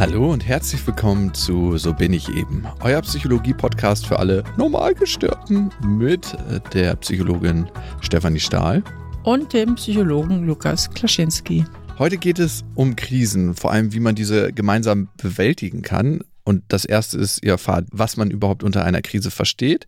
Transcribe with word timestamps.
Hallo 0.00 0.32
und 0.32 0.48
herzlich 0.48 0.86
willkommen 0.86 1.34
zu 1.34 1.76
So 1.76 1.92
bin 1.92 2.14
ich 2.14 2.30
eben, 2.30 2.64
euer 2.80 3.02
Psychologie-Podcast 3.02 4.06
für 4.06 4.18
alle 4.18 4.44
Normalgestörten 4.56 5.70
mit 5.86 6.32
äh, 6.48 6.58
der 6.72 6.96
Psychologin 6.96 7.70
Stefanie 8.00 8.40
Stahl 8.40 8.82
und 9.24 9.52
dem 9.52 9.74
Psychologen 9.74 10.46
Lukas 10.46 10.88
Klaschinski. 10.88 11.66
Heute 11.98 12.16
geht 12.16 12.38
es 12.38 12.64
um 12.74 12.96
Krisen, 12.96 13.54
vor 13.54 13.72
allem 13.72 13.92
wie 13.92 14.00
man 14.00 14.14
diese 14.14 14.54
gemeinsam 14.54 15.10
bewältigen 15.18 15.82
kann. 15.82 16.20
Und 16.44 16.64
das 16.68 16.86
erste 16.86 17.18
ist, 17.18 17.44
ihr 17.44 17.52
erfahrt, 17.52 17.86
was 17.92 18.16
man 18.16 18.30
überhaupt 18.30 18.62
unter 18.62 18.86
einer 18.86 19.02
Krise 19.02 19.30
versteht, 19.30 19.84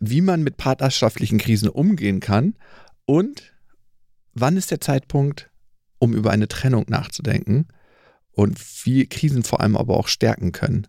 wie 0.00 0.22
man 0.22 0.42
mit 0.42 0.56
partnerschaftlichen 0.56 1.36
Krisen 1.36 1.68
umgehen 1.68 2.20
kann 2.20 2.54
und 3.04 3.52
wann 4.32 4.56
ist 4.56 4.70
der 4.70 4.80
Zeitpunkt, 4.80 5.50
um 5.98 6.14
über 6.14 6.30
eine 6.30 6.48
Trennung 6.48 6.86
nachzudenken 6.88 7.66
und 8.32 8.58
wie 8.84 9.06
Krisen 9.06 9.42
vor 9.42 9.60
allem 9.60 9.76
aber 9.76 9.96
auch 9.96 10.08
stärken 10.08 10.52
können. 10.52 10.86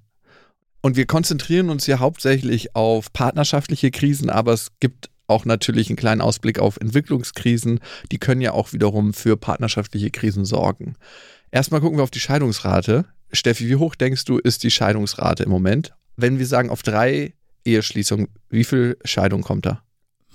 Und 0.81 0.97
wir 0.97 1.05
konzentrieren 1.05 1.69
uns 1.69 1.85
hier 1.85 1.99
hauptsächlich 1.99 2.75
auf 2.75 3.13
partnerschaftliche 3.13 3.91
Krisen, 3.91 4.29
aber 4.29 4.53
es 4.53 4.71
gibt 4.79 5.09
auch 5.27 5.45
natürlich 5.45 5.89
einen 5.89 5.95
kleinen 5.95 6.21
Ausblick 6.21 6.59
auf 6.59 6.77
Entwicklungskrisen. 6.77 7.79
Die 8.11 8.17
können 8.17 8.41
ja 8.41 8.51
auch 8.51 8.73
wiederum 8.73 9.13
für 9.13 9.37
partnerschaftliche 9.37 10.11
Krisen 10.11 10.43
sorgen. 10.45 10.95
Erstmal 11.51 11.81
gucken 11.81 11.97
wir 11.97 12.03
auf 12.03 12.11
die 12.11 12.19
Scheidungsrate. 12.19 13.05
Steffi, 13.31 13.69
wie 13.69 13.77
hoch 13.77 13.95
denkst 13.95 14.25
du, 14.25 14.37
ist 14.37 14.63
die 14.63 14.71
Scheidungsrate 14.71 15.43
im 15.43 15.49
Moment? 15.49 15.93
Wenn 16.17 16.39
wir 16.39 16.45
sagen, 16.45 16.69
auf 16.69 16.83
drei 16.83 17.33
Eheschließungen, 17.65 18.27
wie 18.49 18.63
viel 18.63 18.97
Scheidung 19.05 19.41
kommt 19.41 19.65
da? 19.65 19.81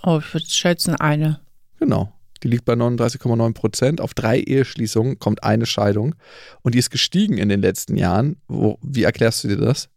Oh, 0.02 0.18
ich 0.18 0.32
würde 0.32 0.46
schätzen 0.48 0.94
eine. 0.94 1.40
Genau. 1.78 2.12
Die 2.42 2.48
liegt 2.48 2.64
bei 2.64 2.74
39,9 2.74 3.54
Prozent. 3.54 4.00
Auf 4.00 4.14
drei 4.14 4.40
Eheschließungen 4.40 5.18
kommt 5.18 5.42
eine 5.42 5.66
Scheidung. 5.66 6.14
Und 6.62 6.74
die 6.74 6.78
ist 6.78 6.90
gestiegen 6.90 7.38
in 7.38 7.48
den 7.48 7.60
letzten 7.60 7.96
Jahren. 7.96 8.36
Wo, 8.46 8.78
wie 8.82 9.02
erklärst 9.02 9.44
du 9.44 9.48
dir 9.48 9.56
das? 9.56 9.88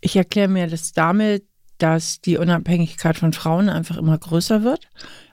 Ich 0.00 0.16
erkläre 0.16 0.48
mir 0.48 0.66
das 0.66 0.92
damit, 0.92 1.44
dass 1.78 2.20
die 2.20 2.36
Unabhängigkeit 2.36 3.16
von 3.16 3.32
Frauen 3.32 3.68
einfach 3.68 3.96
immer 3.96 4.16
größer 4.16 4.62
wird. 4.62 4.88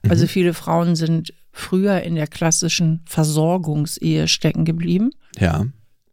Also 0.07 0.23
mhm. 0.23 0.29
viele 0.29 0.53
Frauen 0.53 0.95
sind 0.95 1.33
früher 1.51 2.01
in 2.01 2.15
der 2.15 2.27
klassischen 2.27 3.01
Versorgungsehe 3.05 4.27
stecken 4.27 4.65
geblieben. 4.65 5.11
Ja. 5.37 5.65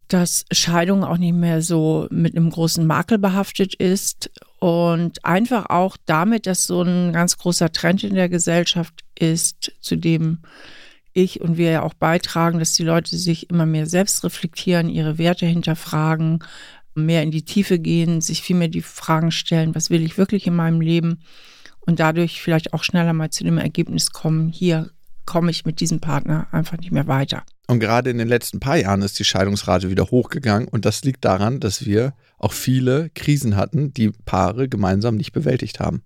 Dass 0.08 0.44
Scheidung 0.52 1.04
auch 1.04 1.18
nicht 1.18 1.34
mehr 1.34 1.62
so 1.62 2.06
mit 2.10 2.36
einem 2.36 2.50
großen 2.50 2.86
Makel 2.86 3.18
behaftet 3.18 3.74
ist 3.74 4.30
und 4.66 5.24
einfach 5.24 5.66
auch 5.70 5.96
damit, 6.06 6.48
dass 6.48 6.66
so 6.66 6.82
ein 6.82 7.12
ganz 7.12 7.38
großer 7.38 7.70
Trend 7.70 8.02
in 8.02 8.16
der 8.16 8.28
Gesellschaft 8.28 9.04
ist, 9.16 9.70
zu 9.80 9.94
dem 9.94 10.38
ich 11.12 11.40
und 11.40 11.56
wir 11.56 11.70
ja 11.70 11.82
auch 11.82 11.94
beitragen, 11.94 12.58
dass 12.58 12.72
die 12.72 12.82
Leute 12.82 13.16
sich 13.16 13.48
immer 13.48 13.64
mehr 13.64 13.86
selbst 13.86 14.24
reflektieren, 14.24 14.88
ihre 14.88 15.18
Werte 15.18 15.46
hinterfragen, 15.46 16.40
mehr 16.96 17.22
in 17.22 17.30
die 17.30 17.44
Tiefe 17.44 17.78
gehen, 17.78 18.20
sich 18.20 18.42
viel 18.42 18.56
mehr 18.56 18.66
die 18.66 18.82
Fragen 18.82 19.30
stellen, 19.30 19.76
was 19.76 19.88
will 19.88 20.02
ich 20.02 20.18
wirklich 20.18 20.48
in 20.48 20.56
meinem 20.56 20.80
Leben 20.80 21.20
und 21.78 22.00
dadurch 22.00 22.42
vielleicht 22.42 22.72
auch 22.72 22.82
schneller 22.82 23.12
mal 23.12 23.30
zu 23.30 23.44
dem 23.44 23.58
Ergebnis 23.58 24.10
kommen, 24.10 24.48
hier 24.48 24.90
komme 25.26 25.52
ich 25.52 25.64
mit 25.64 25.78
diesem 25.78 26.00
Partner 26.00 26.48
einfach 26.50 26.76
nicht 26.76 26.90
mehr 26.90 27.06
weiter. 27.06 27.44
Und 27.68 27.78
gerade 27.78 28.10
in 28.10 28.18
den 28.18 28.28
letzten 28.28 28.58
paar 28.58 28.78
Jahren 28.78 29.02
ist 29.02 29.16
die 29.20 29.24
Scheidungsrate 29.24 29.90
wieder 29.90 30.10
hochgegangen 30.10 30.66
und 30.66 30.84
das 30.84 31.04
liegt 31.04 31.24
daran, 31.24 31.60
dass 31.60 31.86
wir 31.86 32.14
auch 32.38 32.52
viele 32.52 33.10
Krisen 33.10 33.56
hatten, 33.56 33.92
die 33.92 34.10
Paare 34.10 34.68
gemeinsam 34.68 35.16
nicht 35.16 35.32
bewältigt 35.32 35.80
haben. 35.80 36.02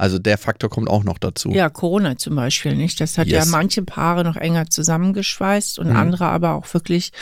Also 0.00 0.18
der 0.18 0.38
Faktor 0.38 0.70
kommt 0.70 0.88
auch 0.88 1.04
noch 1.04 1.18
dazu. 1.18 1.50
Ja, 1.50 1.68
Corona 1.68 2.16
zum 2.16 2.34
Beispiel 2.34 2.74
nicht. 2.74 3.00
Das 3.02 3.18
hat 3.18 3.26
yes. 3.26 3.44
ja 3.44 3.50
manche 3.50 3.82
Paare 3.82 4.24
noch 4.24 4.36
enger 4.36 4.70
zusammengeschweißt 4.70 5.78
und 5.78 5.90
mhm. 5.90 5.96
andere 5.96 6.24
aber 6.26 6.54
auch 6.54 6.72
wirklich 6.72 7.12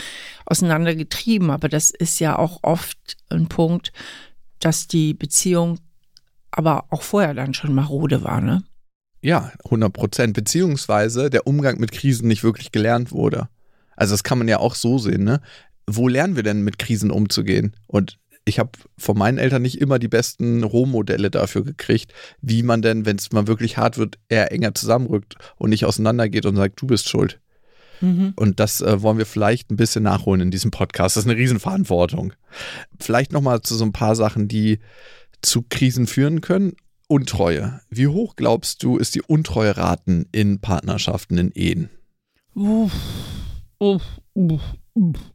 auseinandergetrieben. 0.46 1.50
Aber 1.50 1.68
das 1.68 1.90
ist 1.90 2.20
ja 2.20 2.38
auch 2.38 2.60
oft 2.62 3.16
ein 3.30 3.48
Punkt, 3.48 3.92
dass 4.60 4.86
die 4.86 5.12
Beziehung 5.12 5.80
aber 6.52 6.84
auch 6.90 7.02
vorher 7.02 7.34
dann 7.34 7.52
schon 7.52 7.74
marode 7.74 8.22
war, 8.22 8.40
ne? 8.40 8.62
Ja, 9.22 9.50
100 9.64 9.92
Prozent. 9.92 10.34
Beziehungsweise 10.34 11.30
der 11.30 11.48
Umgang 11.48 11.80
mit 11.80 11.90
Krisen 11.90 12.28
nicht 12.28 12.44
wirklich 12.44 12.70
gelernt 12.70 13.10
wurde. 13.10 13.48
Also 13.96 14.14
das 14.14 14.22
kann 14.22 14.38
man 14.38 14.46
ja 14.46 14.60
auch 14.60 14.76
so 14.76 14.98
sehen, 14.98 15.24
ne? 15.24 15.40
Wo 15.88 16.06
lernen 16.06 16.36
wir 16.36 16.44
denn 16.44 16.62
mit 16.62 16.78
Krisen 16.78 17.10
umzugehen? 17.10 17.74
Und 17.88 18.18
ich 18.48 18.58
habe 18.58 18.70
von 18.96 19.16
meinen 19.16 19.38
Eltern 19.38 19.62
nicht 19.62 19.80
immer 19.80 19.98
die 19.98 20.08
besten 20.08 20.64
Rohmodelle 20.64 21.30
dafür 21.30 21.64
gekriegt, 21.64 22.12
wie 22.40 22.62
man 22.62 22.82
denn, 22.82 23.06
wenn 23.06 23.16
es 23.16 23.32
mal 23.32 23.46
wirklich 23.46 23.76
hart 23.76 23.98
wird, 23.98 24.18
eher 24.28 24.52
enger 24.52 24.74
zusammenrückt 24.74 25.36
und 25.56 25.70
nicht 25.70 25.84
auseinandergeht 25.84 26.46
und 26.46 26.56
sagt, 26.56 26.80
du 26.80 26.86
bist 26.86 27.08
schuld. 27.08 27.40
Mhm. 28.00 28.32
Und 28.36 28.60
das 28.60 28.80
äh, 28.80 29.02
wollen 29.02 29.18
wir 29.18 29.26
vielleicht 29.26 29.70
ein 29.70 29.76
bisschen 29.76 30.04
nachholen 30.04 30.40
in 30.40 30.50
diesem 30.50 30.70
Podcast. 30.70 31.16
Das 31.16 31.24
ist 31.24 31.30
eine 31.30 31.38
Riesenverantwortung. 31.38 32.32
Vielleicht 32.98 33.32
nochmal 33.32 33.62
zu 33.62 33.74
so 33.74 33.84
ein 33.84 33.92
paar 33.92 34.16
Sachen, 34.16 34.48
die 34.48 34.78
zu 35.42 35.64
Krisen 35.68 36.06
führen 36.06 36.40
können. 36.40 36.74
Untreue. 37.08 37.80
Wie 37.88 38.06
hoch 38.06 38.36
glaubst 38.36 38.82
du, 38.82 38.98
ist 38.98 39.14
die 39.14 39.22
Untreue-Raten 39.22 40.26
in 40.30 40.60
Partnerschaften, 40.60 41.38
in 41.38 41.52
Ehen? 41.52 41.90
Uff. 42.54 42.92
Uff. 43.78 44.02
Uff. 44.34 44.62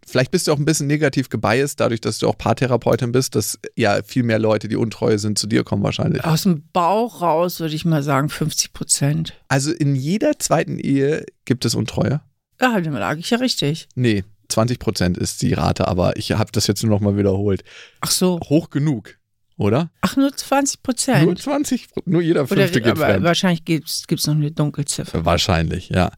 Vielleicht 0.06 0.32
bist 0.32 0.48
du 0.48 0.54
auch 0.54 0.58
ein 0.58 0.66
bisschen 0.66 0.88
negativ 0.88 1.30
gebiased, 1.30 1.80
dadurch, 1.80 2.02
dass 2.02 2.18
du 2.18 2.28
auch 2.28 2.38
Paartherapeutin 2.38 3.12
bist, 3.12 3.36
dass 3.36 3.60
ja 3.76 4.02
viel 4.04 4.24
mehr 4.24 4.40
Leute, 4.40 4.68
die 4.68 4.76
untreue 4.76 5.20
sind, 5.20 5.38
zu 5.40 5.48
dir 5.48 5.64
kommen 5.64 5.84
wahrscheinlich. 5.84 6.24
Aus 6.24 6.44
dem 6.44 6.64
Bauch 6.74 7.22
raus 7.22 7.60
würde 7.60 7.76
ich 7.76 7.86
mal 7.86 8.04
sagen 8.04 8.30
50 8.30 8.74
Prozent. 8.74 9.34
Also 9.48 9.72
in 9.72 9.96
jeder 9.96 10.40
zweiten 10.40 10.80
Ehe 10.80 11.26
gibt 11.46 11.66
es 11.66 11.76
Untreue? 11.76 12.22
Ja, 12.62 12.80
dann 12.80 12.94
lag 12.94 13.18
ich 13.18 13.30
ja 13.30 13.38
richtig. 13.40 13.88
Nee, 13.96 14.24
20 14.50 14.80
Prozent 14.80 15.18
ist 15.18 15.42
die 15.42 15.54
Rate, 15.54 15.88
aber 15.88 16.18
ich 16.18 16.32
habe 16.32 16.52
das 16.52 16.68
jetzt 16.68 16.84
nur 16.84 16.92
noch 16.92 17.02
mal 17.02 17.18
wiederholt. 17.18 17.64
Ach 18.02 18.12
so. 18.12 18.40
Hoch 18.42 18.70
genug, 18.70 19.18
oder? 19.58 19.92
Ach, 20.02 20.16
nur 20.16 20.36
20 20.36 20.84
Prozent? 20.84 21.26
Nur 21.26 21.36
20, 21.36 21.88
nur 22.06 22.22
jeder 22.22 22.48
fünfte 22.48 22.66
Oder, 22.66 22.80
geht 22.80 22.92
aber 22.92 23.06
fremd. 23.06 23.24
Wahrscheinlich 23.24 23.66
gibt 23.66 23.90
es 23.90 24.28
noch 24.28 24.36
eine 24.36 24.52
Dunkelziffer. 24.52 25.26
Wahrscheinlich, 25.26 25.90
ja. 25.90 26.12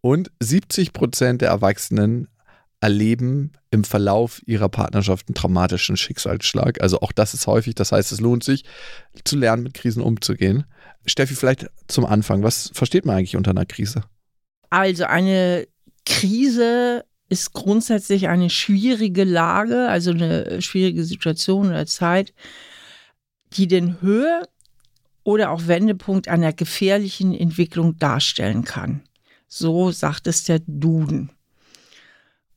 Und 0.00 0.30
70 0.40 0.92
Prozent 0.92 1.42
der 1.42 1.50
Erwachsenen 1.50 2.28
erleben 2.82 3.52
im 3.70 3.84
Verlauf 3.84 4.42
ihrer 4.44 4.68
Partnerschaft 4.68 5.28
einen 5.28 5.36
traumatischen 5.36 5.96
Schicksalsschlag. 5.96 6.82
Also 6.82 7.00
auch 7.00 7.12
das 7.12 7.32
ist 7.32 7.46
häufig, 7.46 7.76
das 7.76 7.92
heißt, 7.92 8.10
es 8.10 8.20
lohnt 8.20 8.42
sich 8.42 8.64
zu 9.24 9.36
lernen, 9.36 9.62
mit 9.62 9.74
Krisen 9.74 10.02
umzugehen. 10.02 10.64
Steffi, 11.06 11.34
vielleicht 11.34 11.66
zum 11.86 12.04
Anfang, 12.04 12.42
was 12.42 12.70
versteht 12.74 13.06
man 13.06 13.16
eigentlich 13.16 13.36
unter 13.36 13.52
einer 13.52 13.66
Krise? 13.66 14.02
Also 14.70 15.04
eine 15.04 15.68
Krise 16.04 17.04
ist 17.28 17.52
grundsätzlich 17.52 18.28
eine 18.28 18.50
schwierige 18.50 19.24
Lage, 19.24 19.88
also 19.88 20.10
eine 20.10 20.60
schwierige 20.60 21.04
Situation 21.04 21.68
oder 21.68 21.86
Zeit, 21.86 22.34
die 23.52 23.68
den 23.68 24.00
Höhe 24.02 24.42
oder 25.22 25.52
auch 25.52 25.68
Wendepunkt 25.68 26.26
einer 26.26 26.52
gefährlichen 26.52 27.32
Entwicklung 27.32 27.96
darstellen 27.98 28.64
kann. 28.64 29.02
So 29.46 29.92
sagt 29.92 30.26
es 30.26 30.42
der 30.44 30.60
Duden. 30.66 31.30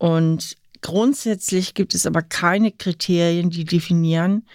Und 0.05 0.55
grundsätzlich 0.81 1.73
gibt 1.73 1.95
es 1.95 2.05
aber 2.05 2.21
keine 2.21 2.71
Kriterien, 2.71 3.49
die 3.49 3.65
definieren, 3.65 4.45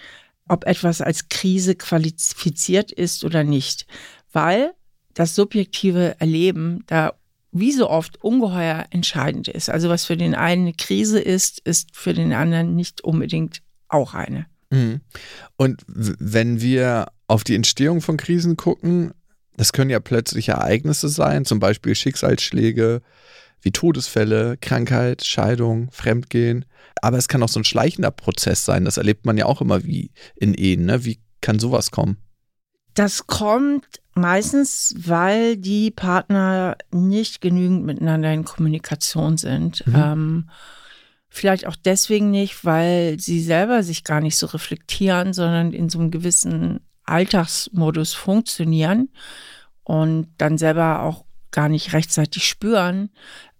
ob 0.47 0.65
etwas 0.65 1.01
als 1.01 1.27
Krise 1.27 1.75
qualifiziert 1.75 2.93
ist 2.93 3.25
oder 3.25 3.43
nicht, 3.43 3.85
weil 4.31 4.71
das 5.13 5.35
subjektive 5.35 6.15
Erleben 6.19 6.83
da 6.87 7.13
wie 7.51 7.73
so 7.73 7.89
oft 7.89 8.23
ungeheuer 8.23 8.85
entscheidend 8.91 9.49
ist. 9.49 9.69
Also 9.69 9.89
was 9.89 10.05
für 10.05 10.15
den 10.15 10.35
einen 10.35 10.67
eine 10.67 10.73
Krise 10.73 11.19
ist, 11.19 11.59
ist 11.59 11.89
für 11.97 12.13
den 12.13 12.31
anderen 12.31 12.77
nicht 12.77 13.01
unbedingt 13.01 13.61
auch 13.89 14.13
eine. 14.13 14.45
Mhm. 14.69 15.01
Und 15.57 15.81
wenn 15.85 16.61
wir 16.61 17.07
auf 17.27 17.43
die 17.43 17.55
Entstehung 17.55 17.99
von 17.99 18.15
Krisen 18.15 18.55
gucken, 18.55 19.11
das 19.57 19.73
können 19.73 19.89
ja 19.89 19.99
plötzliche 19.99 20.53
Ereignisse 20.53 21.09
sein, 21.09 21.43
zum 21.43 21.59
Beispiel 21.59 21.93
Schicksalsschläge, 21.93 23.01
wie 23.61 23.71
Todesfälle, 23.71 24.57
Krankheit, 24.57 25.23
Scheidung, 25.23 25.89
Fremdgehen. 25.91 26.65
Aber 27.01 27.17
es 27.17 27.27
kann 27.27 27.43
auch 27.43 27.49
so 27.49 27.59
ein 27.59 27.65
schleichender 27.65 28.11
Prozess 28.11 28.65
sein. 28.65 28.85
Das 28.85 28.97
erlebt 28.97 29.25
man 29.25 29.37
ja 29.37 29.45
auch 29.45 29.61
immer 29.61 29.83
wie 29.83 30.11
in 30.35 30.53
Ehen. 30.53 30.85
Ne? 30.85 31.05
Wie 31.05 31.19
kann 31.41 31.59
sowas 31.59 31.91
kommen? 31.91 32.17
Das 32.93 33.27
kommt 33.27 33.85
meistens, 34.15 34.93
weil 34.97 35.57
die 35.57 35.91
Partner 35.91 36.77
nicht 36.91 37.41
genügend 37.41 37.85
miteinander 37.85 38.33
in 38.33 38.43
Kommunikation 38.43 39.37
sind. 39.37 39.85
Mhm. 39.87 39.95
Ähm, 39.95 40.49
vielleicht 41.29 41.65
auch 41.65 41.77
deswegen 41.77 42.29
nicht, 42.29 42.65
weil 42.65 43.19
sie 43.19 43.41
selber 43.41 43.83
sich 43.83 44.03
gar 44.03 44.19
nicht 44.19 44.37
so 44.37 44.47
reflektieren, 44.47 45.33
sondern 45.33 45.71
in 45.71 45.89
so 45.89 45.99
einem 45.99 46.11
gewissen 46.11 46.81
Alltagsmodus 47.05 48.13
funktionieren 48.13 49.09
und 49.83 50.27
dann 50.37 50.57
selber 50.57 51.01
auch 51.01 51.25
gar 51.51 51.69
nicht 51.69 51.93
rechtzeitig 51.93 52.45
spüren, 52.45 53.09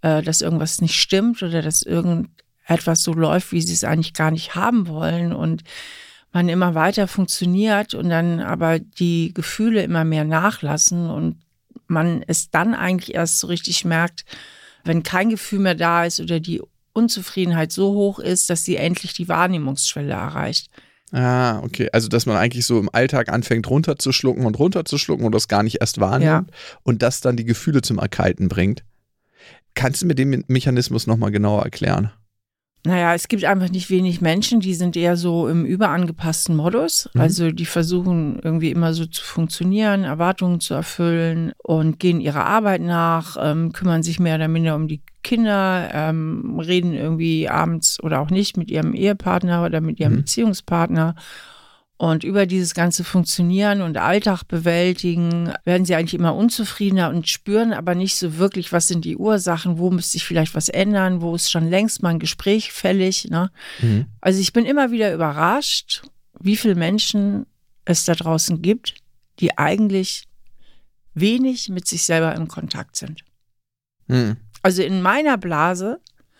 äh, 0.01 0.21
dass 0.21 0.41
irgendwas 0.41 0.81
nicht 0.81 0.95
stimmt 0.95 1.41
oder 1.43 1.61
dass 1.61 1.83
irgendetwas 1.83 3.01
so 3.01 3.13
läuft, 3.13 3.51
wie 3.51 3.61
sie 3.61 3.73
es 3.73 3.83
eigentlich 3.83 4.13
gar 4.13 4.31
nicht 4.31 4.55
haben 4.55 4.87
wollen 4.87 5.33
und 5.33 5.63
man 6.33 6.49
immer 6.49 6.75
weiter 6.75 7.07
funktioniert 7.07 7.93
und 7.93 8.09
dann 8.09 8.39
aber 8.39 8.79
die 8.79 9.33
Gefühle 9.33 9.83
immer 9.83 10.05
mehr 10.05 10.23
nachlassen 10.23 11.09
und 11.09 11.41
man 11.87 12.23
es 12.25 12.49
dann 12.49 12.73
eigentlich 12.73 13.13
erst 13.15 13.39
so 13.39 13.47
richtig 13.47 13.83
merkt, 13.83 14.23
wenn 14.83 15.03
kein 15.03 15.29
Gefühl 15.29 15.59
mehr 15.59 15.75
da 15.75 16.05
ist 16.05 16.19
oder 16.19 16.39
die 16.39 16.61
Unzufriedenheit 16.93 17.71
so 17.71 17.91
hoch 17.93 18.19
ist, 18.19 18.49
dass 18.49 18.63
sie 18.63 18.77
endlich 18.77 19.13
die 19.13 19.27
Wahrnehmungsschwelle 19.27 20.13
erreicht. 20.13 20.69
Ah, 21.11 21.59
okay. 21.59 21.89
Also, 21.91 22.07
dass 22.07 22.25
man 22.25 22.37
eigentlich 22.37 22.65
so 22.65 22.79
im 22.79 22.89
Alltag 22.91 23.29
anfängt 23.29 23.69
runterzuschlucken 23.69 24.45
und 24.45 24.57
runterzuschlucken 24.57 25.25
und 25.25 25.35
das 25.35 25.49
gar 25.49 25.63
nicht 25.63 25.81
erst 25.81 25.99
wahrnimmt 25.99 26.49
ja. 26.49 26.55
und 26.83 27.01
das 27.01 27.19
dann 27.19 27.35
die 27.35 27.43
Gefühle 27.43 27.81
zum 27.81 27.99
Erkalten 27.99 28.47
bringt. 28.47 28.83
Kannst 29.73 30.01
du 30.01 30.07
mir 30.07 30.15
den 30.15 30.43
Mechanismus 30.47 31.07
nochmal 31.07 31.31
genauer 31.31 31.63
erklären? 31.63 32.11
Naja, 32.83 33.13
es 33.13 33.27
gibt 33.27 33.45
einfach 33.45 33.69
nicht 33.69 33.91
wenig 33.91 34.21
Menschen, 34.21 34.59
die 34.59 34.73
sind 34.73 34.97
eher 34.97 35.15
so 35.15 35.47
im 35.47 35.65
überangepassten 35.65 36.55
Modus. 36.55 37.09
Mhm. 37.13 37.21
Also 37.21 37.51
die 37.51 37.67
versuchen 37.67 38.39
irgendwie 38.41 38.71
immer 38.71 38.95
so 38.95 39.05
zu 39.05 39.23
funktionieren, 39.23 40.03
Erwartungen 40.03 40.59
zu 40.59 40.73
erfüllen 40.73 41.51
und 41.59 41.99
gehen 41.99 42.19
ihrer 42.19 42.45
Arbeit 42.45 42.81
nach, 42.81 43.37
ähm, 43.39 43.71
kümmern 43.71 44.01
sich 44.01 44.19
mehr 44.19 44.35
oder 44.35 44.47
minder 44.47 44.75
um 44.75 44.87
die 44.87 45.03
Kinder, 45.23 45.89
ähm, 45.93 46.59
reden 46.59 46.93
irgendwie 46.93 47.47
abends 47.47 48.01
oder 48.01 48.19
auch 48.19 48.31
nicht 48.31 48.57
mit 48.57 48.71
ihrem 48.71 48.95
Ehepartner 48.95 49.63
oder 49.63 49.79
mit 49.79 49.99
ihrem 49.99 50.13
mhm. 50.13 50.17
Beziehungspartner 50.17 51.13
und 52.01 52.23
über 52.23 52.47
dieses 52.47 52.73
ganze 52.73 53.03
Funktionieren 53.03 53.83
und 53.83 53.95
Alltag 53.95 54.41
bewältigen 54.47 55.53
werden 55.65 55.85
sie 55.85 55.93
eigentlich 55.93 56.15
immer 56.15 56.33
unzufriedener 56.33 57.09
und 57.09 57.29
spüren 57.29 57.73
aber 57.73 57.93
nicht 57.93 58.15
so 58.15 58.39
wirklich, 58.39 58.71
was 58.71 58.87
sind 58.87 59.05
die 59.05 59.17
Ursachen, 59.17 59.77
wo 59.77 59.91
müsste 59.91 60.17
ich 60.17 60.25
vielleicht 60.25 60.55
was 60.55 60.67
ändern, 60.67 61.21
wo 61.21 61.35
ist 61.35 61.51
schon 61.51 61.69
längst 61.69 62.01
mal 62.01 62.09
ein 62.09 62.17
Gespräch 62.17 62.71
fällig. 62.71 63.29
Ne? 63.29 63.51
Mhm. 63.81 64.07
Also 64.19 64.39
ich 64.39 64.51
bin 64.51 64.65
immer 64.65 64.89
wieder 64.89 65.13
überrascht, 65.13 66.01
wie 66.39 66.57
viele 66.57 66.73
Menschen 66.73 67.45
es 67.85 68.03
da 68.03 68.15
draußen 68.15 68.63
gibt, 68.63 68.95
die 69.39 69.59
eigentlich 69.59 70.27
wenig 71.13 71.69
mit 71.69 71.85
sich 71.85 72.01
selber 72.01 72.33
im 72.33 72.47
Kontakt 72.47 72.95
sind. 72.95 73.23
Mhm. 74.07 74.37
Also 74.63 74.81
in 74.81 75.03
meiner 75.03 75.37
Blase 75.37 75.99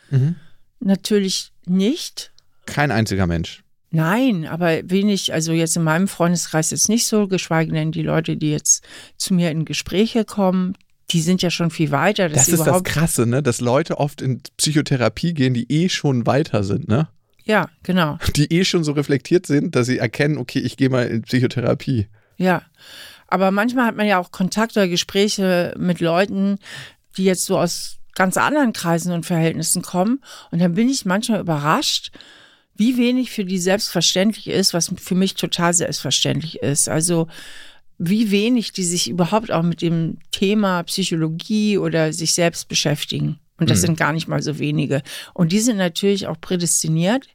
mhm. 0.09 0.37
natürlich 0.79 1.51
nicht. 1.67 2.33
Kein 2.65 2.89
einziger 2.89 3.27
Mensch. 3.27 3.63
Nein, 3.91 4.47
aber 4.47 4.89
wenig, 4.89 5.33
also 5.33 5.51
jetzt 5.51 5.75
in 5.75 5.83
meinem 5.83 6.07
Freundeskreis 6.07 6.71
jetzt 6.71 6.88
nicht 6.88 7.05
so, 7.05 7.27
geschweige 7.27 7.73
denn 7.73 7.91
die 7.91 8.03
Leute, 8.03 8.38
die 8.38 8.51
jetzt 8.51 8.83
zu 9.17 9.33
mir 9.33 9.51
in 9.51 9.65
Gespräche 9.65 10.23
kommen, 10.23 10.77
die 11.11 11.21
sind 11.21 11.41
ja 11.41 11.51
schon 11.51 11.71
viel 11.71 11.91
weiter. 11.91 12.29
Das 12.29 12.47
ist 12.47 12.65
das 12.65 12.83
Krasse, 12.83 13.27
ne? 13.27 13.43
Dass 13.43 13.59
Leute 13.59 13.97
oft 13.97 14.21
in 14.21 14.41
Psychotherapie 14.55 15.33
gehen, 15.33 15.53
die 15.53 15.69
eh 15.69 15.89
schon 15.89 16.25
weiter 16.25 16.63
sind, 16.63 16.88
ne? 16.88 17.09
Ja, 17.43 17.67
genau. 17.83 18.17
Die 18.35 18.53
eh 18.53 18.63
schon 18.63 18.83
so 18.83 18.91
reflektiert 18.91 19.47
sind, 19.47 19.75
dass 19.75 19.88
sie 19.88 19.97
erkennen, 19.97 20.38
okay, 20.38 20.59
ich 20.59 20.77
gehe 20.77 20.89
mal 20.89 21.07
in 21.07 21.23
Psychotherapie. 21.23 22.07
Ja. 22.38 22.61
Aber 23.27 23.49
manchmal 23.49 23.88
hat 23.88 23.95
man 23.95 24.05
ja 24.05 24.19
auch 24.19 24.31
Kontakt 24.31 24.77
oder 24.77 24.88
Gespräche 24.88 25.73
mit 25.77 26.01
Leuten, 26.01 26.59
die 27.17 27.23
jetzt 27.23 27.45
so 27.45 27.57
aus 27.57 27.97
ganz 28.13 28.38
anderen 28.38 28.73
Kreisen 28.73 29.11
und 29.11 29.25
Verhältnissen 29.25 29.81
kommen. 29.81 30.21
Und 30.51 30.59
dann 30.59 30.75
bin 30.75 30.88
ich 30.88 31.05
manchmal 31.05 31.39
überrascht, 31.39 32.11
wie 32.81 32.97
wenig 32.97 33.29
für 33.29 33.45
die 33.45 33.59
selbstverständlich 33.59 34.47
ist, 34.47 34.73
was 34.73 34.91
für 34.97 35.13
mich 35.13 35.35
total 35.35 35.71
selbstverständlich 35.71 36.63
ist. 36.63 36.89
Also 36.89 37.27
wie 37.99 38.31
wenig 38.31 38.71
die 38.71 38.83
sich 38.83 39.07
überhaupt 39.07 39.51
auch 39.51 39.61
mit 39.61 39.83
dem 39.83 40.17
Thema 40.31 40.81
Psychologie 40.83 41.77
oder 41.77 42.11
sich 42.11 42.33
selbst 42.33 42.67
beschäftigen. 42.67 43.37
Und 43.59 43.69
das 43.69 43.81
mhm. 43.81 43.81
sind 43.81 43.99
gar 43.99 44.13
nicht 44.13 44.27
mal 44.27 44.41
so 44.41 44.57
wenige. 44.57 45.03
Und 45.35 45.51
die 45.51 45.59
sind 45.59 45.77
natürlich 45.77 46.25
auch 46.25 46.41
prädestiniert, 46.41 47.27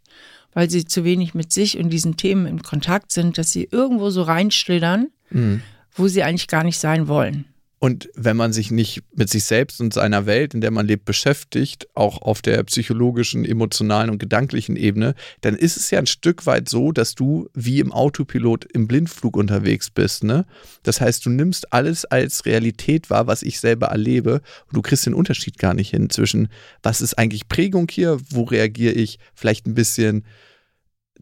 weil 0.52 0.69
sie 0.69 0.84
zu 0.84 1.04
wenig 1.04 1.32
mit 1.34 1.52
sich 1.52 1.78
und 1.78 1.90
diesen 1.90 2.16
Themen 2.16 2.46
in 2.46 2.64
Kontakt 2.64 3.12
sind, 3.12 3.38
dass 3.38 3.52
sie 3.52 3.69
irgendwo 3.70 4.10
so 4.10 4.22
reinschlittern, 4.22 5.10
mhm. 5.31 5.62
wo 5.94 6.08
sie 6.08 6.25
eigentlich 6.25 6.48
gar 6.48 6.64
nicht 6.64 6.78
sein 6.78 7.06
wollen. 7.06 7.44
Und 7.78 8.08
wenn 8.14 8.38
man 8.38 8.55
sich 8.55 8.70
nicht 8.70 9.02
mit 9.14 9.28
sich 9.28 9.44
selbst 9.44 9.82
und 9.82 9.93
seiner 9.93 10.25
Welt, 10.25 10.55
in 10.55 10.62
der 10.62 10.70
man 10.70 10.87
lebt, 10.87 11.05
beschäftigt, 11.05 11.87
auch 11.94 12.23
auf 12.23 12.40
der 12.40 12.62
psychologischen, 12.64 13.44
emotionalen 13.44 14.08
und 14.08 14.19
gedanklichen 14.19 14.76
Ebene, 14.76 15.14
dann 15.43 15.55
ist 15.55 15.76
es 15.76 15.90
ja 15.90 15.99
ein 15.99 16.06
Stück 16.06 16.46
weit 16.46 16.70
so, 16.70 16.90
dass 16.90 17.14
du 17.14 17.50
wie 17.52 17.81
im 17.81 17.93
Autopilot 17.93 18.64
im 18.64 18.88
Blindflug 18.88 19.37
unterwegs 19.37 19.90
bist. 19.90 20.25
Ne? 20.25 20.46
Das 20.84 21.02
heißt, 21.02 21.26
du 21.26 21.31
nimmst 21.31 21.70
alles 21.75 22.06
als 22.06 22.46
Realität 22.46 23.11
wahr, 23.11 23.26
was 23.26 23.43
ich 23.43 23.61
selber 23.61 23.88
erlebe, 23.88 24.40
und 24.69 24.76
du 24.76 24.81
kriegst 24.81 25.05
den 25.05 25.14
Unterschied 25.14 25.58
gar 25.58 25.75
nicht 25.75 25.90
hin 25.90 26.08
zwischen, 26.08 26.49
was 26.82 27.02
ist 27.02 27.19
eigentlich 27.19 27.46
Prägung 27.46 27.88
hier, 27.90 28.19
wo 28.31 28.44
reagiere 28.44 28.94
ich 28.94 29.19
vielleicht 29.34 29.67
ein 29.67 29.75
bisschen 29.75 30.25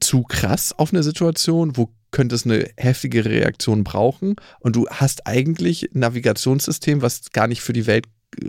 zu 0.00 0.22
krass 0.22 0.72
auf 0.72 0.92
eine 0.92 1.02
Situation, 1.02 1.76
wo 1.76 1.90
könnte 2.14 2.36
es 2.36 2.46
eine 2.46 2.70
heftige 2.76 3.24
Reaktion 3.24 3.82
brauchen. 3.84 4.36
Und 4.60 4.76
du 4.76 4.88
hast 4.88 5.26
eigentlich 5.26 5.90
ein 5.92 5.98
Navigationssystem, 5.98 7.02
was 7.02 7.32
gar 7.32 7.48
nicht 7.48 7.60
für 7.60 7.72
die 7.72 7.86
Welt 7.86 8.06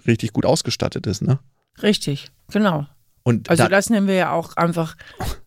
richtig 0.07 0.33
gut 0.33 0.45
ausgestattet 0.45 1.07
ist, 1.07 1.23
ne? 1.23 1.39
Richtig, 1.81 2.31
genau. 2.51 2.85
Und 3.23 3.49
also 3.49 3.63
da, 3.63 3.69
das 3.69 3.89
nennen 3.89 4.05
wir 4.05 4.13
ja 4.13 4.31
auch 4.31 4.55
einfach 4.55 4.95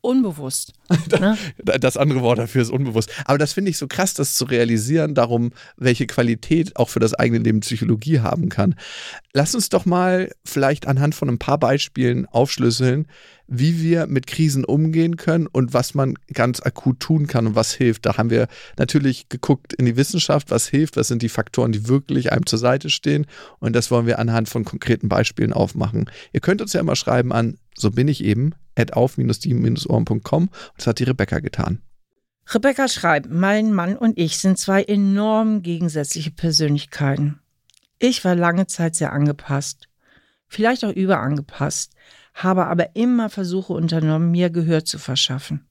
unbewusst. 0.00 0.72
Ne? 1.20 1.36
das 1.58 1.96
andere 1.96 2.22
Wort 2.22 2.38
dafür 2.38 2.62
ist 2.62 2.70
unbewusst. 2.70 3.10
Aber 3.24 3.38
das 3.38 3.52
finde 3.52 3.70
ich 3.70 3.78
so 3.78 3.86
krass, 3.86 4.14
das 4.14 4.36
zu 4.36 4.44
realisieren, 4.44 5.14
darum, 5.14 5.52
welche 5.76 6.06
Qualität 6.06 6.76
auch 6.76 6.88
für 6.88 7.00
das 7.00 7.14
eigene 7.14 7.38
Leben 7.38 7.60
Psychologie 7.60 8.20
haben 8.20 8.48
kann. 8.48 8.74
Lass 9.32 9.54
uns 9.54 9.68
doch 9.68 9.84
mal 9.84 10.30
vielleicht 10.44 10.86
anhand 10.86 11.14
von 11.14 11.28
ein 11.28 11.38
paar 11.38 11.58
Beispielen 11.58 12.26
aufschlüsseln, 12.26 13.06
wie 13.48 13.80
wir 13.82 14.06
mit 14.06 14.26
Krisen 14.26 14.64
umgehen 14.64 15.16
können 15.16 15.46
und 15.46 15.72
was 15.72 15.94
man 15.94 16.14
ganz 16.32 16.60
akut 16.60 17.00
tun 17.00 17.26
kann 17.26 17.46
und 17.46 17.54
was 17.54 17.72
hilft. 17.72 18.04
Da 18.04 18.18
haben 18.18 18.28
wir 18.30 18.46
natürlich 18.76 19.30
geguckt 19.30 19.72
in 19.72 19.86
die 19.86 19.96
Wissenschaft, 19.96 20.50
was 20.50 20.68
hilft, 20.68 20.98
was 20.98 21.08
sind 21.08 21.22
die 21.22 21.30
Faktoren, 21.30 21.72
die 21.72 21.88
wirklich 21.88 22.30
einem 22.30 22.44
zur 22.46 22.58
Seite 22.58 22.90
stehen. 22.90 23.26
Und 23.58 23.74
das 23.74 23.90
wollen 23.90 24.06
wir 24.06 24.18
anhand 24.18 24.50
von 24.50 24.64
konkreten 24.64 25.08
Beispielen 25.08 25.54
aufmachen. 25.54 26.10
Ihr 26.32 26.40
könnt 26.40 26.60
uns 26.60 26.74
ja 26.74 26.80
immer 26.80 26.94
schreiben 26.94 27.32
an, 27.32 27.56
so 27.74 27.90
bin 27.90 28.06
ich 28.06 28.22
eben, 28.22 28.52
auf-die-ohren.com. 28.92 30.42
Und 30.42 30.52
das 30.76 30.86
hat 30.86 30.98
die 30.98 31.04
Rebecca 31.04 31.40
getan. 31.40 31.80
Rebecca 32.50 32.86
schreibt, 32.88 33.30
mein 33.30 33.72
Mann 33.72 33.96
und 33.96 34.18
ich 34.18 34.38
sind 34.38 34.58
zwei 34.58 34.82
enorm 34.82 35.62
gegensätzliche 35.62 36.30
Persönlichkeiten. 36.30 37.40
Ich 37.98 38.24
war 38.24 38.34
lange 38.34 38.66
Zeit 38.66 38.94
sehr 38.94 39.12
angepasst, 39.12 39.88
vielleicht 40.46 40.84
auch 40.84 40.92
überangepasst 40.92 41.92
habe 42.42 42.66
aber 42.66 42.94
immer 42.94 43.30
Versuche 43.30 43.72
unternommen, 43.72 44.30
mir 44.30 44.50
Gehör 44.50 44.84
zu 44.84 44.98
verschaffen. 44.98 45.66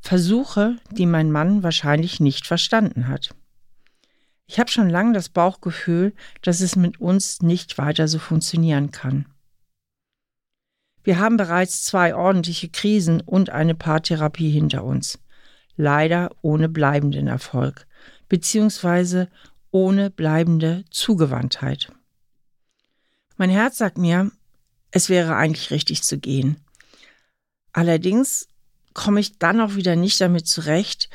Versuche, 0.00 0.78
die 0.90 1.06
mein 1.06 1.30
Mann 1.30 1.62
wahrscheinlich 1.62 2.18
nicht 2.18 2.46
verstanden 2.46 3.06
hat. 3.06 3.34
Ich 4.46 4.58
habe 4.58 4.70
schon 4.70 4.90
lange 4.90 5.12
das 5.12 5.28
Bauchgefühl, 5.28 6.12
dass 6.42 6.60
es 6.60 6.74
mit 6.74 7.00
uns 7.00 7.40
nicht 7.40 7.78
weiter 7.78 8.08
so 8.08 8.18
funktionieren 8.18 8.90
kann. 8.90 9.26
Wir 11.04 11.18
haben 11.18 11.36
bereits 11.36 11.84
zwei 11.84 12.14
ordentliche 12.14 12.68
Krisen 12.68 13.20
und 13.20 13.50
eine 13.50 13.74
Paartherapie 13.74 14.50
hinter 14.50 14.84
uns. 14.84 15.18
Leider 15.76 16.30
ohne 16.42 16.68
bleibenden 16.68 17.28
Erfolg, 17.28 17.86
beziehungsweise 18.28 19.28
ohne 19.70 20.10
bleibende 20.10 20.84
Zugewandtheit. 20.90 21.92
Mein 23.36 23.50
Herz 23.50 23.78
sagt 23.78 23.98
mir, 23.98 24.30
es 24.92 25.08
wäre 25.08 25.34
eigentlich 25.34 25.70
richtig 25.70 26.04
zu 26.04 26.18
gehen. 26.18 26.56
Allerdings 27.72 28.48
komme 28.94 29.20
ich 29.20 29.38
dann 29.38 29.60
auch 29.60 29.74
wieder 29.74 29.96
nicht 29.96 30.20
damit 30.20 30.46
zurecht, 30.46 31.08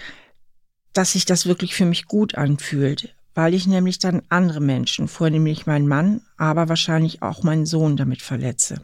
dass 0.94 1.14
sich 1.14 1.26
das 1.26 1.46
wirklich 1.46 1.76
für 1.76 1.86
mich 1.86 2.06
gut 2.06 2.36
anfühlt, 2.36 3.16
weil 3.36 3.54
ich 3.54 3.68
nämlich 3.68 4.00
dann 4.00 4.24
andere 4.30 4.60
Menschen, 4.60 5.08
vornehmlich 5.08 5.68
meinen 5.68 5.88
Mann, 5.88 6.22
aber 6.38 6.70
wahrscheinlich 6.70 7.22
auch 7.22 7.44
meinen 7.44 7.68
Sohn 7.68 7.96
damit 7.96 8.24
verletze. 8.24 8.82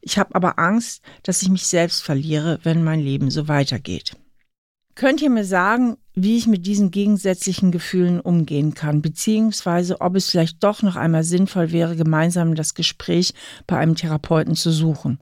Ich 0.00 0.18
habe 0.18 0.34
aber 0.34 0.58
Angst, 0.58 1.02
dass 1.22 1.42
ich 1.42 1.50
mich 1.50 1.66
selbst 1.66 2.02
verliere, 2.02 2.58
wenn 2.62 2.82
mein 2.82 3.00
Leben 3.00 3.30
so 3.30 3.48
weitergeht. 3.48 4.16
Könnt 4.94 5.20
ihr 5.20 5.28
mir 5.28 5.44
sagen, 5.44 5.98
wie 6.14 6.36
ich 6.36 6.46
mit 6.46 6.66
diesen 6.66 6.90
gegensätzlichen 6.90 7.70
Gefühlen 7.70 8.20
umgehen 8.20 8.74
kann, 8.74 9.00
beziehungsweise 9.02 10.00
ob 10.00 10.16
es 10.16 10.30
vielleicht 10.30 10.62
doch 10.62 10.82
noch 10.82 10.96
einmal 10.96 11.24
sinnvoll 11.24 11.72
wäre, 11.72 11.96
gemeinsam 11.96 12.54
das 12.54 12.74
Gespräch 12.74 13.32
bei 13.66 13.78
einem 13.78 13.94
Therapeuten 13.94 14.56
zu 14.56 14.70
suchen? 14.70 15.20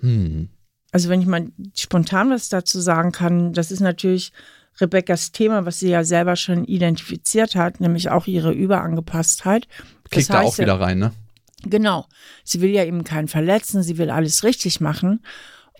Hm. 0.00 0.48
Also 0.90 1.08
wenn 1.08 1.20
ich 1.20 1.26
mal 1.26 1.48
spontan 1.76 2.30
was 2.30 2.48
dazu 2.48 2.80
sagen 2.80 3.12
kann, 3.12 3.52
das 3.52 3.70
ist 3.70 3.80
natürlich 3.80 4.32
Rebecca's 4.80 5.32
Thema, 5.32 5.66
was 5.66 5.78
sie 5.78 5.88
ja 5.88 6.02
selber 6.04 6.36
schon 6.36 6.64
identifiziert 6.64 7.54
hat, 7.54 7.80
nämlich 7.80 8.10
auch 8.10 8.26
ihre 8.26 8.52
Überangepasstheit. 8.52 9.68
Kriegt 10.10 10.30
da 10.30 10.42
auch 10.42 10.58
wieder 10.58 10.80
rein, 10.80 10.98
ne? 10.98 11.12
Genau. 11.64 12.06
Sie 12.42 12.60
will 12.60 12.70
ja 12.70 12.84
eben 12.84 13.04
keinen 13.04 13.28
verletzen, 13.28 13.82
sie 13.82 13.98
will 13.98 14.10
alles 14.10 14.44
richtig 14.44 14.80
machen. 14.80 15.24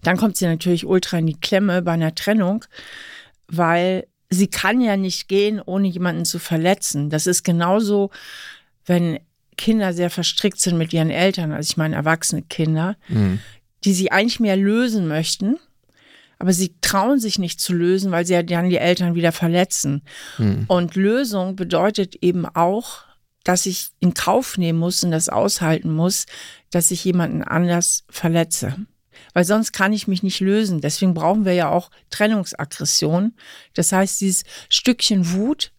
Dann 0.03 0.17
kommt 0.17 0.37
sie 0.37 0.47
natürlich 0.47 0.87
ultra 0.87 1.19
in 1.19 1.27
die 1.27 1.39
Klemme 1.39 1.83
bei 1.83 1.93
einer 1.93 2.15
Trennung 2.15 2.65
weil 3.49 4.07
sie 4.31 4.49
kann 4.49 4.81
ja 4.81 4.97
nicht 4.97 5.29
gehen, 5.29 5.61
ohne 5.65 5.89
jemanden 5.89 6.25
zu 6.25 6.39
verletzen. 6.39 7.11
Das 7.11 7.27
ist 7.27 7.43
genauso, 7.43 8.11
wenn 8.87 9.19
Kinder 9.57 9.93
sehr 9.93 10.11
verstrickt 10.11 10.61
sind 10.61 10.79
mit 10.79 10.93
ihren 10.93 11.11
Eltern, 11.11 11.53
also 11.53 11.69
ich 11.71 11.77
meine 11.77 11.97
erwachsene 11.97 12.43
Kinder, 12.43 12.97
mhm. 13.09 13.41
die 13.85 13.93
sie 13.93 14.11
eigentlich 14.11 14.41
mehr 14.41 14.57
lösen 14.57 15.07
möchten, 15.07 15.59
aber 16.39 16.53
sie 16.53 16.75
trauen 16.81 17.21
sich 17.21 17.39
nicht 17.39 17.61
zu 17.61 17.73
lösen, 17.73 18.11
weil 18.11 18.27
sie 18.27 18.35
ja 18.35 18.43
dann 18.43 18.69
die 18.69 18.79
Eltern 18.79 19.15
wieder 19.15 19.33
verletzen. 19.33 20.03
Mhm. 20.39 20.65
Und 20.67 20.97
Lösung 20.97 21.57
bedeutet 21.57 22.17
eben 22.17 22.47
auch, 22.47 23.05
dass 23.45 23.67
ich 23.67 23.89
in 24.01 24.15
Kauf 24.15 24.59
nehmen 24.59 24.79
muss 24.79 25.05
und 25.05 25.11
das 25.11 25.29
aushalten 25.29 25.93
muss, 25.93 26.27
dass 26.71 26.91
ich 26.91 27.05
jemanden 27.05 27.43
anders 27.43 28.05
verletze. 28.09 28.75
Weil 29.33 29.45
sonst 29.45 29.73
kann 29.73 29.93
ich 29.93 30.09
mich 30.09 30.23
nicht 30.23 30.41
lösen. 30.41 30.81
Deswegen 30.81 31.15
brauchen 31.15 31.45
wir 31.45 31.55
ja 31.55 31.71
auch 31.71 31.91
Trennungsaggression. 32.11 33.35
Das 33.75 33.93
heißt, 33.93 34.21
dieses 34.21 34.45
Stückchen 34.69 35.33
Wut, 35.33 35.73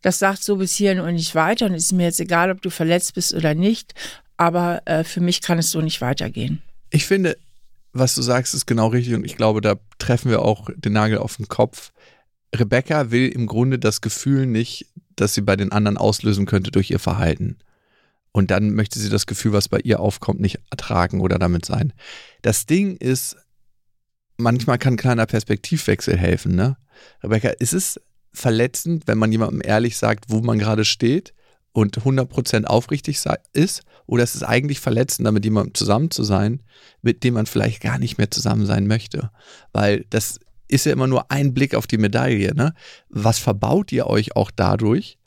das 0.00 0.18
sagt 0.18 0.42
so 0.42 0.56
bis 0.56 0.74
hierhin 0.74 1.00
und 1.00 1.14
nicht 1.14 1.34
weiter. 1.34 1.66
Und 1.66 1.74
es 1.74 1.84
ist 1.84 1.92
mir 1.92 2.04
jetzt 2.04 2.20
egal, 2.20 2.50
ob 2.50 2.62
du 2.62 2.70
verletzt 2.70 3.14
bist 3.14 3.34
oder 3.34 3.54
nicht. 3.54 3.94
Aber 4.36 4.82
äh, 4.86 5.04
für 5.04 5.20
mich 5.20 5.40
kann 5.40 5.58
es 5.58 5.70
so 5.70 5.80
nicht 5.80 6.00
weitergehen. 6.00 6.62
Ich 6.90 7.06
finde, 7.06 7.36
was 7.92 8.14
du 8.14 8.22
sagst, 8.22 8.54
ist 8.54 8.66
genau 8.66 8.88
richtig. 8.88 9.14
Und 9.14 9.24
ich 9.24 9.36
glaube, 9.36 9.60
da 9.60 9.76
treffen 9.98 10.30
wir 10.30 10.42
auch 10.42 10.68
den 10.74 10.92
Nagel 10.92 11.18
auf 11.18 11.36
den 11.36 11.48
Kopf. 11.48 11.92
Rebecca 12.54 13.10
will 13.10 13.28
im 13.28 13.46
Grunde 13.46 13.78
das 13.78 14.00
Gefühl 14.00 14.46
nicht, 14.46 14.86
das 15.16 15.34
sie 15.34 15.40
bei 15.42 15.56
den 15.56 15.72
anderen 15.72 15.96
auslösen 15.96 16.46
könnte 16.46 16.70
durch 16.70 16.90
ihr 16.90 16.98
Verhalten. 16.98 17.58
Und 18.32 18.50
dann 18.50 18.74
möchte 18.74 18.98
sie 18.98 19.10
das 19.10 19.26
Gefühl, 19.26 19.52
was 19.52 19.68
bei 19.68 19.78
ihr 19.80 20.00
aufkommt, 20.00 20.40
nicht 20.40 20.58
ertragen 20.70 21.20
oder 21.20 21.38
damit 21.38 21.66
sein. 21.66 21.92
Das 22.40 22.66
Ding 22.66 22.96
ist, 22.96 23.36
manchmal 24.38 24.78
kann 24.78 24.94
ein 24.94 24.98
kleiner 24.98 25.26
Perspektivwechsel 25.26 26.16
helfen, 26.16 26.54
ne? 26.54 26.76
Rebecca, 27.22 27.50
ist 27.50 27.74
es 27.74 28.00
verletzend, 28.32 29.06
wenn 29.06 29.18
man 29.18 29.32
jemandem 29.32 29.60
ehrlich 29.62 29.98
sagt, 29.98 30.26
wo 30.28 30.40
man 30.40 30.58
gerade 30.58 30.84
steht 30.84 31.34
und 31.72 31.98
100% 32.00 32.64
aufrichtig 32.64 33.18
ist? 33.52 33.82
Oder 34.06 34.24
ist 34.24 34.34
es 34.34 34.42
eigentlich 34.42 34.80
verletzender, 34.80 35.32
mit 35.32 35.44
jemandem 35.44 35.74
zusammen 35.74 36.10
zu 36.10 36.22
sein, 36.24 36.62
mit 37.02 37.24
dem 37.24 37.34
man 37.34 37.46
vielleicht 37.46 37.82
gar 37.82 37.98
nicht 37.98 38.18
mehr 38.18 38.30
zusammen 38.30 38.66
sein 38.66 38.86
möchte? 38.86 39.30
Weil 39.72 40.04
das 40.10 40.40
ist 40.68 40.86
ja 40.86 40.92
immer 40.92 41.06
nur 41.06 41.30
ein 41.30 41.54
Blick 41.54 41.74
auf 41.74 41.86
die 41.86 41.98
Medaille. 41.98 42.54
Ne? 42.54 42.74
Was 43.08 43.38
verbaut 43.38 43.92
ihr 43.92 44.06
euch 44.06 44.36
auch 44.36 44.50
dadurch? 44.50 45.18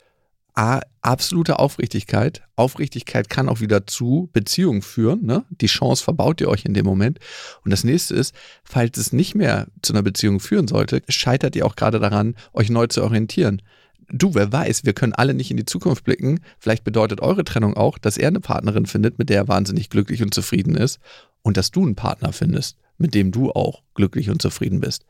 A, 0.58 0.80
absolute 1.02 1.60
Aufrichtigkeit. 1.60 2.42
Aufrichtigkeit 2.56 3.30
kann 3.30 3.50
auch 3.50 3.60
wieder 3.60 3.86
zu 3.88 4.30
Beziehungen 4.32 4.82
führen. 4.82 5.26
Ne? 5.26 5.44
Die 5.50 5.68
Chance 5.68 6.02
verbaut 6.02 6.40
ihr 6.40 6.48
euch 6.48 6.64
in 6.64 6.74
dem 6.74 6.86
Moment. 6.86 7.20
Und 7.66 7.72
das 7.72 7.84
nächste 7.84 8.16
ist, 8.16 8.34
falls 8.64 8.98
es 8.98 9.12
nicht 9.12 9.36
mehr 9.36 9.68
zu 9.82 9.92
einer 9.92 10.02
Beziehung 10.02 10.40
führen 10.40 10.70
sollte, 10.70 11.02
scheitert 11.10 11.58
ihr 11.58 11.66
auch 11.66 11.76
gerade 11.76 12.00
daran, 12.00 12.36
euch 12.54 12.70
neu 12.70 12.88
zu 12.88 13.04
orientieren. 13.04 13.62
Du, 14.08 14.34
wer 14.34 14.52
weiß, 14.52 14.86
wir 14.86 14.94
können 14.94 15.12
alle 15.12 15.34
nicht 15.34 15.52
in 15.52 15.58
die 15.58 15.66
Zukunft 15.66 16.06
blicken. 16.06 16.40
Vielleicht 16.58 16.86
bedeutet 16.86 17.20
eure 17.20 17.44
Trennung 17.44 17.76
auch, 17.76 17.98
dass 17.98 18.18
er 18.18 18.30
eine 18.30 18.40
Partnerin 18.40 18.86
findet, 18.86 19.20
mit 19.20 19.30
der 19.30 19.38
er 19.38 19.48
wahnsinnig 19.50 19.90
glücklich 19.90 20.24
und 20.24 20.34
zufrieden 20.34 20.76
ist. 20.76 21.00
Und 21.42 21.58
dass 21.58 21.72
du 21.72 21.84
einen 21.84 21.96
Partner 21.96 22.32
findest, 22.32 22.78
mit 22.98 23.14
dem 23.14 23.32
du 23.32 23.52
auch 23.52 23.84
glücklich 23.94 24.30
und 24.30 24.42
zufrieden 24.42 24.80
bist. 24.80 25.06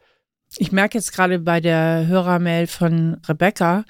Ich 0.58 0.72
merke 0.72 0.98
jetzt 0.98 1.14
gerade 1.14 1.38
bei 1.38 1.62
der 1.62 2.08
Hörermail 2.08 2.66
von 2.66 3.18
Rebecca, 3.28 3.86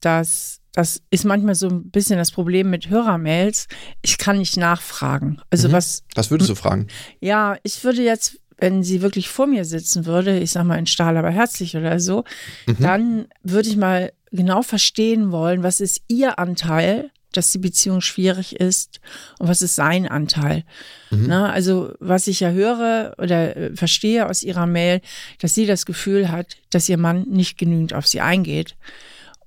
dass 0.00 0.61
das 0.72 1.02
ist 1.10 1.24
manchmal 1.24 1.54
so 1.54 1.68
ein 1.68 1.90
bisschen 1.90 2.18
das 2.18 2.30
Problem 2.30 2.70
mit 2.70 2.88
Hörermails. 2.88 3.68
Ich 4.00 4.18
kann 4.18 4.38
nicht 4.38 4.56
nachfragen. 4.56 5.38
Also 5.50 5.68
mhm. 5.68 5.72
was. 5.72 6.02
Was 6.14 6.30
würdest 6.30 6.50
du 6.50 6.54
fragen? 6.54 6.88
Ja, 7.20 7.56
ich 7.62 7.84
würde 7.84 8.02
jetzt, 8.02 8.38
wenn 8.58 8.82
sie 8.82 9.02
wirklich 9.02 9.28
vor 9.28 9.46
mir 9.46 9.64
sitzen 9.64 10.06
würde, 10.06 10.38
ich 10.38 10.50
sag 10.50 10.64
mal 10.64 10.78
in 10.78 10.86
Stahl, 10.86 11.16
aber 11.16 11.30
herzlich 11.30 11.76
oder 11.76 12.00
so, 12.00 12.24
mhm. 12.66 12.76
dann 12.80 13.26
würde 13.42 13.68
ich 13.68 13.76
mal 13.76 14.12
genau 14.30 14.62
verstehen 14.62 15.30
wollen, 15.30 15.62
was 15.62 15.80
ist 15.80 16.00
ihr 16.08 16.38
Anteil 16.38 17.10
dass 17.32 17.50
die 17.50 17.58
Beziehung 17.58 18.00
schwierig 18.00 18.56
ist 18.56 19.00
und 19.38 19.48
was 19.48 19.62
ist 19.62 19.74
sein 19.74 20.06
Anteil. 20.06 20.64
Mhm. 21.10 21.24
Na, 21.28 21.50
also 21.50 21.94
was 21.98 22.26
ich 22.26 22.40
ja 22.40 22.50
höre 22.50 23.14
oder 23.18 23.56
äh, 23.56 23.74
verstehe 23.74 24.28
aus 24.28 24.42
ihrer 24.42 24.66
Mail, 24.66 25.00
dass 25.40 25.54
sie 25.54 25.64
das 25.66 25.86
Gefühl 25.86 26.30
hat, 26.30 26.56
dass 26.68 26.88
ihr 26.88 26.98
Mann 26.98 27.22
nicht 27.28 27.58
genügend 27.58 27.94
auf 27.94 28.06
sie 28.06 28.20
eingeht 28.20 28.76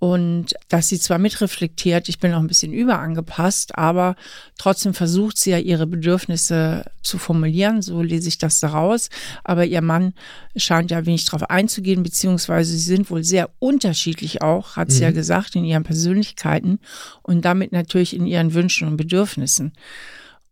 und 0.05 0.53
dass 0.69 0.89
sie 0.89 1.00
zwar 1.00 1.17
mitreflektiert, 1.17 2.09
ich 2.09 2.19
bin 2.19 2.31
auch 2.31 2.39
ein 2.39 2.45
bisschen 2.45 2.74
überangepasst, 2.74 3.75
aber 3.75 4.15
trotzdem 4.55 4.93
versucht 4.93 5.35
sie 5.35 5.50
ja 5.50 5.57
ihre 5.57 5.88
Bedürfnisse 5.88 6.85
zu 7.01 7.17
formulieren, 7.17 7.81
so 7.81 8.03
lese 8.03 8.27
ich 8.27 8.38
das 8.38 8.59
daraus. 8.59 9.09
Aber 9.43 9.65
ihr 9.65 9.81
Mann 9.81 10.13
scheint 10.55 10.91
ja 10.91 11.07
wenig 11.07 11.25
darauf 11.25 11.50
einzugehen, 11.50 12.03
beziehungsweise 12.03 12.74
sie 12.74 12.77
sind 12.77 13.09
wohl 13.09 13.24
sehr 13.24 13.50
unterschiedlich 13.57 14.43
auch, 14.43 14.75
hat 14.75 14.91
sie 14.91 14.97
mhm. 14.97 15.05
ja 15.05 15.12
gesagt, 15.12 15.55
in 15.55 15.65
ihren 15.65 15.83
Persönlichkeiten 15.83 16.77
und 17.24 17.43
damit 17.43 17.71
natürlich 17.71 18.15
in 18.15 18.27
ihren 18.27 18.53
Wünschen 18.53 18.88
und 18.88 18.97
Bedürfnissen. 18.97 19.74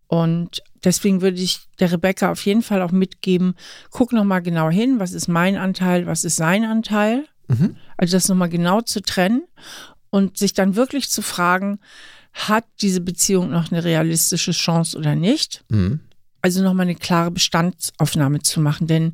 Und 0.07 0.63
deswegen 0.83 1.21
würde 1.21 1.39
ich 1.39 1.59
der 1.79 1.91
Rebecca 1.91 2.31
auf 2.31 2.43
jeden 2.43 2.63
Fall 2.63 2.81
auch 2.81 2.91
mitgeben, 2.91 3.53
guck 3.91 4.13
noch 4.13 4.23
mal 4.23 4.39
genau 4.39 4.71
hin, 4.71 4.97
was 4.97 5.13
ist 5.13 5.27
mein 5.27 5.57
Anteil, 5.57 6.07
was 6.07 6.23
ist 6.23 6.37
sein 6.37 6.65
Anteil 6.65 7.27
Mhm. 7.47 7.75
Also 7.97 8.17
das 8.17 8.27
nochmal 8.27 8.49
genau 8.49 8.81
zu 8.81 9.01
trennen 9.01 9.43
und 10.09 10.37
sich 10.37 10.53
dann 10.53 10.75
wirklich 10.75 11.09
zu 11.09 11.21
fragen, 11.21 11.79
hat 12.33 12.65
diese 12.81 13.01
Beziehung 13.01 13.51
noch 13.51 13.71
eine 13.71 13.83
realistische 13.83 14.51
Chance 14.51 14.97
oder 14.97 15.15
nicht? 15.15 15.63
Mhm. 15.69 16.01
Also 16.41 16.63
nochmal 16.63 16.85
eine 16.85 16.95
klare 16.95 17.31
Bestandsaufnahme 17.31 18.41
zu 18.41 18.59
machen, 18.59 18.87
denn 18.87 19.13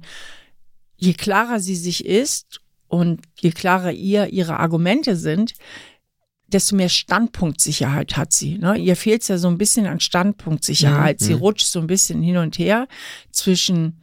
je 0.97 1.13
klarer 1.13 1.59
sie 1.59 1.75
sich 1.75 2.05
ist 2.05 2.59
und 2.87 3.21
je 3.39 3.51
klarer 3.51 3.91
ihr 3.91 4.27
ihre 4.27 4.57
Argumente 4.57 5.15
sind, 5.15 5.53
desto 6.47 6.75
mehr 6.75 6.89
Standpunktsicherheit 6.89 8.17
hat 8.17 8.33
sie. 8.33 8.57
Ne? 8.57 8.77
Ihr 8.77 8.95
fehlt 8.95 9.21
es 9.21 9.27
ja 9.27 9.37
so 9.37 9.47
ein 9.47 9.57
bisschen 9.57 9.85
an 9.85 9.99
Standpunktsicherheit. 9.99 11.21
Mhm. 11.21 11.25
Sie 11.25 11.33
rutscht 11.33 11.67
so 11.67 11.79
ein 11.79 11.87
bisschen 11.87 12.21
hin 12.23 12.37
und 12.37 12.57
her 12.57 12.87
zwischen 13.31 14.01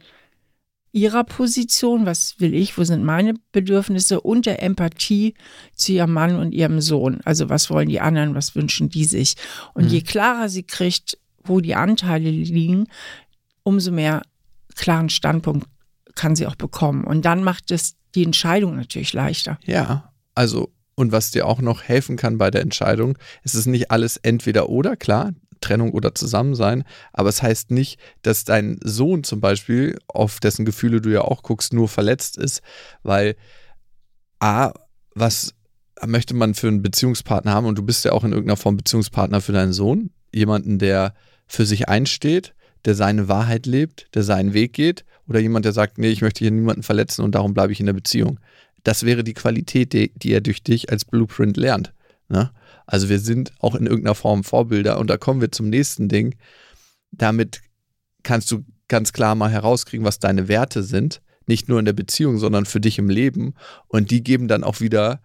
ihrer 0.91 1.23
Position, 1.23 2.05
was 2.05 2.39
will 2.39 2.53
ich, 2.53 2.77
wo 2.77 2.83
sind 2.83 3.03
meine 3.03 3.35
Bedürfnisse 3.51 4.21
und 4.21 4.45
der 4.45 4.63
Empathie 4.63 5.35
zu 5.75 5.91
ihrem 5.91 6.13
Mann 6.13 6.35
und 6.35 6.53
ihrem 6.53 6.81
Sohn. 6.81 7.19
Also 7.23 7.49
was 7.49 7.69
wollen 7.69 7.89
die 7.89 7.99
anderen, 7.99 8.35
was 8.35 8.55
wünschen 8.55 8.89
die 8.89 9.05
sich. 9.05 9.35
Und 9.73 9.85
mhm. 9.85 9.89
je 9.89 10.01
klarer 10.01 10.49
sie 10.49 10.63
kriegt, 10.63 11.17
wo 11.43 11.61
die 11.61 11.75
Anteile 11.75 12.29
liegen, 12.29 12.87
umso 13.63 13.91
mehr 13.91 14.23
klaren 14.75 15.09
Standpunkt 15.09 15.67
kann 16.15 16.35
sie 16.35 16.47
auch 16.47 16.55
bekommen. 16.55 17.03
Und 17.03 17.25
dann 17.25 17.43
macht 17.43 17.71
es 17.71 17.95
die 18.15 18.23
Entscheidung 18.23 18.75
natürlich 18.75 19.13
leichter. 19.13 19.59
Ja, 19.65 20.11
also 20.33 20.71
und 20.95 21.11
was 21.11 21.29
dir 21.29 21.45
auch 21.45 21.61
noch 21.61 21.83
helfen 21.83 22.17
kann 22.17 22.39
bei 22.39 22.49
der 22.49 22.61
Entscheidung, 22.61 23.19
ist 23.43 23.53
es 23.53 23.67
nicht 23.67 23.91
alles 23.91 24.17
entweder 24.17 24.69
oder, 24.69 24.95
klar, 24.95 25.31
Trennung 25.61 25.91
oder 25.91 26.15
Zusammensein. 26.15 26.83
Aber 27.13 27.29
es 27.29 27.41
heißt 27.41 27.71
nicht, 27.71 27.99
dass 28.21 28.43
dein 28.43 28.79
Sohn 28.83 29.23
zum 29.23 29.41
Beispiel, 29.41 29.97
auf 30.07 30.39
dessen 30.39 30.65
Gefühle 30.65 31.01
du 31.01 31.09
ja 31.09 31.21
auch 31.21 31.43
guckst, 31.43 31.73
nur 31.73 31.87
verletzt 31.87 32.37
ist, 32.37 32.61
weil 33.03 33.35
A, 34.39 34.71
was 35.15 35.53
möchte 36.05 36.35
man 36.35 36.53
für 36.53 36.67
einen 36.67 36.81
Beziehungspartner 36.81 37.53
haben 37.53 37.65
und 37.65 37.77
du 37.77 37.83
bist 37.83 38.05
ja 38.05 38.11
auch 38.11 38.23
in 38.23 38.31
irgendeiner 38.31 38.57
Form 38.57 38.77
Beziehungspartner 38.77 39.41
für 39.41 39.51
deinen 39.51 39.73
Sohn, 39.73 40.11
jemanden, 40.33 40.77
der 40.79 41.13
für 41.47 41.65
sich 41.65 41.89
einsteht, 41.89 42.53
der 42.85 42.95
seine 42.95 43.27
Wahrheit 43.27 43.65
lebt, 43.65 44.07
der 44.13 44.23
seinen 44.23 44.53
Weg 44.53 44.73
geht 44.73 45.05
oder 45.27 45.39
jemand, 45.39 45.65
der 45.65 45.73
sagt, 45.73 45.97
nee, 45.97 46.09
ich 46.09 46.21
möchte 46.21 46.39
hier 46.39 46.51
niemanden 46.51 46.83
verletzen 46.83 47.23
und 47.23 47.33
darum 47.33 47.53
bleibe 47.53 47.73
ich 47.73 47.79
in 47.79 47.85
der 47.85 47.93
Beziehung. 47.93 48.39
Das 48.83 49.03
wäre 49.03 49.23
die 49.23 49.33
Qualität, 49.33 49.93
die, 49.93 50.11
die 50.15 50.31
er 50.31 50.41
durch 50.41 50.63
dich 50.63 50.89
als 50.91 51.03
Blueprint 51.03 51.57
lernt. 51.57 51.93
Ne? 52.29 52.51
Also 52.87 53.09
wir 53.09 53.19
sind 53.19 53.51
auch 53.59 53.75
in 53.75 53.85
irgendeiner 53.85 54.15
Form 54.15 54.43
Vorbilder 54.43 54.97
und 54.97 55.09
da 55.09 55.17
kommen 55.17 55.41
wir 55.41 55.51
zum 55.51 55.69
nächsten 55.69 56.09
Ding. 56.09 56.35
Damit 57.11 57.61
kannst 58.23 58.49
du 58.51 58.65
ganz 58.87 59.13
klar 59.13 59.35
mal 59.35 59.51
herauskriegen, 59.51 60.05
was 60.05 60.19
deine 60.19 60.47
Werte 60.47 60.81
sind. 60.81 61.21
Nicht 61.45 61.69
nur 61.69 61.79
in 61.79 61.85
der 61.85 61.93
Beziehung, 61.93 62.39
sondern 62.39 62.65
für 62.65 62.81
dich 62.81 62.97
im 62.97 63.09
Leben. 63.09 63.53
Und 63.87 64.09
die 64.11 64.23
geben 64.23 64.47
dann 64.47 64.63
auch 64.63 64.79
wieder 64.79 65.21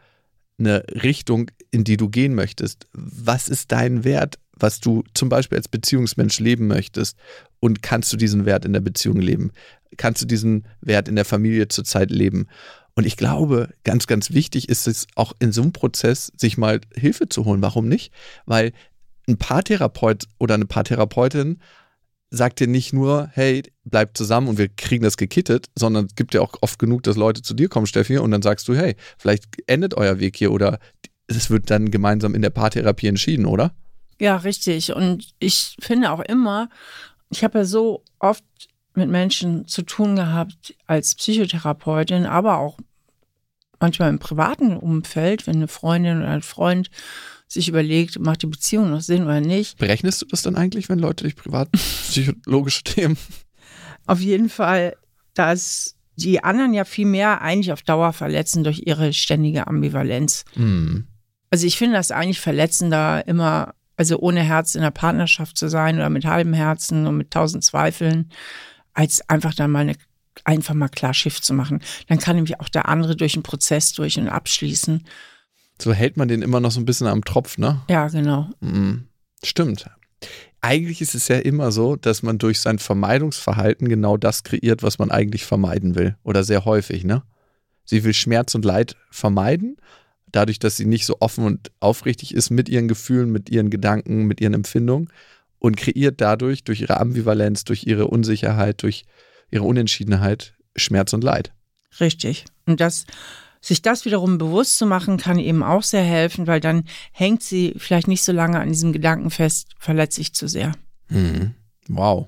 eine 0.59 0.85
Richtung, 1.03 1.51
in 1.71 1.85
die 1.85 1.97
du 1.97 2.09
gehen 2.09 2.35
möchtest. 2.35 2.87
Was 2.93 3.49
ist 3.49 3.73
dein 3.73 4.05
Wert, 4.05 4.39
was 4.53 4.81
du 4.81 5.05
zum 5.15 5.29
Beispiel 5.29 5.59
als 5.59 5.69
Beziehungsmensch 5.69 6.39
leben 6.41 6.67
möchtest? 6.67 7.17
Und 7.61 7.83
kannst 7.83 8.13
du 8.13 8.17
diesen 8.17 8.45
Wert 8.45 8.65
in 8.65 8.73
der 8.73 8.81
Beziehung 8.81 9.21
leben? 9.21 9.53
Kannst 9.97 10.23
du 10.23 10.27
diesen 10.27 10.67
Wert 10.81 11.09
in 11.09 11.17
der 11.17 11.25
Familie 11.25 11.69
zurzeit 11.69 12.11
leben? 12.11 12.47
Und 12.95 13.07
ich 13.07 13.17
glaube, 13.17 13.71
ganz, 13.85 14.07
ganz 14.07 14.33
wichtig 14.33 14.69
ist 14.69 14.87
es 14.87 15.07
auch 15.15 15.33
in 15.39 15.53
so 15.53 15.63
einem 15.63 15.73
Prozess, 15.73 16.33
sich 16.37 16.59
mal 16.59 16.81
Hilfe 16.95 17.29
zu 17.29 17.45
holen. 17.45 17.63
Warum 17.63 17.89
nicht? 17.89 18.13
Weil 18.45 18.73
ein 19.29 19.39
Paartherapeut 19.39 20.25
oder 20.39 20.55
eine 20.55 20.67
Paartherapeutin 20.67 21.61
sagt 22.31 22.61
dir 22.61 22.67
nicht 22.67 22.93
nur, 22.93 23.31
hey, 23.33 23.63
bleib 23.85 24.17
zusammen 24.17 24.49
und 24.49 24.59
wir 24.59 24.69
kriegen 24.69 25.05
das 25.05 25.17
gekittet, 25.17 25.67
sondern 25.75 26.07
es 26.07 26.15
gibt 26.15 26.35
ja 26.35 26.41
auch 26.41 26.55
oft 26.63 26.79
genug, 26.79 27.03
dass 27.03 27.17
Leute 27.17 27.43
zu 27.43 27.53
dir 27.53 27.69
kommen, 27.69 27.87
Steffi, 27.87 28.19
und 28.19 28.31
dann 28.31 28.43
sagst 28.43 28.67
du, 28.69 28.75
hey, 28.75 28.97
vielleicht 29.19 29.45
endet 29.67 29.95
euer 29.95 30.19
Weg 30.19 30.37
hier 30.37 30.51
oder 30.51 30.79
es 31.27 31.51
wird 31.51 31.71
dann 31.71 31.91
gemeinsam 31.91 32.35
in 32.35 32.43
der 32.43 32.51
Paartherapie 32.51 33.07
entschieden, 33.07 33.45
oder? 33.45 33.75
Ja, 34.19 34.37
richtig. 34.37 34.95
Und 34.95 35.35
ich 35.41 35.77
finde 35.81 36.11
auch 36.11 36.21
immer, 36.21 36.69
ich 37.31 37.45
habe 37.45 37.59
ja 37.59 37.65
so 37.65 38.03
oft 38.19 38.45
mit 38.95 39.09
Menschen 39.09 39.67
zu 39.67 39.83
tun 39.83 40.17
gehabt 40.17 40.75
als 40.87 41.15
Psychotherapeutin, 41.15 42.27
aber 42.27 42.59
auch 42.59 42.79
manchmal 43.81 44.11
im 44.11 44.19
privaten 44.19 44.77
Umfeld, 44.77 45.47
wenn 45.47 45.57
eine 45.57 45.69
Freundin 45.69 46.19
oder 46.19 46.31
ein 46.31 46.43
Freund 46.43 46.91
sich 47.49 47.69
überlegt, 47.69 48.19
macht 48.19 48.43
die 48.43 48.47
Beziehung 48.47 48.91
noch 48.91 49.01
Sinn 49.03 49.25
oder 49.25 49.41
nicht. 49.41 49.79
Berechnest 49.79 50.23
du 50.23 50.27
das 50.27 50.43
dann 50.43 50.57
eigentlich, 50.57 50.89
wenn 50.89 50.99
Leute 50.99 51.25
dich 51.25 51.37
privat 51.37 51.71
psychologische 51.73 52.83
Themen? 52.85 53.19
Auf 54.07 54.21
jeden 54.21 54.49
Fall, 54.49 54.97
dass 55.35 55.97
die 56.17 56.43
anderen 56.43 56.75
ja 56.75 56.85
viel 56.85 57.07
mehr 57.07 57.43
eigentlich 57.43 57.73
auf 57.73 57.83
Dauer 57.83 58.13
verletzen 58.13 58.65
durch 58.65 58.87
ihre 58.87 59.13
ständige 59.13 59.67
Ambivalenz. 59.67 60.45
Mm. 60.55 61.01
Also 61.51 61.67
ich 61.67 61.77
finde 61.77 61.97
das 61.97 62.11
eigentlich 62.11 62.41
verletzender, 62.41 63.27
immer, 63.27 63.75
also 63.97 64.19
ohne 64.19 64.41
Herz 64.41 64.75
in 64.75 64.83
der 64.83 64.91
Partnerschaft 64.91 65.57
zu 65.57 65.69
sein 65.69 65.97
oder 65.97 66.11
mit 66.11 66.25
halbem 66.25 66.55
Herzen 66.55 67.07
und 67.07 67.17
mit 67.17 67.31
tausend 67.31 67.65
Zweifeln, 67.65 68.31
als 68.95 69.29
einfach 69.29 69.55
dann 69.55 69.71
mal 69.71 69.81
eine, 69.81 69.95
einfach 70.45 70.75
mal 70.75 70.89
klar 70.89 71.15
Schiff 71.15 71.41
zu 71.41 71.55
machen. 71.55 71.81
Dann 72.09 72.19
kann 72.19 72.37
nämlich 72.37 72.61
auch 72.61 72.69
der 72.69 72.89
andere 72.89 73.17
durch 73.17 73.35
den 73.35 73.43
Prozess 73.43 73.93
durch 73.93 74.19
und 74.19 74.29
abschließen. 74.29 75.05
So 75.81 75.93
hält 75.93 76.17
man 76.17 76.29
den 76.29 76.43
immer 76.43 76.61
noch 76.61 76.71
so 76.71 76.81
ein 76.81 76.85
bisschen 76.85 77.07
am 77.07 77.25
Tropf, 77.25 77.59
ne? 77.59 77.83
Ja, 77.89 78.09
genau. 78.09 78.51
Mhm. 78.61 79.09
Stimmt. 79.43 79.91
Eigentlich 80.61 81.01
ist 81.01 81.17
es 81.17 81.27
ja 81.27 81.39
immer 81.39 81.73
so, 81.73 81.97
dass 81.97 82.23
man 82.23 82.39
durch 82.39 82.61
sein 82.61 82.79
Vermeidungsverhalten 82.79 83.89
genau 83.89 84.17
das 84.17 84.45
kreiert, 84.45 84.83
was 84.85 85.01
man 85.01 85.11
eigentlich 85.11 85.45
vermeiden 85.45 85.97
will. 85.97 86.17
Oder 86.23 86.45
sehr 86.45 86.65
häufig, 86.65 87.03
ne? 87.03 87.23
Sie 87.85 88.05
will 88.05 88.15
Schmerz 88.15 88.55
und 88.55 88.65
Leid 88.65 88.97
vermeiden, 89.11 89.77
dadurch, 90.31 90.61
dass 90.61 90.77
sie 90.77 90.87
nicht 90.87 91.05
so 91.05 91.17
offen 91.19 91.45
und 91.45 91.73
aufrichtig 91.81 92.33
ist 92.33 92.51
mit 92.51 92.69
ihren 92.69 92.87
Gefühlen, 92.87 93.33
mit 93.33 93.51
ihren 93.51 93.71
Gedanken, 93.71 94.25
mit 94.27 94.41
ihren 94.41 94.55
Empfindungen 94.55 95.09
und 95.63 95.77
kreiert 95.77 96.21
dadurch, 96.21 96.65
durch 96.65 96.81
ihre 96.81 96.99
Ambivalenz, 96.99 97.63
durch 97.63 97.87
ihre 97.87 98.09
Unsicherheit, 98.09 98.83
durch 98.83 99.05
ihre 99.49 99.63
Unentschiedenheit 99.63 100.55
Schmerz 100.75 101.13
und 101.13 101.23
Leid. 101.23 101.53
Richtig. 102.01 102.47
Und 102.67 102.81
das, 102.81 103.07
sich 103.61 103.81
das 103.81 104.05
wiederum 104.05 104.39
bewusst 104.39 104.77
zu 104.77 104.87
machen, 104.87 105.19
kann 105.19 105.39
eben 105.39 105.63
auch 105.63 105.85
sehr 105.85 106.03
helfen, 106.03 106.49
weil 106.49 106.59
dann 106.59 106.83
hängt 107.13 107.45
sie 107.45 107.75
vielleicht 107.77 108.09
nicht 108.09 108.25
so 108.25 108.33
lange 108.33 108.59
an 108.59 108.71
diesem 108.71 108.93
Gedanken 108.93 109.31
fest, 109.31 109.69
verletzt 109.79 110.17
sich 110.17 110.35
zu 110.35 110.49
sehr. 110.49 110.73
Mhm. 111.09 111.55
Wow. 111.87 112.27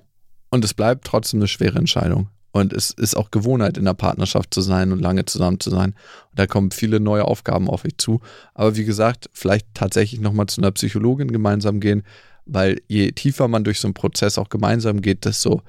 Und 0.50 0.64
es 0.64 0.73
bleibt 0.73 1.05
trotzdem 1.05 1.41
eine 1.41 1.49
schwere 1.49 1.81
Entscheidung. 1.81 2.29
Und 2.53 2.73
es 2.73 2.91
ist 2.91 3.17
auch 3.17 3.33
Gewohnheit, 3.33 3.79
in 3.79 3.85
der 3.85 3.95
Partnerschaft 3.95 4.55
zu 4.55 4.61
sein 4.61 4.93
und 4.93 5.00
lange 5.00 5.25
zusammen 5.25 5.59
zu 5.59 5.71
sein. 5.71 5.97
Und 6.31 6.38
da 6.38 6.47
kommen 6.47 6.71
viele 6.71 7.00
neue 7.00 7.25
Aufgaben 7.25 7.69
auf 7.69 7.85
euch 7.85 7.99
zu. 7.99 8.21
Aber 8.55 8.76
wie 8.76 8.85
gesagt, 8.85 9.29
vielleicht 9.33 9.67
tatsächlich 9.75 10.21
nochmal 10.21 10.47
zu 10.47 10.61
einer 10.61 10.71
Psychologin 10.71 11.33
gemeinsam 11.33 11.81
gehen, 11.81 12.05
weil 12.47 12.81
je 12.89 13.13
tiefer 13.13 13.49
man 13.49 13.65
durch 13.65 13.81
so 13.81 13.89
einen 13.89 13.95
Prozess 13.95 14.39
auch 14.39 14.49
gemeinsam 14.49 15.01
geht, 15.01 15.25
desto 15.25 15.63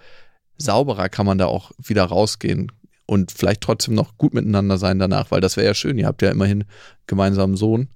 sauberer 0.57 1.09
kann 1.09 1.25
man 1.25 1.37
da 1.37 1.45
auch 1.47 1.71
wieder 1.77 2.03
rausgehen 2.03 2.71
und 3.05 3.31
vielleicht 3.31 3.61
trotzdem 3.61 3.93
noch 3.93 4.17
gut 4.17 4.33
miteinander 4.33 4.77
sein 4.77 4.99
danach, 4.99 5.31
weil 5.31 5.41
das 5.41 5.57
wäre 5.57 5.67
ja 5.67 5.73
schön. 5.73 5.97
Ihr 5.97 6.07
habt 6.07 6.21
ja 6.21 6.31
immerhin 6.31 6.65
gemeinsamen 7.07 7.55
Sohn 7.55 7.89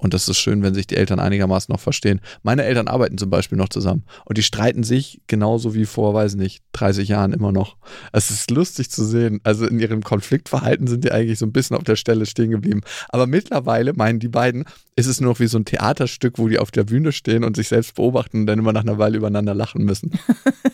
und 0.00 0.14
das 0.14 0.28
ist 0.28 0.38
schön, 0.38 0.62
wenn 0.62 0.74
sich 0.74 0.86
die 0.86 0.96
Eltern 0.96 1.20
einigermaßen 1.20 1.70
noch 1.70 1.80
verstehen. 1.80 2.20
Meine 2.42 2.64
Eltern 2.64 2.88
arbeiten 2.88 3.18
zum 3.18 3.28
Beispiel 3.28 3.58
noch 3.58 3.68
zusammen 3.68 4.04
und 4.24 4.38
die 4.38 4.42
streiten 4.42 4.82
sich 4.82 5.20
genauso 5.26 5.74
wie 5.74 5.84
vor, 5.84 6.14
weiß 6.14 6.34
nicht, 6.36 6.62
30 6.72 7.08
Jahren 7.08 7.32
immer 7.32 7.52
noch. 7.52 7.76
Es 8.12 8.30
ist 8.30 8.50
lustig 8.50 8.90
zu 8.90 9.04
sehen. 9.04 9.40
Also 9.44 9.66
in 9.66 9.78
ihrem 9.78 10.02
Konfliktverhalten 10.02 10.86
sind 10.86 11.04
die 11.04 11.12
eigentlich 11.12 11.38
so 11.38 11.46
ein 11.46 11.52
bisschen 11.52 11.76
auf 11.76 11.84
der 11.84 11.96
Stelle 11.96 12.24
stehen 12.24 12.50
geblieben. 12.50 12.80
Aber 13.10 13.26
mittlerweile 13.26 13.92
meinen 13.92 14.18
die 14.18 14.28
beiden, 14.28 14.64
ist 14.96 15.06
es 15.06 15.20
nur 15.20 15.32
noch 15.32 15.40
wie 15.40 15.46
so 15.46 15.58
ein 15.58 15.64
Theaterstück, 15.66 16.38
wo 16.38 16.48
die 16.48 16.58
auf 16.58 16.70
der 16.70 16.84
Bühne 16.84 17.12
stehen 17.12 17.44
und 17.44 17.56
sich 17.56 17.68
selbst 17.68 17.94
beobachten 17.94 18.40
und 18.40 18.46
dann 18.46 18.58
immer 18.58 18.72
nach 18.72 18.82
einer 18.82 18.98
Weile 18.98 19.18
übereinander 19.18 19.54
lachen 19.54 19.84
müssen. 19.84 20.18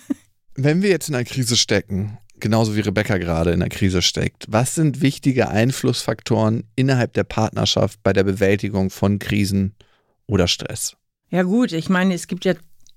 wenn 0.54 0.82
wir 0.82 0.88
jetzt 0.88 1.08
in 1.08 1.14
einer 1.14 1.24
Krise 1.24 1.56
stecken 1.56 2.18
genauso 2.40 2.76
wie 2.76 2.80
Rebecca 2.80 3.18
gerade 3.18 3.52
in 3.52 3.60
der 3.60 3.68
Krise 3.68 4.02
steckt. 4.02 4.46
Was 4.48 4.74
sind 4.74 5.00
wichtige 5.00 5.48
Einflussfaktoren 5.48 6.64
innerhalb 6.76 7.12
der 7.14 7.24
Partnerschaft 7.24 8.02
bei 8.02 8.12
der 8.12 8.24
Bewältigung 8.24 8.90
von 8.90 9.18
Krisen 9.18 9.74
oder 10.26 10.48
Stress? 10.48 10.96
Ja 11.30 11.42
gut, 11.42 11.72
ich 11.72 11.88
meine, 11.88 12.14
es 12.14 12.26
gibt 12.26 12.44
ja 12.44 12.54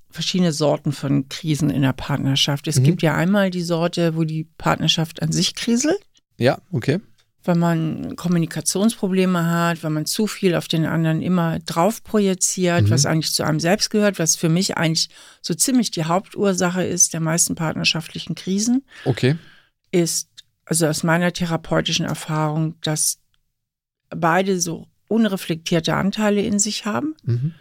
verschiedene 0.10 0.51
Sorten 0.51 0.91
von 0.91 1.29
Krisen 1.29 1.69
in 1.69 1.81
der 1.81 1.93
Partnerschaft. 1.93 2.67
Es 2.67 2.79
mhm. 2.79 2.84
gibt 2.84 3.01
ja 3.01 3.15
einmal 3.15 3.50
die 3.50 3.62
Sorte, 3.62 4.15
wo 4.15 4.24
die 4.24 4.48
Partnerschaft 4.58 5.22
an 5.22 5.31
sich 5.31 5.55
kriselt. 5.55 6.00
Ja, 6.38 6.60
okay 6.72 7.00
wenn 7.43 7.58
man 7.58 8.15
Kommunikationsprobleme 8.15 9.50
hat, 9.50 9.84
wenn 9.84 9.93
man 9.93 10.05
zu 10.05 10.27
viel 10.27 10.55
auf 10.55 10.67
den 10.67 10.86
anderen 10.86 11.22
immer 11.22 11.60
drauf 11.60 12.03
projiziert, 12.03 12.84
mhm. 12.84 12.89
was 12.89 13.05
eigentlich 13.05 13.31
zu 13.31 13.43
einem 13.43 13.60
selbst 13.60 13.89
gehört, 13.89 14.19
was 14.19 14.36
für 14.36 14.50
mich 14.50 14.77
eigentlich 14.77 15.10
so 15.41 15.53
ziemlich 15.53 15.91
die 15.91 16.03
Hauptursache 16.03 16.84
ist 16.84 17.13
der 17.13 17.22
meisten 17.22 17.55
partnerschaftlichen 17.55 18.36
Krisen. 18.36 18.86
Okay. 19.05 19.38
Ist, 19.92 20.29
also 20.66 20.87
aus 20.87 21.03
meiner 21.03 21.31
therapeutischen 21.31 22.05
Erfahrung, 22.05 22.75
dass 22.81 23.20
beide 24.09 24.59
so 24.59 24.87
unreflektierte 25.07 25.96
Anteile 25.96 26.42
in 26.42 26.59
sich 26.59 26.85
haben. 26.85 27.16
Mhm. 27.24 27.53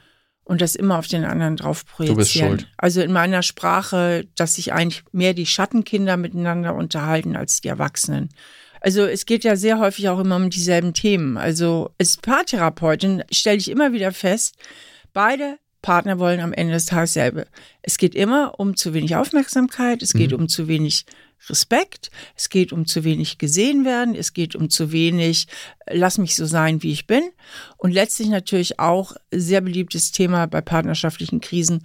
Und 0.44 0.62
das 0.62 0.76
immer 0.76 0.98
auf 0.98 1.06
den 1.06 1.26
anderen 1.26 1.56
drauf 1.56 1.84
projizieren. 1.84 2.16
Du 2.16 2.22
bist 2.22 2.32
schuld. 2.32 2.72
Also 2.78 3.02
in 3.02 3.12
meiner 3.12 3.42
Sprache, 3.42 4.26
dass 4.34 4.54
sich 4.54 4.72
eigentlich 4.72 5.04
mehr 5.12 5.34
die 5.34 5.44
Schattenkinder 5.44 6.16
miteinander 6.16 6.74
unterhalten 6.74 7.36
als 7.36 7.60
die 7.60 7.68
Erwachsenen. 7.68 8.30
Also 8.80 9.02
es 9.04 9.26
geht 9.26 9.44
ja 9.44 9.56
sehr 9.56 9.78
häufig 9.78 10.08
auch 10.08 10.20
immer 10.20 10.36
um 10.36 10.50
dieselben 10.50 10.94
Themen. 10.94 11.36
Also 11.36 11.90
als 11.98 12.16
Paartherapeutin 12.16 13.24
stelle 13.30 13.58
ich 13.58 13.70
immer 13.70 13.92
wieder 13.92 14.12
fest, 14.12 14.54
beide 15.12 15.58
Partner 15.82 16.18
wollen 16.18 16.40
am 16.40 16.52
Ende 16.52 16.74
des 16.74 16.86
Tages 16.86 17.12
selbe. 17.12 17.46
Es 17.82 17.98
geht 17.98 18.14
immer 18.14 18.58
um 18.58 18.76
zu 18.76 18.94
wenig 18.94 19.16
Aufmerksamkeit, 19.16 20.02
es 20.02 20.12
geht 20.12 20.32
mhm. 20.32 20.38
um 20.38 20.48
zu 20.48 20.68
wenig 20.68 21.06
Respekt, 21.48 22.10
es 22.36 22.48
geht 22.48 22.72
um 22.72 22.84
zu 22.84 23.04
wenig 23.04 23.38
gesehen 23.38 23.84
werden, 23.84 24.16
es 24.16 24.32
geht 24.32 24.56
um 24.56 24.70
zu 24.70 24.90
wenig, 24.90 25.46
lass 25.88 26.18
mich 26.18 26.34
so 26.34 26.46
sein, 26.46 26.82
wie 26.82 26.90
ich 26.90 27.06
bin. 27.06 27.22
Und 27.76 27.92
letztlich 27.92 28.28
natürlich 28.28 28.80
auch 28.80 29.14
sehr 29.30 29.60
beliebtes 29.60 30.10
Thema 30.10 30.46
bei 30.46 30.60
partnerschaftlichen 30.60 31.40
Krisen, 31.40 31.82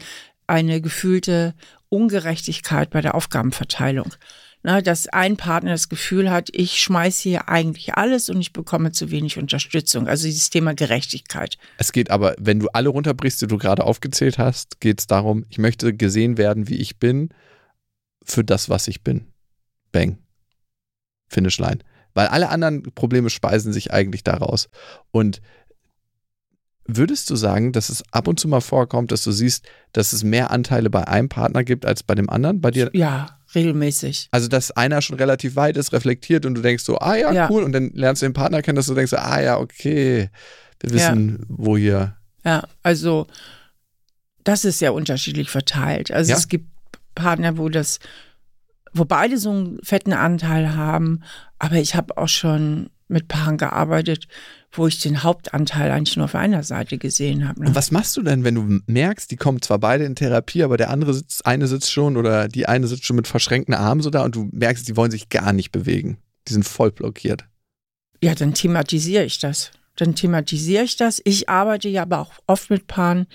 eine 0.47 0.81
gefühlte 0.81 1.53
Ungerechtigkeit 1.89 2.89
bei 2.89 3.01
der 3.01 3.13
Aufgabenverteilung 3.13 4.13
ne, 4.63 4.81
dass 4.81 5.07
ein 5.07 5.37
Partner 5.37 5.71
das 5.71 5.89
Gefühl 5.89 6.31
hat, 6.31 6.49
ich 6.51 6.79
schmeiße 6.79 7.23
hier 7.23 7.49
eigentlich 7.49 7.95
alles 7.95 8.29
und 8.29 8.39
ich 8.41 8.53
bekomme 8.53 8.91
zu 8.91 9.11
wenig 9.11 9.37
Unterstützung. 9.37 10.07
Also 10.07 10.25
dieses 10.25 10.49
Thema 10.49 10.73
Gerechtigkeit. 10.73 11.57
Es 11.77 11.91
geht 11.91 12.09
aber, 12.09 12.35
wenn 12.39 12.59
du 12.59 12.67
alle 12.69 12.89
runterbrichst, 12.89 13.41
die 13.41 13.47
du 13.47 13.57
gerade 13.57 13.83
aufgezählt 13.83 14.37
hast, 14.37 14.79
geht 14.79 14.99
es 14.99 15.07
darum, 15.07 15.45
ich 15.49 15.57
möchte 15.57 15.93
gesehen 15.93 16.37
werden, 16.37 16.67
wie 16.67 16.77
ich 16.77 16.97
bin, 16.97 17.29
für 18.23 18.43
das, 18.43 18.69
was 18.69 18.87
ich 18.87 19.03
bin. 19.03 19.27
Bang. 19.91 20.17
Finish 21.27 21.59
line. 21.59 21.79
Weil 22.13 22.27
alle 22.27 22.49
anderen 22.49 22.83
Probleme 22.93 23.29
speisen 23.29 23.73
sich 23.73 23.91
eigentlich 23.91 24.23
daraus. 24.23 24.69
Und 25.11 25.41
Würdest 26.85 27.29
du 27.29 27.37
sagen, 27.37 27.71
dass 27.71 27.87
es 27.87 28.03
ab 28.11 28.27
und 28.27 28.41
zu 28.41 28.49
mal 28.49 28.59
vorkommt, 28.59 29.13
dass 29.13 29.23
du 29.23 29.31
siehst, 29.31 29.65
dass 29.93 30.11
es 30.11 30.23
mehr 30.23 30.51
Anteile 30.51 30.89
bei 30.89 31.07
einem 31.07 31.29
Partner 31.29 31.63
gibt 31.63 31.85
als 31.85 32.03
bei 32.03 32.13
dem 32.13 32.29
anderen? 32.29 32.59
Bei 32.59 32.71
dir? 32.71 32.89
Ja, 32.93 33.39
regelmäßig. 33.55 34.29
Also, 34.31 34.47
dass 34.47 34.71
einer 34.71 35.01
schon 35.01 35.17
relativ 35.17 35.55
weit 35.55 35.77
ist, 35.77 35.93
reflektiert 35.93 36.45
und 36.45 36.55
du 36.55 36.61
denkst 36.61 36.83
so, 36.83 36.99
ah 36.99 37.15
ja, 37.15 37.31
ja. 37.31 37.49
cool. 37.49 37.63
Und 37.63 37.71
dann 37.71 37.91
lernst 37.93 38.21
du 38.21 38.25
den 38.25 38.33
Partner 38.33 38.61
kennen, 38.61 38.75
dass 38.75 38.87
du 38.87 38.93
denkst, 38.93 39.13
ah 39.13 39.41
ja, 39.41 39.59
okay, 39.59 40.29
wir 40.79 40.91
wissen, 40.91 41.37
ja. 41.39 41.45
wo 41.49 41.77
hier. 41.77 42.17
Ja, 42.45 42.63
also 42.81 43.27
das 44.43 44.65
ist 44.65 44.79
sehr 44.79 44.93
unterschiedlich 44.93 45.49
verteilt. 45.49 46.11
Also 46.11 46.31
ja? 46.31 46.37
es 46.37 46.47
gibt 46.47 46.67
Partner, 47.15 47.57
wo 47.57 47.69
das, 47.69 47.99
wo 48.93 49.05
beide 49.05 49.37
so 49.37 49.51
einen 49.51 49.79
fetten 49.83 50.13
Anteil 50.13 50.75
haben, 50.75 51.23
aber 51.59 51.75
ich 51.75 51.95
habe 51.95 52.17
auch 52.17 52.27
schon 52.27 52.89
mit 53.07 53.27
Paaren 53.27 53.57
gearbeitet, 53.57 54.27
wo 54.73 54.87
ich 54.87 54.99
den 54.99 55.23
Hauptanteil 55.23 55.91
eigentlich 55.91 56.17
nur 56.17 56.25
auf 56.25 56.35
einer 56.35 56.63
Seite 56.63 56.97
gesehen 56.97 57.47
habe. 57.47 57.61
Ne? 57.61 57.67
Und 57.67 57.75
was 57.75 57.91
machst 57.91 58.17
du 58.17 58.23
denn, 58.23 58.43
wenn 58.43 58.55
du 58.55 58.79
merkst, 58.87 59.29
die 59.29 59.35
kommen 59.35 59.61
zwar 59.61 59.77
beide 59.77 60.03
in 60.03 60.15
Therapie, 60.15 60.63
aber 60.63 60.77
der 60.77 60.89
andere 60.89 61.13
sitzt, 61.13 61.45
eine 61.45 61.67
sitzt 61.67 61.91
schon 61.91 62.17
oder 62.17 62.47
die 62.47 62.67
eine 62.67 62.87
sitzt 62.87 63.05
schon 63.05 63.15
mit 63.15 63.27
verschränkten 63.27 63.75
Armen 63.75 64.01
so 64.01 64.09
da 64.09 64.23
und 64.23 64.35
du 64.35 64.49
merkst, 64.51 64.87
die 64.87 64.97
wollen 64.97 65.11
sich 65.11 65.29
gar 65.29 65.53
nicht 65.53 65.71
bewegen. 65.71 66.17
Die 66.47 66.53
sind 66.53 66.63
voll 66.63 66.91
blockiert. 66.91 67.45
Ja, 68.21 68.35
dann 68.35 68.53
thematisiere 68.53 69.25
ich 69.25 69.39
das. 69.39 69.71
Dann 69.95 70.15
thematisiere 70.15 70.83
ich 70.83 70.95
das. 70.97 71.21
Ich 71.23 71.49
arbeite 71.49 71.87
ja 71.89 72.01
aber 72.01 72.19
auch 72.19 72.33
oft 72.47 72.69
mit 72.69 72.87
Paaren, 72.87 73.27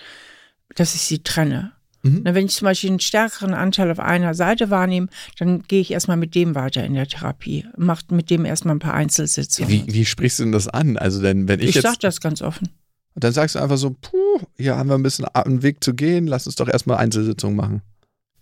dass 0.74 0.94
ich 0.94 1.02
sie 1.02 1.22
trenne. 1.22 1.72
Mhm. 2.02 2.22
Wenn 2.24 2.46
ich 2.46 2.52
zum 2.52 2.66
Beispiel 2.66 2.90
einen 2.90 3.00
stärkeren 3.00 3.54
Anteil 3.54 3.90
auf 3.90 3.98
einer 3.98 4.34
Seite 4.34 4.70
wahrnehme, 4.70 5.08
dann 5.38 5.62
gehe 5.62 5.80
ich 5.80 5.90
erstmal 5.90 6.16
mit 6.16 6.34
dem 6.34 6.54
weiter 6.54 6.84
in 6.84 6.94
der 6.94 7.06
Therapie. 7.06 7.66
Macht 7.76 8.12
mit 8.12 8.30
dem 8.30 8.44
erstmal 8.44 8.76
ein 8.76 8.80
paar 8.80 8.94
Einzelsitzungen. 8.94 9.70
Wie, 9.70 9.84
wie 9.92 10.04
sprichst 10.04 10.38
du 10.38 10.44
denn 10.44 10.52
das 10.52 10.68
an? 10.68 10.96
Also 10.96 11.20
denn, 11.20 11.48
wenn 11.48 11.60
ich, 11.60 11.70
ich 11.70 11.74
jetzt. 11.76 11.84
sag 11.84 12.00
das 12.00 12.20
ganz 12.20 12.42
offen. 12.42 12.68
Dann 13.14 13.32
sagst 13.32 13.56
du 13.56 13.58
einfach 13.58 13.78
so, 13.78 13.96
puh, 14.00 14.40
hier 14.56 14.76
haben 14.76 14.88
wir 14.88 14.94
ein 14.94 15.02
bisschen 15.02 15.24
einen 15.26 15.62
Weg 15.62 15.82
zu 15.82 15.94
gehen, 15.94 16.28
lass 16.28 16.46
uns 16.46 16.54
doch 16.54 16.68
erstmal 16.68 16.98
Einzelsitzungen 16.98 17.56
machen. 17.56 17.82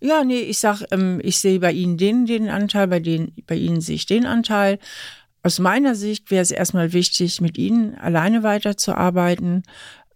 Ja, 0.01 0.25
nee, 0.25 0.41
ich 0.41 0.59
sag, 0.59 0.83
ähm, 0.91 1.21
ich 1.23 1.39
sehe 1.39 1.59
bei 1.59 1.73
Ihnen 1.73 1.97
den, 1.97 2.27
den 2.27 2.51
Anteil, 2.51 2.87
bei, 2.89 3.01
den, 3.01 3.33
bei 3.47 3.55
Ihnen 3.55 3.81
sehe 3.81 3.95
ich 3.95 4.05
den 4.05 4.27
Anteil. 4.27 4.79
Aus 5.43 5.59
meiner 5.59 5.95
Sicht 5.95 6.31
wäre 6.31 6.43
es 6.43 6.51
erstmal 6.51 6.93
wichtig, 6.93 7.41
mit 7.41 7.57
Ihnen 7.57 7.95
alleine 7.95 8.43
weiterzuarbeiten, 8.43 9.63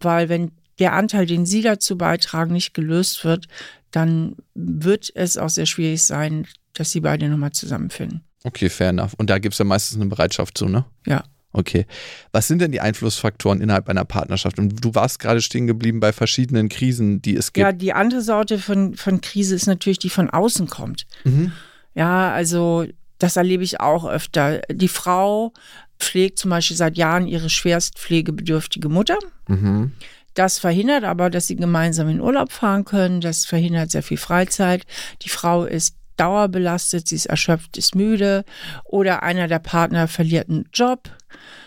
weil 0.00 0.28
wenn 0.28 0.50
der 0.80 0.94
Anteil, 0.94 1.26
den 1.26 1.46
Sie 1.46 1.62
dazu 1.62 1.96
beitragen, 1.96 2.52
nicht 2.52 2.74
gelöst 2.74 3.24
wird, 3.24 3.46
dann 3.92 4.36
wird 4.54 5.12
es 5.14 5.36
auch 5.36 5.50
sehr 5.50 5.66
schwierig 5.66 6.02
sein, 6.02 6.46
dass 6.72 6.90
Sie 6.90 7.00
beide 7.00 7.28
nochmal 7.28 7.52
zusammenfinden. 7.52 8.22
Okay, 8.42 8.68
fair 8.70 8.88
enough. 8.88 9.14
Und 9.18 9.30
da 9.30 9.38
gibt 9.38 9.52
es 9.54 9.58
ja 9.58 9.64
meistens 9.64 10.00
eine 10.00 10.08
Bereitschaft 10.08 10.56
zu, 10.56 10.66
ne? 10.66 10.84
Ja. 11.06 11.22
Okay. 11.52 11.84
Was 12.30 12.46
sind 12.46 12.60
denn 12.62 12.70
die 12.70 12.80
Einflussfaktoren 12.80 13.60
innerhalb 13.60 13.88
einer 13.88 14.04
Partnerschaft? 14.04 14.58
Und 14.60 14.84
du 14.84 14.94
warst 14.94 15.18
gerade 15.18 15.42
stehen 15.42 15.66
geblieben 15.66 15.98
bei 15.98 16.12
verschiedenen 16.12 16.68
Krisen, 16.68 17.20
die 17.22 17.34
es 17.34 17.52
gibt. 17.52 17.62
Ja, 17.62 17.72
die 17.72 17.92
andere 17.92 18.22
Sorte 18.22 18.58
von, 18.58 18.94
von 18.94 19.20
Krise 19.20 19.56
ist 19.56 19.66
natürlich 19.66 19.98
die 19.98 20.10
von 20.10 20.30
außen 20.30 20.68
kommt. 20.68 21.06
Mhm. 21.24 21.52
Ja, 21.94 22.32
also 22.32 22.86
Das 23.20 23.36
erlebe 23.36 23.62
ich 23.62 23.80
auch 23.80 24.08
öfter. 24.08 24.62
Die 24.72 24.88
Frau 24.88 25.52
pflegt 25.98 26.38
zum 26.38 26.50
Beispiel 26.50 26.76
seit 26.76 26.96
Jahren 26.96 27.26
ihre 27.28 27.50
schwerst 27.50 27.98
pflegebedürftige 27.98 28.88
Mutter. 28.88 29.18
Mhm. 29.46 29.92
Das 30.40 30.58
verhindert 30.58 31.04
aber, 31.04 31.28
dass 31.28 31.48
sie 31.48 31.56
gemeinsam 31.56 32.08
in 32.08 32.22
Urlaub 32.22 32.50
fahren 32.50 32.86
können. 32.86 33.20
Das 33.20 33.44
verhindert 33.44 33.90
sehr 33.90 34.02
viel 34.02 34.16
Freizeit. 34.16 34.86
Die 35.20 35.28
Frau 35.28 35.64
ist 35.64 35.96
dauerbelastet, 36.16 37.06
sie 37.06 37.16
ist 37.16 37.26
erschöpft, 37.26 37.76
ist 37.76 37.94
müde 37.94 38.46
oder 38.84 39.22
einer 39.22 39.48
der 39.48 39.58
Partner 39.58 40.08
verliert 40.08 40.48
einen 40.48 40.66
Job 40.72 41.10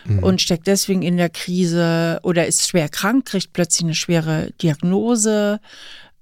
mhm. 0.06 0.24
und 0.24 0.42
steckt 0.42 0.66
deswegen 0.66 1.02
in 1.02 1.16
der 1.16 1.30
Krise 1.30 2.18
oder 2.24 2.48
ist 2.48 2.68
schwer 2.68 2.88
krank, 2.88 3.26
kriegt 3.26 3.52
plötzlich 3.52 3.84
eine 3.84 3.94
schwere 3.94 4.50
Diagnose. 4.60 5.60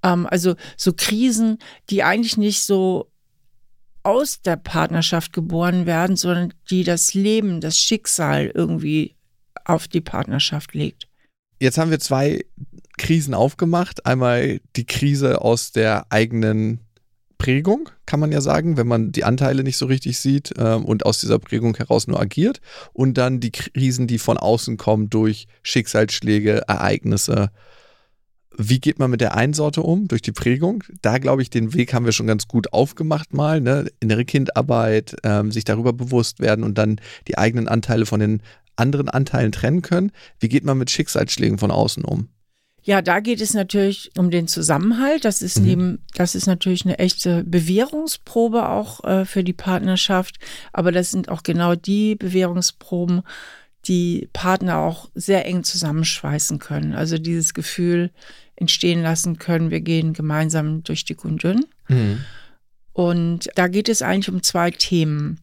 Ähm, 0.02 0.26
also 0.26 0.54
so 0.76 0.92
Krisen, 0.94 1.56
die 1.88 2.02
eigentlich 2.02 2.36
nicht 2.36 2.64
so 2.64 3.10
aus 4.02 4.42
der 4.42 4.56
Partnerschaft 4.56 5.32
geboren 5.32 5.86
werden, 5.86 6.16
sondern 6.16 6.52
die 6.68 6.84
das 6.84 7.14
Leben, 7.14 7.62
das 7.62 7.78
Schicksal 7.78 8.52
irgendwie 8.54 9.16
auf 9.64 9.88
die 9.88 10.02
Partnerschaft 10.02 10.74
legt. 10.74 11.08
Jetzt 11.62 11.79
haben 11.79 11.92
wir 11.92 12.01
zwei 12.01 12.44
Krisen 12.98 13.35
aufgemacht. 13.35 14.05
Einmal 14.05 14.61
die 14.75 14.85
Krise 14.85 15.42
aus 15.42 15.70
der 15.70 16.07
eigenen 16.11 16.81
Prägung, 17.38 17.88
kann 18.05 18.18
man 18.18 18.33
ja 18.33 18.40
sagen, 18.40 18.77
wenn 18.77 18.88
man 18.88 19.12
die 19.12 19.22
Anteile 19.22 19.62
nicht 19.62 19.77
so 19.77 19.87
richtig 19.87 20.18
sieht 20.18 20.53
ähm, 20.59 20.85
und 20.85 21.07
aus 21.07 21.20
dieser 21.20 21.38
Prägung 21.38 21.77
heraus 21.77 22.09
nur 22.09 22.18
agiert. 22.18 22.61
Und 22.92 23.16
dann 23.16 23.38
die 23.38 23.53
Krisen, 23.53 24.09
die 24.09 24.18
von 24.18 24.38
außen 24.38 24.77
kommen 24.77 25.09
durch 25.09 25.46
Schicksalsschläge, 25.62 26.64
Ereignisse. 26.66 27.53
Wie 28.59 28.81
geht 28.81 28.98
man 28.98 29.12
mit 29.12 29.20
der 29.20 29.37
einen 29.37 29.55
Sorte 29.55 29.83
um? 29.83 30.09
Durch 30.09 30.20
die 30.20 30.33
Prägung. 30.33 30.83
Da 31.01 31.18
glaube 31.18 31.42
ich, 31.42 31.51
den 31.51 31.75
Weg 31.75 31.94
haben 31.94 32.07
wir 32.07 32.12
schon 32.12 32.27
ganz 32.27 32.48
gut 32.48 32.72
aufgemacht 32.72 33.35
mal. 33.35 33.61
Ne? 33.61 33.88
Innere 34.01 34.25
Kindarbeit, 34.25 35.14
ähm, 35.22 35.53
sich 35.53 35.62
darüber 35.62 35.92
bewusst 35.92 36.40
werden 36.40 36.64
und 36.64 36.77
dann 36.77 37.01
die 37.29 37.38
eigenen 37.38 37.68
Anteile 37.68 38.05
von 38.05 38.18
den 38.18 38.42
anderen 38.76 39.08
Anteilen 39.08 39.52
trennen 39.52 39.82
können. 39.82 40.12
Wie 40.38 40.48
geht 40.48 40.64
man 40.64 40.78
mit 40.78 40.90
Schicksalsschlägen 40.90 41.58
von 41.58 41.70
außen 41.70 42.04
um? 42.04 42.28
Ja, 42.85 43.00
da 43.00 43.20
geht 43.20 43.40
es 43.40 43.54
natürlich 43.54 44.11
um 44.18 44.30
den 44.30 44.48
Zusammenhalt. 44.48 45.24
Das 45.24 45.40
ist 45.40 45.61
mhm. 45.61 45.66
neben, 45.66 45.98
das 46.14 46.35
ist 46.35 46.46
natürlich 46.46 46.85
eine 46.85 46.98
echte 46.98 47.44
Bewährungsprobe 47.44 48.68
auch 48.68 49.04
äh, 49.04 49.24
für 49.24 49.44
die 49.44 49.52
Partnerschaft. 49.52 50.38
Aber 50.72 50.90
das 50.90 51.12
sind 51.12 51.28
auch 51.28 51.44
genau 51.44 51.76
die 51.76 52.16
Bewährungsproben, 52.16 53.22
die 53.87 54.28
Partner 54.32 54.78
auch 54.78 55.11
sehr 55.14 55.46
eng 55.46 55.62
zusammenschweißen 55.62 56.58
können. 56.58 56.94
Also 56.94 57.18
dieses 57.18 57.54
Gefühl 57.54 58.11
entstehen 58.56 59.02
lassen 59.02 59.38
können, 59.38 59.70
wir 59.70 59.80
gehen 59.80 60.12
gemeinsam 60.12 60.82
durch 60.82 61.04
dick 61.04 61.24
und 61.24 61.42
dünn. 61.42 61.64
Mhm. 61.88 62.24
Und 62.92 63.48
da 63.54 63.68
geht 63.68 63.88
es 63.88 64.02
eigentlich 64.02 64.28
um 64.28 64.42
zwei 64.42 64.70
Themen. 64.72 65.40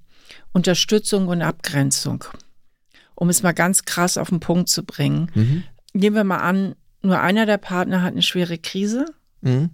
Unterstützung 0.52 1.28
und 1.28 1.42
Abgrenzung. 1.42 2.26
Um 3.20 3.28
es 3.28 3.44
mal 3.44 3.52
ganz 3.52 3.84
krass 3.84 4.18
auf 4.18 4.30
den 4.30 4.40
Punkt 4.40 4.70
zu 4.70 4.84
bringen. 4.84 5.30
Mhm. 5.36 5.64
Nehmen 5.92 6.16
wir 6.16 6.24
mal 6.24 6.38
an, 6.38 6.76
nur 7.02 7.20
einer 7.20 7.46
der 7.46 7.58
Partner 7.58 8.02
hat 8.02 8.14
eine 8.14 8.22
schwere 8.22 8.58
Krise, 8.58 9.06
mhm. 9.42 9.72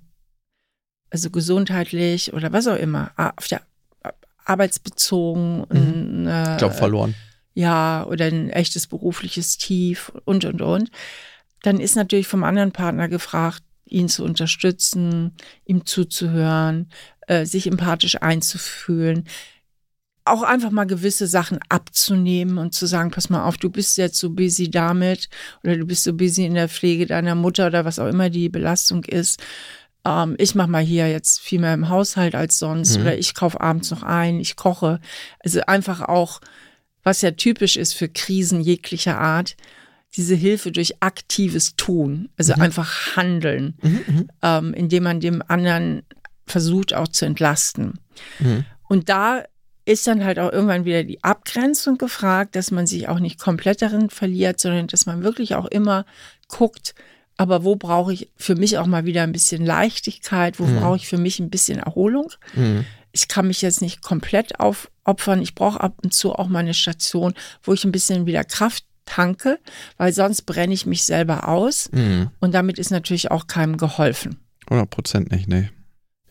also 1.11 1.29
gesundheitlich 1.29 2.33
oder 2.33 2.51
was 2.53 2.65
auch 2.67 2.75
immer, 2.75 3.11
auf 3.37 3.47
der 3.47 3.61
arbeitsbezogen, 4.45 5.59
mhm. 5.69 6.27
ein, 6.27 6.57
Job 6.57 6.73
verloren. 6.73 7.13
Ja, 7.53 8.05
oder 8.07 8.25
ein 8.25 8.49
echtes 8.49 8.87
berufliches 8.87 9.57
Tief 9.57 10.11
und 10.25 10.43
und 10.43 10.63
und. 10.63 10.89
Dann 11.61 11.79
ist 11.79 11.95
natürlich 11.95 12.27
vom 12.27 12.43
anderen 12.43 12.71
Partner 12.71 13.07
gefragt, 13.07 13.63
ihn 13.85 14.09
zu 14.09 14.23
unterstützen, 14.23 15.35
ihm 15.65 15.85
zuzuhören, 15.85 16.89
äh, 17.27 17.45
sich 17.45 17.67
empathisch 17.67 18.21
einzufühlen 18.23 19.27
auch 20.25 20.41
einfach 20.41 20.71
mal 20.71 20.85
gewisse 20.85 21.27
Sachen 21.27 21.59
abzunehmen 21.69 22.57
und 22.57 22.73
zu 22.73 22.87
sagen, 22.87 23.11
pass 23.11 23.29
mal 23.29 23.43
auf, 23.43 23.57
du 23.57 23.69
bist 23.69 23.97
jetzt 23.97 24.17
so 24.17 24.31
busy 24.31 24.69
damit 24.71 25.29
oder 25.63 25.77
du 25.77 25.85
bist 25.85 26.03
so 26.03 26.13
busy 26.13 26.45
in 26.45 26.55
der 26.55 26.67
Pflege 26.67 27.05
deiner 27.05 27.35
Mutter 27.35 27.67
oder 27.67 27.85
was 27.85 27.99
auch 27.99 28.07
immer 28.07 28.31
die 28.31 28.49
Belastung 28.49 29.03
ist. 29.03 29.41
Ähm, 30.03 30.35
ich 30.39 30.55
mache 30.55 30.69
mal 30.69 30.83
hier 30.83 31.09
jetzt 31.09 31.39
viel 31.39 31.59
mehr 31.59 31.75
im 31.75 31.89
Haushalt 31.89 32.33
als 32.33 32.57
sonst 32.57 32.95
mhm. 32.95 33.03
oder 33.03 33.17
ich 33.17 33.35
kaufe 33.35 33.61
abends 33.61 33.91
noch 33.91 34.01
ein, 34.01 34.39
ich 34.39 34.55
koche. 34.55 34.99
Also 35.39 35.61
einfach 35.61 36.01
auch, 36.01 36.41
was 37.03 37.21
ja 37.21 37.31
typisch 37.31 37.77
ist 37.77 37.93
für 37.93 38.09
Krisen 38.09 38.61
jeglicher 38.61 39.19
Art, 39.19 39.55
diese 40.15 40.35
Hilfe 40.35 40.71
durch 40.71 41.03
aktives 41.03 41.75
Tun, 41.75 42.29
also 42.35 42.53
mhm. 42.55 42.61
einfach 42.63 43.15
handeln, 43.15 43.75
mhm, 43.83 43.99
mhm. 44.07 44.29
ähm, 44.41 44.73
indem 44.73 45.03
man 45.03 45.19
dem 45.19 45.43
anderen 45.47 46.01
versucht 46.47 46.95
auch 46.95 47.07
zu 47.07 47.25
entlasten. 47.25 47.99
Mhm. 48.39 48.65
Und 48.87 49.09
da 49.09 49.43
ist 49.85 50.07
dann 50.07 50.25
halt 50.25 50.39
auch 50.39 50.51
irgendwann 50.51 50.85
wieder 50.85 51.03
die 51.03 51.23
Abgrenzung 51.23 51.97
gefragt, 51.97 52.55
dass 52.55 52.71
man 52.71 52.87
sich 52.87 53.07
auch 53.07 53.19
nicht 53.19 53.39
komplett 53.39 53.81
darin 53.81 54.09
verliert, 54.09 54.59
sondern 54.59 54.87
dass 54.87 55.05
man 55.05 55.23
wirklich 55.23 55.55
auch 55.55 55.65
immer 55.65 56.05
guckt, 56.47 56.95
aber 57.37 57.63
wo 57.63 57.75
brauche 57.75 58.13
ich 58.13 58.29
für 58.35 58.55
mich 58.55 58.77
auch 58.77 58.87
mal 58.87 59.05
wieder 59.05 59.23
ein 59.23 59.31
bisschen 59.31 59.65
Leichtigkeit, 59.65 60.59
wo 60.59 60.65
mhm. 60.65 60.79
brauche 60.79 60.97
ich 60.97 61.07
für 61.07 61.17
mich 61.17 61.39
ein 61.39 61.49
bisschen 61.49 61.79
Erholung. 61.79 62.31
Mhm. 62.53 62.85
Ich 63.11 63.27
kann 63.27 63.47
mich 63.47 63.61
jetzt 63.61 63.81
nicht 63.81 64.01
komplett 64.01 64.59
aufopfern. 64.59 65.41
Ich 65.41 65.55
brauche 65.55 65.79
ab 65.81 65.97
und 66.03 66.13
zu 66.13 66.33
auch 66.33 66.47
mal 66.47 66.59
eine 66.59 66.73
Station, 66.73 67.33
wo 67.63 67.73
ich 67.73 67.83
ein 67.83 67.91
bisschen 67.91 68.25
wieder 68.25 68.43
Kraft 68.43 68.85
tanke, 69.05 69.59
weil 69.97 70.13
sonst 70.13 70.43
brenne 70.43 70.73
ich 70.73 70.85
mich 70.85 71.03
selber 71.03 71.47
aus. 71.47 71.89
Mhm. 71.91 72.31
Und 72.39 72.53
damit 72.53 72.79
ist 72.79 72.91
natürlich 72.91 73.31
auch 73.31 73.47
keinem 73.47 73.77
geholfen. 73.77 74.39
100 74.67 74.89
Prozent 74.89 75.31
nicht, 75.31 75.47
nee. 75.47 75.69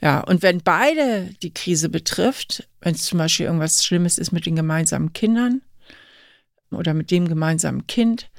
Ja, 0.00 0.20
und 0.20 0.42
wenn 0.42 0.61
beide 0.61 1.30
die 1.42 1.54
Krise 1.54 1.88
betrifft, 1.88 2.68
wenn 2.80 2.94
es 2.94 3.04
zum 3.04 3.18
Beispiel 3.18 3.46
irgendwas 3.46 3.85
Schlimmes 3.85 4.18
ist 4.18 4.33
mit 4.33 4.46
den 4.46 4.57
gemeinsamen 4.57 5.12
Kindern 5.12 5.62
oder 6.70 6.94
mit 6.94 7.11
dem 7.11 7.28
gemeinsamen 7.28 7.87
Kind, 7.87 8.30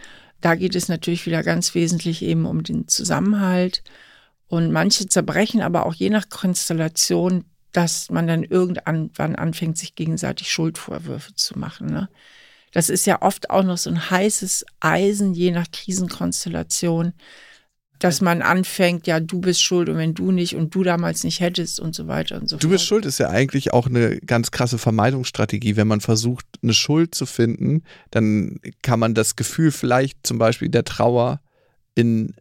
da 0.41 0.55
geht 0.55 0.75
es 0.75 0.89
natürlich 0.89 1.25
wieder 1.25 1.41
ganz 1.43 1.73
wesentlich 1.73 2.21
eben 2.21 2.45
um 2.45 2.63
den 2.63 2.87
Zusammenhalt. 2.87 3.83
Und 4.47 4.71
manche 4.71 5.07
zerbrechen 5.07 5.61
aber 5.61 5.85
auch 5.85 5.95
je 5.95 6.11
nach 6.11 6.29
Konstellation, 6.29 7.45
dass 7.71 8.11
man 8.11 8.27
dann 8.27 8.43
irgendwann 8.43 9.35
anfängt, 9.35 9.77
sich 9.77 9.95
gegenseitig 9.95 10.51
Schuldvorwürfe 10.51 11.33
zu 11.33 11.57
machen. 11.57 11.87
Ne? 11.87 12.09
Das 12.71 12.89
ist 12.89 13.05
ja 13.05 13.21
oft 13.21 13.49
auch 13.49 13.63
noch 13.63 13.77
so 13.77 13.89
ein 13.89 14.09
heißes 14.09 14.65
Eisen, 14.79 15.33
je 15.33 15.51
nach 15.51 15.65
Krisenkonstellation 15.71 17.13
dass 18.05 18.21
man 18.21 18.43
anfängt, 18.43 19.07
ja, 19.07 19.19
du 19.19 19.39
bist 19.39 19.63
schuld 19.63 19.89
und 19.89 19.97
wenn 19.97 20.13
du 20.13 20.31
nicht 20.31 20.55
und 20.55 20.75
du 20.75 20.83
damals 20.83 21.23
nicht 21.23 21.39
hättest 21.39 21.79
und 21.79 21.95
so 21.95 22.05
weiter 22.05 22.39
und 22.39 22.47
so 22.47 22.57
fort. 22.57 22.63
Du 22.63 22.69
bist 22.69 22.85
schuld 22.85 23.03
ist 23.03 23.17
ja 23.17 23.29
eigentlich 23.29 23.73
auch 23.73 23.87
eine 23.87 24.19
ganz 24.19 24.51
krasse 24.51 24.77
Vermeidungsstrategie. 24.77 25.75
Wenn 25.75 25.87
man 25.87 26.01
versucht, 26.01 26.45
eine 26.61 26.75
Schuld 26.75 27.15
zu 27.15 27.25
finden, 27.25 27.81
dann 28.11 28.59
kann 28.83 28.99
man 28.99 29.15
das 29.15 29.35
Gefühl 29.35 29.71
vielleicht 29.71 30.19
zum 30.21 30.37
Beispiel 30.37 30.69
der 30.69 30.83
Trauer 30.83 31.41
in 31.95 32.35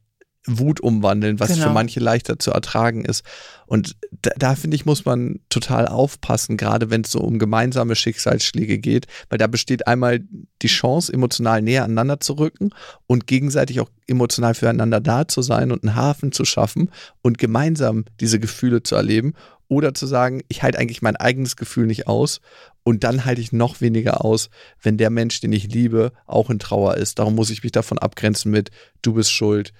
Wut 0.46 0.80
umwandeln, 0.80 1.40
was 1.40 1.48
genau. 1.48 1.64
für 1.64 1.70
manche 1.70 2.00
leichter 2.00 2.38
zu 2.38 2.50
ertragen 2.50 3.04
ist. 3.04 3.24
Und 3.66 3.96
da, 4.22 4.30
da 4.36 4.54
finde 4.54 4.74
ich, 4.74 4.84
muss 4.84 5.04
man 5.04 5.40
total 5.48 5.88
aufpassen, 5.88 6.56
gerade 6.56 6.90
wenn 6.90 7.00
es 7.00 7.10
so 7.10 7.20
um 7.20 7.38
gemeinsame 7.38 7.96
Schicksalsschläge 7.96 8.78
geht, 8.78 9.06
weil 9.30 9.38
da 9.38 9.46
besteht 9.46 9.86
einmal 9.86 10.20
die 10.60 10.66
Chance, 10.68 11.12
emotional 11.12 11.62
näher 11.62 11.84
aneinander 11.84 12.20
zu 12.20 12.34
rücken 12.34 12.70
und 13.06 13.26
gegenseitig 13.26 13.80
auch 13.80 13.90
emotional 14.06 14.54
füreinander 14.54 15.00
da 15.00 15.26
zu 15.26 15.40
sein 15.40 15.72
und 15.72 15.82
einen 15.82 15.96
Hafen 15.96 16.32
zu 16.32 16.44
schaffen 16.44 16.90
und 17.22 17.38
gemeinsam 17.38 18.04
diese 18.20 18.38
Gefühle 18.38 18.82
zu 18.82 18.96
erleben 18.96 19.32
oder 19.68 19.94
zu 19.94 20.06
sagen, 20.06 20.42
ich 20.48 20.62
halte 20.62 20.78
eigentlich 20.78 21.00
mein 21.00 21.16
eigenes 21.16 21.56
Gefühl 21.56 21.86
nicht 21.86 22.06
aus 22.06 22.40
und 22.82 23.02
dann 23.02 23.24
halte 23.24 23.40
ich 23.40 23.52
noch 23.52 23.80
weniger 23.80 24.24
aus, 24.24 24.50
wenn 24.82 24.98
der 24.98 25.08
Mensch, 25.08 25.40
den 25.40 25.52
ich 25.52 25.72
liebe, 25.72 26.12
auch 26.26 26.50
in 26.50 26.58
Trauer 26.58 26.96
ist. 26.96 27.18
Darum 27.18 27.34
muss 27.34 27.50
ich 27.50 27.62
mich 27.62 27.72
davon 27.72 27.98
abgrenzen 27.98 28.50
mit, 28.50 28.70
du 29.00 29.14
bist 29.14 29.32
schuld, 29.32 29.72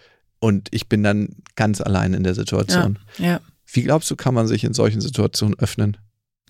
und 0.45 0.69
ich 0.73 0.91
bin 0.91 1.03
dann 1.03 1.37
ganz 1.57 1.81
allein 1.81 2.13
in 2.13 2.23
der 2.23 2.35
Situation. 2.35 2.99
Ja, 3.17 3.25
ja. 3.25 3.41
Wie 3.65 3.83
glaubst 3.83 4.11
du, 4.11 4.15
kann 4.15 4.35
man 4.35 4.47
sich 4.47 4.63
in 4.63 4.75
solchen 4.75 5.01
Situationen 5.01 5.59
öffnen? 5.59 5.97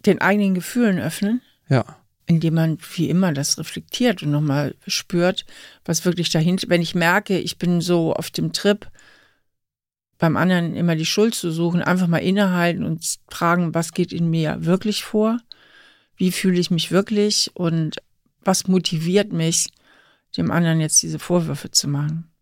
Den 0.04 0.20
eigenen 0.20 0.54
Gefühlen 0.54 0.98
öffnen? 0.98 1.40
Ja. 1.68 1.84
Indem 2.26 2.54
man 2.54 2.78
wie 2.96 3.08
immer 3.08 3.32
das 3.32 3.56
reflektiert 3.56 4.24
und 4.24 4.32
nochmal 4.32 4.74
spürt, 4.88 5.46
was 5.84 6.04
wirklich 6.04 6.30
dahinter, 6.30 6.68
wenn 6.70 6.82
ich 6.82 6.96
merke, 6.96 7.38
ich 7.38 7.56
bin 7.56 7.80
so 7.80 8.12
auf 8.12 8.32
dem 8.32 8.52
Trip, 8.52 8.90
beim 10.18 10.36
anderen 10.36 10.74
immer 10.74 10.96
die 10.96 11.06
Schuld 11.06 11.36
zu 11.36 11.52
suchen, 11.52 11.80
einfach 11.80 12.08
mal 12.08 12.18
innehalten 12.18 12.82
und 12.82 13.18
fragen, 13.28 13.74
was 13.74 13.92
geht 13.92 14.12
in 14.12 14.28
mir 14.28 14.64
wirklich 14.64 15.04
vor? 15.04 15.38
Wie 16.16 16.32
fühle 16.32 16.58
ich 16.58 16.72
mich 16.72 16.90
wirklich? 16.90 17.52
Und 17.54 17.98
was 18.42 18.66
motiviert 18.66 19.32
mich, 19.32 19.68
dem 20.36 20.50
anderen 20.50 20.80
jetzt 20.80 21.00
diese 21.00 21.20
Vorwürfe 21.20 21.70
zu 21.70 21.86
machen? 21.86 22.33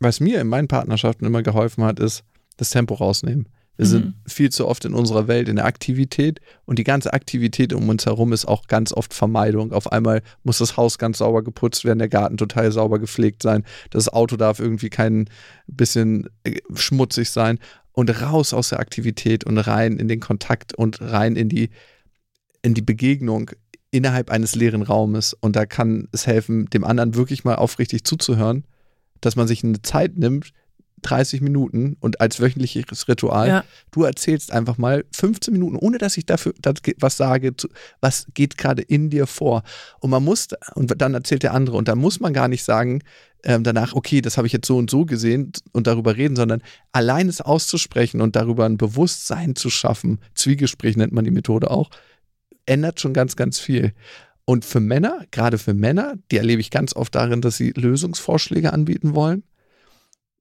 Was 0.00 0.20
mir 0.20 0.40
in 0.40 0.48
meinen 0.48 0.68
Partnerschaften 0.68 1.24
immer 1.24 1.42
geholfen 1.42 1.84
hat, 1.84 2.00
ist 2.00 2.24
das 2.56 2.70
Tempo 2.70 2.94
rausnehmen. 2.94 3.48
Wir 3.78 3.86
mhm. 3.86 3.90
sind 3.90 4.14
viel 4.26 4.50
zu 4.50 4.66
oft 4.66 4.84
in 4.84 4.92
unserer 4.92 5.28
Welt 5.28 5.48
in 5.48 5.56
der 5.56 5.64
Aktivität 5.64 6.40
und 6.66 6.78
die 6.78 6.84
ganze 6.84 7.12
Aktivität 7.12 7.72
um 7.72 7.88
uns 7.88 8.06
herum 8.06 8.32
ist 8.32 8.46
auch 8.46 8.66
ganz 8.66 8.92
oft 8.92 9.14
Vermeidung. 9.14 9.72
Auf 9.72 9.92
einmal 9.92 10.22
muss 10.42 10.58
das 10.58 10.76
Haus 10.76 10.98
ganz 10.98 11.18
sauber 11.18 11.42
geputzt 11.42 11.84
werden, 11.84 12.00
der 12.00 12.08
Garten 12.08 12.36
total 12.36 12.72
sauber 12.72 12.98
gepflegt 12.98 13.42
sein, 13.42 13.64
das 13.90 14.08
Auto 14.08 14.36
darf 14.36 14.58
irgendwie 14.58 14.90
kein 14.90 15.30
bisschen 15.68 16.28
äh, 16.42 16.60
schmutzig 16.74 17.30
sein 17.30 17.60
und 17.92 18.10
raus 18.22 18.52
aus 18.52 18.70
der 18.70 18.80
Aktivität 18.80 19.44
und 19.44 19.58
rein 19.58 19.96
in 19.96 20.08
den 20.08 20.20
Kontakt 20.20 20.74
und 20.74 21.00
rein 21.00 21.36
in 21.36 21.48
die, 21.48 21.70
in 22.62 22.74
die 22.74 22.82
Begegnung 22.82 23.52
innerhalb 23.90 24.30
eines 24.30 24.54
leeren 24.54 24.82
Raumes. 24.82 25.34
Und 25.34 25.56
da 25.56 25.66
kann 25.66 26.08
es 26.12 26.26
helfen, 26.26 26.66
dem 26.66 26.84
anderen 26.84 27.14
wirklich 27.14 27.44
mal 27.44 27.56
aufrichtig 27.56 28.04
zuzuhören, 28.04 28.64
dass 29.20 29.36
man 29.36 29.48
sich 29.48 29.64
eine 29.64 29.82
Zeit 29.82 30.16
nimmt, 30.16 30.52
30 31.02 31.40
Minuten 31.40 31.96
und 32.00 32.20
als 32.20 32.40
wöchentliches 32.40 33.08
Ritual, 33.08 33.48
ja. 33.48 33.64
du 33.90 34.04
erzählst 34.04 34.52
einfach 34.52 34.78
mal 34.78 35.04
15 35.14 35.52
Minuten, 35.52 35.76
ohne 35.76 35.98
dass 35.98 36.16
ich 36.16 36.26
dafür 36.26 36.54
was 36.98 37.16
sage, 37.16 37.54
was 38.00 38.26
geht 38.34 38.58
gerade 38.58 38.82
in 38.82 39.10
dir 39.10 39.26
vor. 39.26 39.62
Und 40.00 40.10
man 40.10 40.24
muss, 40.24 40.48
und 40.74 41.00
dann 41.00 41.14
erzählt 41.14 41.42
der 41.42 41.54
andere, 41.54 41.76
und 41.76 41.88
dann 41.88 41.98
muss 41.98 42.20
man 42.20 42.32
gar 42.32 42.48
nicht 42.48 42.64
sagen, 42.64 43.02
ähm, 43.44 43.62
danach, 43.62 43.94
okay, 43.94 44.20
das 44.20 44.36
habe 44.36 44.46
ich 44.46 44.52
jetzt 44.52 44.66
so 44.66 44.76
und 44.76 44.90
so 44.90 45.04
gesehen 45.04 45.52
und 45.72 45.86
darüber 45.86 46.16
reden, 46.16 46.34
sondern 46.34 46.62
allein 46.92 47.28
es 47.28 47.40
auszusprechen 47.40 48.20
und 48.20 48.34
darüber 48.34 48.66
ein 48.66 48.78
Bewusstsein 48.78 49.54
zu 49.54 49.70
schaffen, 49.70 50.18
Zwiegespräch 50.34 50.96
nennt 50.96 51.12
man 51.12 51.24
die 51.24 51.30
Methode 51.30 51.70
auch, 51.70 51.90
ändert 52.66 53.00
schon 53.00 53.14
ganz, 53.14 53.36
ganz 53.36 53.58
viel. 53.58 53.92
Und 54.48 54.64
für 54.64 54.80
Männer, 54.80 55.26
gerade 55.30 55.58
für 55.58 55.74
Männer, 55.74 56.14
die 56.30 56.38
erlebe 56.38 56.62
ich 56.62 56.70
ganz 56.70 56.96
oft 56.96 57.14
darin, 57.14 57.42
dass 57.42 57.58
sie 57.58 57.72
Lösungsvorschläge 57.72 58.72
anbieten 58.72 59.14
wollen. 59.14 59.42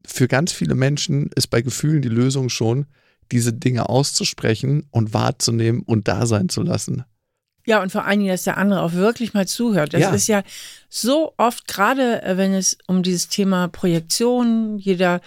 Für 0.05 0.29
ganz 0.29 0.53
viele 0.53 0.75
Menschen 0.75 1.29
ist 1.35 1.47
bei 1.47 1.61
Gefühlen 1.61 2.01
die 2.01 2.07
Lösung 2.07 2.47
schon, 2.47 2.85
diese 3.33 3.51
Dinge 3.51 3.89
auszusprechen 3.89 4.87
und 4.91 5.13
wahrzunehmen 5.13 5.81
und 5.81 6.07
da 6.07 6.25
sein 6.25 6.47
zu 6.47 6.61
lassen. 6.61 7.03
Ja, 7.65 7.81
und 7.81 7.91
vor 7.91 8.05
allen 8.05 8.19
Dingen, 8.19 8.31
dass 8.31 8.45
der 8.45 8.55
andere 8.55 8.81
auch 8.81 8.93
wirklich 8.93 9.33
mal 9.33 9.45
zuhört. 9.45 9.93
Das 9.93 9.99
ja. 9.99 10.11
ist 10.11 10.27
ja 10.27 10.43
so 10.87 11.33
oft, 11.35 11.67
gerade 11.67 12.23
äh, 12.23 12.37
wenn 12.37 12.53
es 12.53 12.77
um 12.87 13.03
dieses 13.03 13.27
Thema 13.27 13.67
Projektion, 13.67 14.77
jeder 14.77 15.19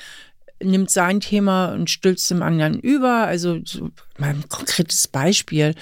nimmt 0.63 0.91
sein 0.91 1.21
Thema 1.21 1.75
und 1.75 1.91
stülzt 1.91 2.31
dem 2.31 2.43
anderen 2.43 2.81
über. 2.81 3.27
Also 3.27 3.61
so 3.63 3.91
mal 4.17 4.31
ein 4.31 4.49
konkretes 4.49 5.07
Beispiel 5.07 5.75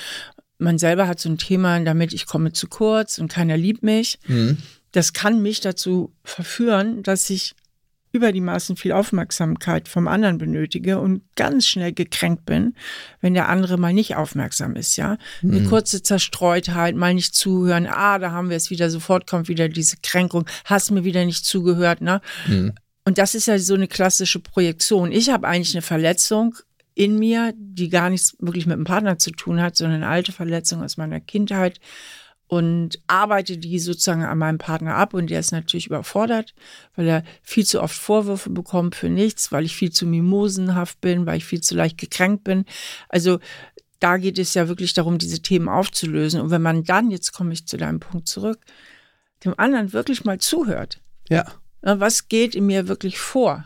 man 0.59 0.79
selber 0.79 1.07
hat 1.07 1.21
so 1.21 1.29
ein 1.29 1.39
Thema 1.39 1.79
damit, 1.81 2.13
ich 2.13 2.27
komme 2.27 2.53
zu 2.53 2.69
kurz 2.69 3.19
und 3.19 3.33
keiner 3.33 3.57
liebt 3.57 3.83
mich. 3.83 4.19
Mhm. 4.27 4.59
Das 4.93 5.13
kann 5.13 5.43
mich 5.43 5.61
dazu 5.61 6.13
verführen, 6.25 7.03
dass 7.03 7.31
ich 7.31 7.55
über 8.11 8.33
die 8.33 8.41
Maßen 8.41 8.77
viel 8.77 8.93
Aufmerksamkeit 8.93 9.87
vom 9.87 10.09
anderen 10.09 10.39
benötige 10.39 10.99
und 10.99 11.23
ganz 11.37 11.67
schnell 11.67 11.93
gekränkt 11.93 12.47
bin, 12.47 12.75
wenn 13.21 13.35
der 13.35 13.49
andere 13.49 13.77
mal 13.77 13.93
nicht 13.93 14.17
aufmerksam 14.17 14.77
ist, 14.77 14.97
ja. 14.97 15.19
Eine 15.43 15.61
mhm. 15.61 15.69
kurze 15.69 16.03
Zerstreutheit, 16.03 16.97
mal 16.97 17.13
nicht 17.13 17.35
zuhören, 17.35 17.87
ah, 17.87 18.19
da 18.19 18.33
haben 18.33 18.49
wir 18.49 18.57
es 18.57 18.71
wieder, 18.71 18.89
sofort 18.89 19.27
kommt 19.27 19.49
wieder 19.49 19.69
diese 19.69 19.99
Kränkung, 20.03 20.47
hast 20.65 20.91
mir 20.91 21.05
wieder 21.05 21.25
nicht 21.27 21.45
zugehört, 21.45 22.01
ne? 22.01 22.21
Mhm. 22.47 22.73
Und 23.05 23.19
das 23.19 23.35
ist 23.35 23.47
ja 23.47 23.59
so 23.59 23.75
eine 23.75 23.89
klassische 23.89 24.39
Projektion. 24.39 25.13
Ich 25.13 25.31
habe 25.31 25.49
eigentlich 25.49 25.75
eine 25.75 25.83
Verletzung 25.83 26.57
in 26.99 27.17
mir, 27.17 27.55
die 27.57 27.91
gar 27.91 28.11
nichts 28.11 28.37
wirklich 28.41 28.67
mit 28.67 28.77
dem 28.77 28.83
Partner 28.83 29.19
zu 29.19 29.31
tun 29.31 29.63
hat, 29.63 29.77
sondern 29.77 30.03
eine 30.03 30.11
alte 30.11 30.33
Verletzung 30.33 30.83
aus 30.83 30.97
meiner 30.97 31.21
Kindheit 31.21 31.79
und 32.49 32.99
arbeite 33.07 33.57
die 33.57 33.79
sozusagen 33.79 34.25
an 34.25 34.39
meinem 34.39 34.59
Partner 34.59 34.97
ab 34.97 35.15
und 35.15 35.31
der 35.31 35.39
ist 35.39 35.53
natürlich 35.53 35.87
überfordert, 35.87 36.57
weil 36.97 37.07
er 37.07 37.25
viel 37.41 37.65
zu 37.65 37.81
oft 37.81 37.97
Vorwürfe 37.97 38.51
bekommt 38.51 38.97
für 38.97 39.09
nichts, 39.09 39.53
weil 39.53 39.65
ich 39.65 39.77
viel 39.77 39.93
zu 39.93 40.07
mimosenhaft 40.07 41.01
bin, 41.01 41.25
weil 41.25 41.37
ich 41.37 41.45
viel 41.45 41.61
zu 41.61 41.77
leicht 41.77 41.99
gekränkt 41.99 42.43
bin. 42.43 42.65
Also 43.09 43.39
da 44.01 44.17
geht 44.17 44.37
es 44.41 44.55
ja 44.55 44.67
wirklich 44.67 44.93
darum, 44.93 45.19
diese 45.19 45.41
Themen 45.41 45.69
aufzulösen. 45.69 46.41
Und 46.41 46.51
wenn 46.51 46.63
man 46.63 46.83
dann, 46.83 47.13
jetzt 47.13 47.31
komme 47.33 47.53
ich 47.53 47.67
zu 47.67 47.77
deinem 47.77 48.01
Punkt 48.01 48.27
zurück, 48.27 48.59
dem 49.45 49.55
anderen 49.57 49.93
wirklich 49.93 50.25
mal 50.25 50.39
zuhört. 50.39 51.01
Ja. 51.29 51.47
Was 51.81 52.27
geht 52.27 52.57
in 52.57 52.67
mir 52.67 52.89
wirklich 52.89 53.21
vor? 53.21 53.63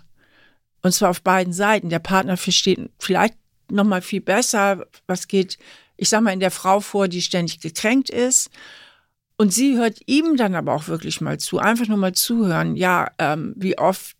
Und 0.83 0.93
zwar 0.93 1.11
auf 1.11 1.23
beiden 1.23 1.53
Seiten. 1.53 1.91
Der 1.91 1.99
Partner 2.01 2.37
versteht 2.37 2.91
vielleicht 2.99 3.35
noch 3.71 3.85
mal 3.85 4.03
viel 4.03 4.21
besser, 4.21 4.87
was 5.07 5.29
geht, 5.29 5.59
ich 5.97 6.09
sag 6.09 6.23
mal, 6.23 6.33
in 6.33 6.41
der 6.41 6.51
Frau 6.51 6.81
vor, 6.81 7.09
die 7.09 7.23
ständig 7.23 7.61
gekränkt 7.61 8.11
ist. 8.11 8.51
Und 9.37 9.53
sie 9.53 9.77
hört 9.77 10.01
ihm 10.07 10.37
dann 10.37 10.55
aber 10.55 10.75
auch 10.75 10.89
wirklich 10.89 11.21
mal 11.21 11.39
zu, 11.39 11.59
einfach 11.59 11.89
nur 11.89 11.97
mal 11.99 12.13
zuhören. 12.13 12.77
Ja, 12.77 13.11
ähm, 13.19 13.55
wie 13.57 13.79
oft 13.79 14.17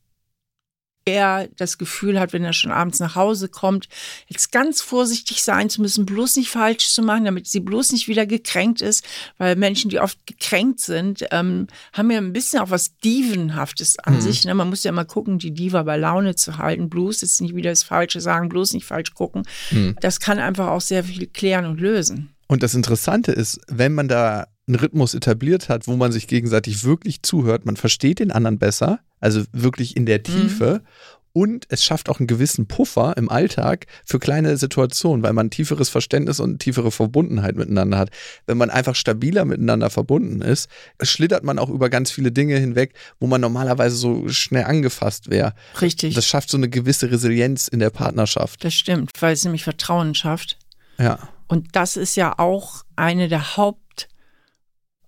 er 1.05 1.49
das 1.57 1.79
Gefühl 1.79 2.19
hat, 2.19 2.33
wenn 2.33 2.45
er 2.45 2.53
schon 2.53 2.71
abends 2.71 3.01
nach 3.01 3.17
Hause 3.17 3.49
kommt, 3.49 3.89
jetzt 4.29 4.53
ganz 4.53 4.81
vorsichtig 4.81 5.43
sein 5.43 5.69
zu 5.71 5.83
müssen, 5.83 6.07
bloß 6.07 6.37
nicht 6.37 6.51
falsch 6.51 6.89
zu 6.89 7.03
machen, 7.03 7.25
damit 7.25 7.47
sie 7.47 7.61
bloß 7.61 7.93
nicht 7.93 8.09
wieder 8.09 8.27
gekränkt 8.27 8.81
ist, 8.81 9.05
weil 9.39 9.57
Menschen, 9.57 9.91
die 9.91 10.01
oft 10.01 10.19
gekränkt 10.27 10.81
sind, 10.81 11.27
ähm, 11.31 11.67
haben 11.93 12.11
ja 12.11 12.19
ein 12.19 12.33
bisschen 12.33 12.61
auch 12.61 12.71
was 12.71 12.97
Divenhaftes 12.99 13.99
an 13.99 14.17
mhm. 14.17 14.21
sich. 14.21 14.45
Ne? 14.45 14.55
Man 14.55 14.69
muss 14.69 14.85
ja 14.85 14.93
mal 14.93 15.05
gucken, 15.05 15.39
die 15.39 15.53
Diva 15.53 15.83
bei 15.83 15.97
Laune 15.97 16.35
zu 16.35 16.59
halten, 16.59 16.89
bloß 16.89 17.21
jetzt 17.23 17.41
nicht 17.41 17.57
wieder 17.57 17.71
das 17.71 17.83
Falsche 17.83 18.21
sagen, 18.21 18.49
bloß 18.49 18.73
nicht 18.75 18.87
falsch 18.87 19.15
gucken. 19.15 19.43
Mhm. 19.71 19.97
Das 20.01 20.21
kann 20.21 20.39
einfach 20.39 20.69
auch 20.69 20.81
sehr 20.81 21.05
viel 21.05 21.27
klären 21.27 21.67
und 21.67 21.81
lösen. 21.81 22.35
Und 22.47 22.63
das 22.63 22.75
Interessante 22.75 23.33
ist, 23.33 23.61
wenn 23.69 23.95
man 23.95 24.09
da 24.09 24.47
einen 24.67 24.77
Rhythmus 24.77 25.15
etabliert 25.15 25.69
hat, 25.69 25.87
wo 25.87 25.97
man 25.97 26.13
sich 26.13 26.29
gegenseitig 26.29 26.85
wirklich 26.85 27.23
zuhört, 27.23 27.67
man 27.67 27.77
versteht 27.77 28.21
den 28.21 28.31
anderen 28.31 28.59
besser, 28.59 29.01
also 29.21 29.43
wirklich 29.53 29.97
in 29.97 30.07
der 30.07 30.19
mhm. 30.19 30.25
Tiefe. 30.25 30.81
Mhm. 30.83 30.89
Und 31.35 31.65
es 31.71 31.83
schafft 31.83 32.11
auch 32.11 32.21
einen 32.21 32.27
gewissen 32.27 32.69
Puffer 32.69 33.17
im 33.17 33.31
Alltag 33.31 33.87
für 34.05 34.19
kleine 34.19 34.59
Situationen, 34.59 35.23
weil 35.23 35.33
man 35.33 35.49
tieferes 35.49 35.89
Verständnis 35.89 36.41
und 36.41 36.59
tiefere 36.59 36.91
Verbundenheit 36.91 37.57
miteinander 37.57 37.97
hat. 37.97 38.11
Wenn 38.47 38.59
man 38.59 38.69
einfach 38.69 38.95
stabiler 38.95 39.47
miteinander 39.47 39.89
verbunden 39.89 40.43
ist, 40.43 40.69
schlittert 41.01 41.43
man 41.43 41.59
auch 41.59 41.71
über 41.71 41.89
ganz 41.89 42.11
viele 42.11 42.33
Dinge 42.33 42.59
hinweg, 42.59 42.93
wo 43.19 43.27
man 43.27 43.41
normalerweise 43.41 43.97
so 43.97 44.29
schnell 44.29 44.65
angefasst 44.65 45.31
wäre. 45.31 45.55
Richtig. 45.81 46.15
Das 46.15 46.27
schafft 46.27 46.51
so 46.51 46.59
eine 46.59 46.69
gewisse 46.69 47.11
Resilienz 47.11 47.67
in 47.67 47.79
der 47.79 47.91
Partnerschaft. 47.91 48.63
Das 48.63 48.75
stimmt, 48.75 49.11
weil 49.21 49.33
es 49.33 49.45
nämlich 49.45 49.65
Vertrauen 49.65 50.15
schafft. 50.15 50.59
Ja. 50.99 51.19
Und 51.49 51.69
das 51.73 51.97
ist 51.97 52.15
ja 52.17 52.39
auch 52.39 52.83
eine 52.95 53.29
der 53.29 53.57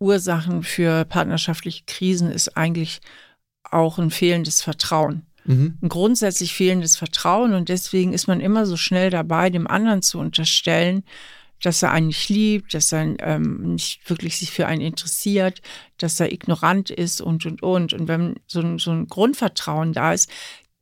Hauptursachen 0.04 0.62
für 0.62 1.04
partnerschaftliche 1.04 1.84
Krisen, 1.86 2.30
ist 2.30 2.56
eigentlich 2.56 3.00
auch 3.62 3.98
ein 3.98 4.10
fehlendes 4.10 4.62
Vertrauen. 4.62 5.22
Mhm. 5.46 5.78
Ein 5.82 5.88
grundsätzlich 5.88 6.54
fehlendes 6.54 6.96
Vertrauen 6.96 7.54
und 7.54 7.68
deswegen 7.68 8.12
ist 8.12 8.28
man 8.28 8.40
immer 8.40 8.66
so 8.66 8.76
schnell 8.76 9.10
dabei, 9.10 9.50
dem 9.50 9.66
anderen 9.66 10.02
zu 10.02 10.18
unterstellen, 10.18 11.04
dass 11.62 11.82
er 11.82 11.92
einen 11.92 12.08
nicht 12.08 12.28
liebt, 12.28 12.74
dass 12.74 12.92
er 12.92 13.18
ähm, 13.20 13.74
nicht 13.74 14.08
wirklich 14.08 14.38
sich 14.38 14.50
für 14.50 14.66
einen 14.66 14.82
interessiert, 14.82 15.62
dass 15.96 16.20
er 16.20 16.32
ignorant 16.32 16.90
ist 16.90 17.22
und, 17.22 17.46
und, 17.46 17.62
und. 17.62 17.94
Und 17.94 18.06
wenn 18.08 18.34
so 18.46 18.60
ein, 18.60 18.78
so 18.78 18.90
ein 18.90 19.06
Grundvertrauen 19.06 19.94
da 19.94 20.12
ist, 20.12 20.28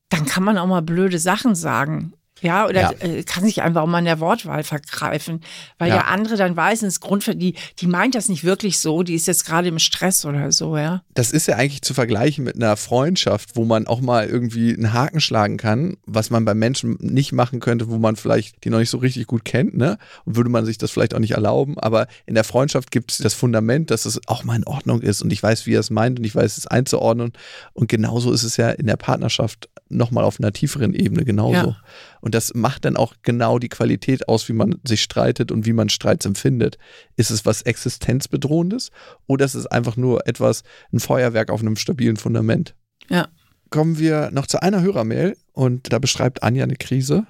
dann 0.08 0.26
kann 0.26 0.42
man 0.42 0.58
auch 0.58 0.66
mal 0.66 0.82
blöde 0.82 1.18
Sachen 1.18 1.54
sagen. 1.54 2.14
Ja, 2.42 2.66
oder 2.66 2.80
ja. 2.80 2.92
Äh, 3.00 3.22
kann 3.22 3.44
sich 3.44 3.62
einfach 3.62 3.82
auch 3.82 3.86
mal 3.86 4.00
in 4.00 4.04
der 4.04 4.20
Wortwahl 4.20 4.64
vergreifen, 4.64 5.40
weil 5.78 5.88
ja. 5.88 5.94
der 5.94 6.08
andere 6.08 6.36
dann 6.36 6.56
weiß, 6.56 6.82
ins 6.82 7.00
Grund, 7.00 7.24
die, 7.40 7.54
die 7.78 7.86
meint 7.86 8.16
das 8.16 8.28
nicht 8.28 8.42
wirklich 8.42 8.80
so, 8.80 9.02
die 9.04 9.14
ist 9.14 9.26
jetzt 9.28 9.46
gerade 9.46 9.68
im 9.68 9.78
Stress 9.78 10.24
oder 10.24 10.50
so, 10.50 10.76
ja. 10.76 11.02
Das 11.14 11.30
ist 11.30 11.46
ja 11.46 11.56
eigentlich 11.56 11.82
zu 11.82 11.94
vergleichen 11.94 12.44
mit 12.44 12.56
einer 12.56 12.76
Freundschaft, 12.76 13.50
wo 13.54 13.64
man 13.64 13.86
auch 13.86 14.00
mal 14.00 14.26
irgendwie 14.26 14.74
einen 14.74 14.92
Haken 14.92 15.20
schlagen 15.20 15.56
kann, 15.56 15.96
was 16.04 16.30
man 16.30 16.44
bei 16.44 16.54
Menschen 16.54 16.96
nicht 17.00 17.32
machen 17.32 17.60
könnte, 17.60 17.88
wo 17.88 17.98
man 17.98 18.16
vielleicht 18.16 18.64
die 18.64 18.70
noch 18.70 18.78
nicht 18.78 18.90
so 18.90 18.98
richtig 18.98 19.28
gut 19.28 19.44
kennt, 19.44 19.76
ne? 19.76 19.98
Und 20.24 20.36
würde 20.36 20.50
man 20.50 20.64
sich 20.64 20.78
das 20.78 20.90
vielleicht 20.90 21.14
auch 21.14 21.20
nicht 21.20 21.32
erlauben, 21.32 21.78
aber 21.78 22.08
in 22.26 22.34
der 22.34 22.44
Freundschaft 22.44 22.90
gibt 22.90 23.12
es 23.12 23.18
das 23.18 23.34
Fundament, 23.34 23.90
dass 23.90 24.04
es 24.04 24.20
auch 24.26 24.42
mal 24.42 24.56
in 24.56 24.66
Ordnung 24.66 25.00
ist 25.00 25.22
und 25.22 25.32
ich 25.32 25.42
weiß, 25.42 25.66
wie 25.66 25.74
er 25.74 25.80
es 25.80 25.90
meint 25.90 26.18
und 26.18 26.24
ich 26.24 26.34
weiß 26.34 26.58
es 26.58 26.66
einzuordnen 26.66 27.32
und 27.72 27.88
genauso 27.88 28.32
ist 28.32 28.42
es 28.42 28.56
ja 28.56 28.70
in 28.70 28.86
der 28.86 28.96
Partnerschaft 28.96 29.68
nochmal 29.92 30.24
auf 30.24 30.40
einer 30.40 30.52
tieferen 30.52 30.94
Ebene 30.94 31.24
genauso. 31.24 31.52
Ja. 31.54 31.76
Und 32.22 32.36
das 32.36 32.54
macht 32.54 32.84
dann 32.84 32.96
auch 32.96 33.14
genau 33.22 33.58
die 33.58 33.68
Qualität 33.68 34.28
aus, 34.28 34.48
wie 34.48 34.52
man 34.52 34.76
sich 34.84 35.02
streitet 35.02 35.50
und 35.50 35.66
wie 35.66 35.72
man 35.72 35.88
Streits 35.88 36.24
empfindet. 36.24 36.78
Ist 37.16 37.30
es 37.30 37.44
was 37.44 37.62
Existenzbedrohendes 37.62 38.90
oder 39.26 39.44
ist 39.44 39.54
es 39.54 39.66
einfach 39.66 39.96
nur 39.96 40.26
etwas, 40.26 40.62
ein 40.92 41.00
Feuerwerk 41.00 41.50
auf 41.50 41.60
einem 41.60 41.76
stabilen 41.76 42.16
Fundament? 42.16 42.74
Ja. 43.10 43.28
Kommen 43.70 43.98
wir 43.98 44.30
noch 44.30 44.46
zu 44.46 44.62
einer 44.62 44.82
Hörermail 44.82 45.36
und 45.52 45.92
da 45.92 45.98
beschreibt 45.98 46.42
Anja 46.42 46.62
eine 46.62 46.76
Krise. 46.76 47.26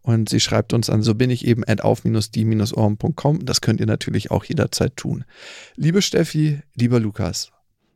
Und 0.00 0.28
sie 0.28 0.40
schreibt 0.40 0.72
uns 0.72 0.90
an, 0.90 1.02
so 1.02 1.14
bin 1.14 1.30
ich 1.30 1.46
eben 1.46 1.62
at 1.64 1.82
auf-die-ohren.com. 1.82 3.44
Das 3.44 3.60
könnt 3.60 3.80
ihr 3.80 3.86
natürlich 3.86 4.32
auch 4.32 4.44
jederzeit 4.44 4.96
tun. 4.96 5.24
Liebe 5.76 6.02
Steffi, 6.02 6.60
lieber 6.74 6.98
Lukas, 6.98 7.52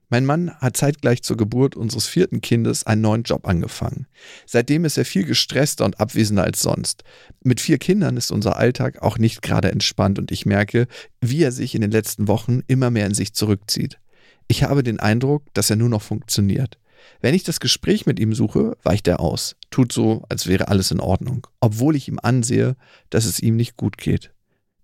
mein 0.09 0.25
Mann 0.25 0.55
hat 0.61 0.77
zeitgleich 0.77 1.23
zur 1.23 1.37
Geburt 1.37 1.75
unseres 1.75 2.07
vierten 2.07 2.41
Kindes 2.41 2.87
einen 2.87 3.03
neuen 3.03 3.23
Job 3.25 3.49
angefangen. 3.49 4.07
Seitdem 4.47 4.85
ist 4.85 4.97
er 4.97 5.05
viel 5.05 5.25
gestresster 5.25 5.85
und 5.85 5.99
abwesender 5.99 6.45
als 6.45 6.63
sonst. 6.63 7.03
Mit 7.43 7.61
vier 7.61 7.79
Kindern 7.79 8.17
ist 8.17 8.31
unser 8.31 8.57
Alltag 8.57 9.03
auch 9.03 9.19
nicht 9.19 9.43
gerade 9.43 9.73
entspannt 9.73 10.19
und 10.19 10.31
ich 10.31 10.47
merke, 10.47 10.87
wie 11.21 11.43
er 11.43 11.51
sich 11.51 11.75
in 11.75 11.81
den 11.81 11.91
letzten 11.91 12.29
Wochen 12.29 12.61
immer 12.69 12.91
mehr 12.91 13.07
in 13.07 13.15
sich 13.15 13.35
zurückzieht. 13.35 13.99
Ich 14.47 14.63
habe 14.63 14.85
den 14.85 15.01
Eindruck, 15.01 15.43
dass 15.55 15.71
er 15.71 15.77
nur 15.77 15.89
noch 15.89 16.03
funktioniert. 16.03 16.79
Wenn 17.21 17.35
ich 17.35 17.43
das 17.43 17.61
Gespräch 17.61 18.07
mit 18.07 18.21
ihm 18.21 18.33
suche, 18.33 18.77
weicht 18.85 19.09
er 19.09 19.21
aus, 19.21 19.57
tut 19.71 19.93
so, 19.93 20.23
als 20.29 20.47
wäre 20.47 20.69
alles 20.69 20.91
in 20.93 21.01
Ordnung, 21.01 21.47
obwohl 21.61 21.97
ich 21.97 22.09
ihm 22.09 22.21
ansehe, 22.23 22.77
dass 23.11 23.25
es 23.25 23.41
ihm 23.41 23.57
nicht 23.57 23.77
gut 23.77 23.99
geht. 23.99 24.33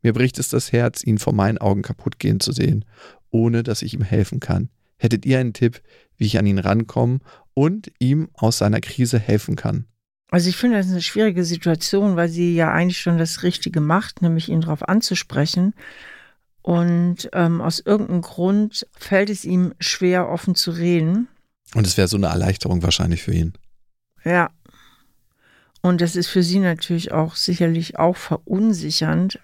Mir 0.03 0.13
bricht 0.13 0.39
es 0.41 0.49
das 0.49 0.73
Herz, 0.73 1.05
ihn 1.05 1.19
vor 1.19 1.33
meinen 1.33 1.59
Augen 1.59 1.83
kaputt 1.83 2.19
gehen 2.19 2.41
zu 2.41 2.51
sehen, 2.53 2.85
ohne 3.31 3.63
dass 3.63 3.83
ich 3.83 3.95
ihm 3.95 4.03
helfen 4.03 4.41
kann. 4.41 4.69
Hättet 5.03 5.27
ihr 5.27 5.41
einen 5.41 5.53
Tipp, 5.53 5.83
wie 6.17 6.27
ich 6.27 6.39
an 6.39 6.47
ihn 6.47 6.61
rankomme 6.61 7.19
und 7.55 7.91
ihm 7.99 8.29
aus 8.35 8.59
seiner 8.59 8.81
Krise 8.81 9.19
helfen 9.19 9.57
kann? 9.57 9.87
Also 10.31 10.49
ich 10.49 10.57
finde 10.57 10.77
das 10.77 10.87
eine 10.87 11.03
schwierige 11.03 11.45
Situation, 11.45 12.15
weil 12.15 12.29
sie 12.29 12.55
ja 12.55 12.71
eigentlich 12.71 13.01
schon 13.01 13.19
das 13.19 13.43
Richtige 13.43 13.81
macht, 13.81 14.23
nämlich 14.23 14.49
ihn 14.49 14.61
darauf 14.61 14.89
anzusprechen. 14.89 15.75
Und 16.63 17.29
ähm, 17.33 17.61
aus 17.61 17.81
irgendeinem 17.81 18.21
Grund 18.21 18.87
fällt 18.93 19.29
es 19.29 19.45
ihm 19.45 19.75
schwer, 19.81 20.29
offen 20.29 20.55
zu 20.55 20.71
reden. 20.71 21.27
Und 21.75 21.85
es 21.85 21.97
wäre 21.97 22.07
so 22.07 22.17
eine 22.17 22.29
Erleichterung 22.29 22.85
wahrscheinlich 22.85 23.25
für 23.25 23.35
ihn. 23.35 23.55
Ja. 24.25 24.51
Und 25.81 26.01
das 26.01 26.15
ist 26.15 26.29
für 26.29 26.45
sie 26.45 26.61
natürlich 26.61 27.11
auch 27.11 27.35
sicherlich 27.35 27.99
auch 27.99 28.17
verunsichernd. 28.17 29.41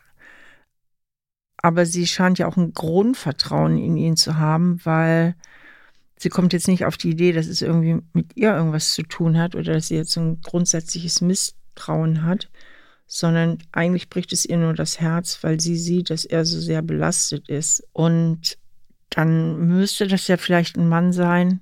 Aber 1.58 1.86
sie 1.86 2.06
scheint 2.06 2.38
ja 2.38 2.46
auch 2.46 2.56
ein 2.56 2.72
Grundvertrauen 2.72 3.78
in 3.78 3.96
ihn 3.96 4.16
zu 4.16 4.36
haben, 4.36 4.80
weil 4.84 5.34
sie 6.16 6.28
kommt 6.28 6.52
jetzt 6.52 6.68
nicht 6.68 6.84
auf 6.84 6.96
die 6.96 7.10
Idee, 7.10 7.32
dass 7.32 7.46
es 7.46 7.62
irgendwie 7.62 8.00
mit 8.12 8.36
ihr 8.36 8.54
irgendwas 8.54 8.94
zu 8.94 9.02
tun 9.02 9.38
hat 9.38 9.54
oder 9.54 9.74
dass 9.74 9.88
sie 9.88 9.96
jetzt 9.96 10.16
ein 10.16 10.40
grundsätzliches 10.40 11.20
Misstrauen 11.20 12.22
hat, 12.22 12.48
sondern 13.06 13.58
eigentlich 13.72 14.08
bricht 14.08 14.32
es 14.32 14.44
ihr 14.44 14.58
nur 14.58 14.74
das 14.74 15.00
Herz, 15.00 15.38
weil 15.42 15.60
sie 15.60 15.76
sieht, 15.76 16.10
dass 16.10 16.24
er 16.24 16.44
so 16.44 16.60
sehr 16.60 16.82
belastet 16.82 17.48
ist. 17.48 17.82
Und 17.92 18.58
dann 19.10 19.66
müsste 19.66 20.06
das 20.06 20.28
ja 20.28 20.36
vielleicht 20.36 20.76
ein 20.76 20.88
Mann 20.88 21.12
sein, 21.12 21.60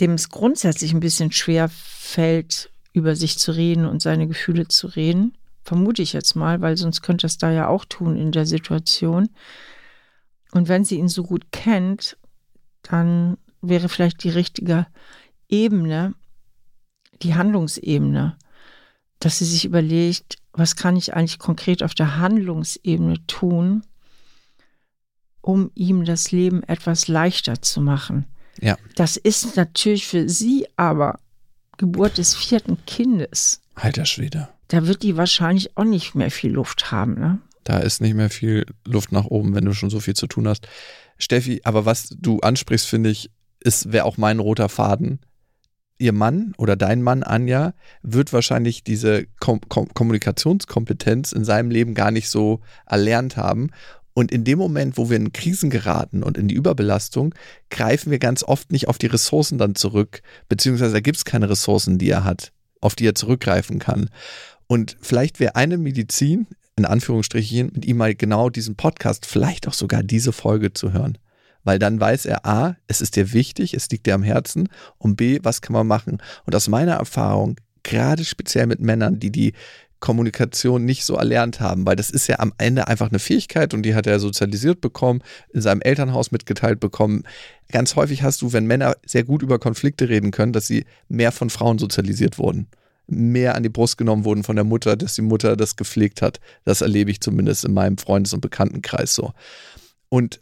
dem 0.00 0.12
es 0.12 0.28
grundsätzlich 0.28 0.92
ein 0.92 1.00
bisschen 1.00 1.32
schwer 1.32 1.68
fällt, 1.68 2.70
über 2.92 3.16
sich 3.16 3.38
zu 3.38 3.52
reden 3.52 3.84
und 3.84 4.00
seine 4.00 4.28
Gefühle 4.28 4.68
zu 4.68 4.86
reden. 4.86 5.36
Vermute 5.68 6.00
ich 6.00 6.14
jetzt 6.14 6.34
mal, 6.34 6.62
weil 6.62 6.78
sonst 6.78 7.02
könnte 7.02 7.26
es 7.26 7.36
da 7.36 7.50
ja 7.50 7.68
auch 7.68 7.84
tun 7.84 8.16
in 8.16 8.32
der 8.32 8.46
Situation. 8.46 9.28
Und 10.52 10.66
wenn 10.66 10.82
sie 10.82 10.96
ihn 10.96 11.10
so 11.10 11.24
gut 11.24 11.52
kennt, 11.52 12.16
dann 12.80 13.36
wäre 13.60 13.90
vielleicht 13.90 14.24
die 14.24 14.30
richtige 14.30 14.86
Ebene, 15.46 16.14
die 17.20 17.34
Handlungsebene, 17.34 18.38
dass 19.20 19.40
sie 19.40 19.44
sich 19.44 19.66
überlegt, 19.66 20.38
was 20.52 20.74
kann 20.74 20.96
ich 20.96 21.12
eigentlich 21.12 21.38
konkret 21.38 21.82
auf 21.82 21.92
der 21.92 22.16
Handlungsebene 22.16 23.26
tun, 23.26 23.82
um 25.42 25.70
ihm 25.74 26.06
das 26.06 26.32
Leben 26.32 26.62
etwas 26.62 27.08
leichter 27.08 27.60
zu 27.60 27.82
machen. 27.82 28.24
Ja. 28.58 28.78
Das 28.96 29.18
ist 29.18 29.56
natürlich 29.56 30.06
für 30.06 30.30
sie 30.30 30.66
aber 30.76 31.20
Geburt 31.76 32.16
des 32.16 32.34
vierten 32.34 32.82
Kindes. 32.86 33.60
Alter 33.74 34.06
Schwede. 34.06 34.48
Da 34.68 34.86
wird 34.86 35.02
die 35.02 35.16
wahrscheinlich 35.16 35.76
auch 35.76 35.84
nicht 35.84 36.14
mehr 36.14 36.30
viel 36.30 36.52
Luft 36.52 36.90
haben, 36.90 37.14
ne? 37.14 37.38
Da 37.64 37.78
ist 37.78 38.00
nicht 38.00 38.14
mehr 38.14 38.30
viel 38.30 38.64
Luft 38.86 39.12
nach 39.12 39.26
oben, 39.26 39.54
wenn 39.54 39.64
du 39.64 39.74
schon 39.74 39.90
so 39.90 40.00
viel 40.00 40.14
zu 40.14 40.26
tun 40.26 40.48
hast. 40.48 40.68
Steffi, 41.18 41.60
aber 41.64 41.84
was 41.84 42.08
du 42.18 42.40
ansprichst, 42.40 42.86
finde 42.86 43.10
ich, 43.10 43.30
ist, 43.60 43.92
wäre 43.92 44.04
auch 44.04 44.16
mein 44.16 44.38
roter 44.38 44.70
Faden 44.70 45.20
ihr 45.98 46.12
Mann 46.12 46.52
oder 46.56 46.76
dein 46.76 47.02
Mann, 47.02 47.22
Anja, 47.22 47.74
wird 48.02 48.32
wahrscheinlich 48.32 48.84
diese 48.84 49.26
Kom 49.40 49.60
Kom 49.68 49.92
Kommunikationskompetenz 49.92 51.32
in 51.32 51.44
seinem 51.44 51.70
Leben 51.70 51.94
gar 51.94 52.10
nicht 52.10 52.30
so 52.30 52.60
erlernt 52.86 53.36
haben. 53.36 53.70
Und 54.14 54.32
in 54.32 54.44
dem 54.44 54.58
Moment, 54.58 54.96
wo 54.96 55.10
wir 55.10 55.16
in 55.16 55.32
Krisen 55.32 55.70
geraten 55.70 56.22
und 56.22 56.36
in 56.38 56.48
die 56.48 56.54
Überbelastung, 56.54 57.34
greifen 57.70 58.10
wir 58.10 58.18
ganz 58.18 58.42
oft 58.42 58.72
nicht 58.72 58.88
auf 58.88 58.98
die 58.98 59.06
Ressourcen 59.06 59.58
dann 59.58 59.74
zurück, 59.76 60.22
beziehungsweise 60.48 60.94
da 60.94 61.00
gibt 61.00 61.18
es 61.18 61.24
keine 61.24 61.50
Ressourcen, 61.50 61.98
die 61.98 62.10
er 62.10 62.24
hat, 62.24 62.52
auf 62.80 62.96
die 62.96 63.06
er 63.06 63.14
zurückgreifen 63.14 63.78
kann. 63.78 64.10
Und 64.68 64.96
vielleicht 65.00 65.40
wäre 65.40 65.56
eine 65.56 65.78
Medizin, 65.78 66.46
in 66.76 66.84
Anführungsstrichen, 66.84 67.72
mit 67.74 67.84
ihm 67.84 67.96
mal 67.96 68.14
genau 68.14 68.50
diesen 68.50 68.76
Podcast, 68.76 69.26
vielleicht 69.26 69.66
auch 69.66 69.72
sogar 69.72 70.04
diese 70.04 70.32
Folge 70.32 70.72
zu 70.72 70.92
hören 70.92 71.18
weil 71.68 71.78
dann 71.78 72.00
weiß 72.00 72.24
er, 72.24 72.46
a, 72.46 72.76
es 72.86 73.02
ist 73.02 73.16
dir 73.16 73.34
wichtig, 73.34 73.74
es 73.74 73.90
liegt 73.90 74.06
dir 74.06 74.14
am 74.14 74.22
Herzen 74.22 74.70
und 74.96 75.16
b, 75.16 75.40
was 75.42 75.60
kann 75.60 75.74
man 75.74 75.86
machen? 75.86 76.16
Und 76.46 76.54
aus 76.54 76.66
meiner 76.66 76.94
Erfahrung, 76.94 77.56
gerade 77.82 78.24
speziell 78.24 78.66
mit 78.66 78.80
Männern, 78.80 79.18
die 79.18 79.30
die 79.30 79.52
Kommunikation 80.00 80.86
nicht 80.86 81.04
so 81.04 81.16
erlernt 81.16 81.60
haben, 81.60 81.84
weil 81.84 81.96
das 81.96 82.08
ist 82.08 82.26
ja 82.26 82.38
am 82.38 82.54
Ende 82.56 82.88
einfach 82.88 83.10
eine 83.10 83.18
Fähigkeit 83.18 83.74
und 83.74 83.82
die 83.82 83.94
hat 83.94 84.06
er 84.06 84.18
sozialisiert 84.18 84.80
bekommen, 84.80 85.22
in 85.52 85.60
seinem 85.60 85.82
Elternhaus 85.82 86.30
mitgeteilt 86.30 86.80
bekommen. 86.80 87.24
Ganz 87.70 87.96
häufig 87.96 88.22
hast 88.22 88.40
du, 88.40 88.54
wenn 88.54 88.64
Männer 88.64 88.96
sehr 89.04 89.24
gut 89.24 89.42
über 89.42 89.58
Konflikte 89.58 90.08
reden 90.08 90.30
können, 90.30 90.54
dass 90.54 90.68
sie 90.68 90.86
mehr 91.08 91.32
von 91.32 91.50
Frauen 91.50 91.78
sozialisiert 91.78 92.38
wurden 92.38 92.68
mehr 93.08 93.54
an 93.54 93.62
die 93.62 93.68
Brust 93.68 93.98
genommen 93.98 94.24
wurden 94.24 94.44
von 94.44 94.56
der 94.56 94.64
Mutter, 94.64 94.96
dass 94.96 95.14
die 95.14 95.22
Mutter 95.22 95.56
das 95.56 95.76
gepflegt 95.76 96.22
hat. 96.22 96.40
Das 96.64 96.82
erlebe 96.82 97.10
ich 97.10 97.20
zumindest 97.20 97.64
in 97.64 97.72
meinem 97.72 97.98
Freundes- 97.98 98.34
und 98.34 98.40
Bekanntenkreis 98.40 99.14
so. 99.14 99.32
Und 100.08 100.40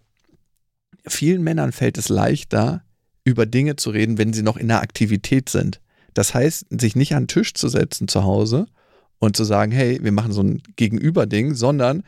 vielen 1.06 1.42
Männern 1.42 1.72
fällt 1.72 1.96
es 1.96 2.08
leichter, 2.08 2.82
über 3.24 3.46
Dinge 3.46 3.76
zu 3.76 3.90
reden, 3.90 4.18
wenn 4.18 4.32
sie 4.32 4.42
noch 4.42 4.56
in 4.56 4.68
der 4.68 4.82
Aktivität 4.82 5.48
sind. 5.48 5.80
Das 6.14 6.34
heißt, 6.34 6.66
sich 6.80 6.96
nicht 6.96 7.14
an 7.14 7.24
den 7.24 7.28
Tisch 7.28 7.54
zu 7.54 7.68
setzen 7.68 8.08
zu 8.08 8.24
Hause 8.24 8.66
und 9.18 9.36
zu 9.36 9.44
sagen, 9.44 9.72
hey, 9.72 9.98
wir 10.02 10.12
machen 10.12 10.32
so 10.32 10.42
ein 10.42 10.62
Gegenüberding, 10.76 11.54
sondern 11.54 12.02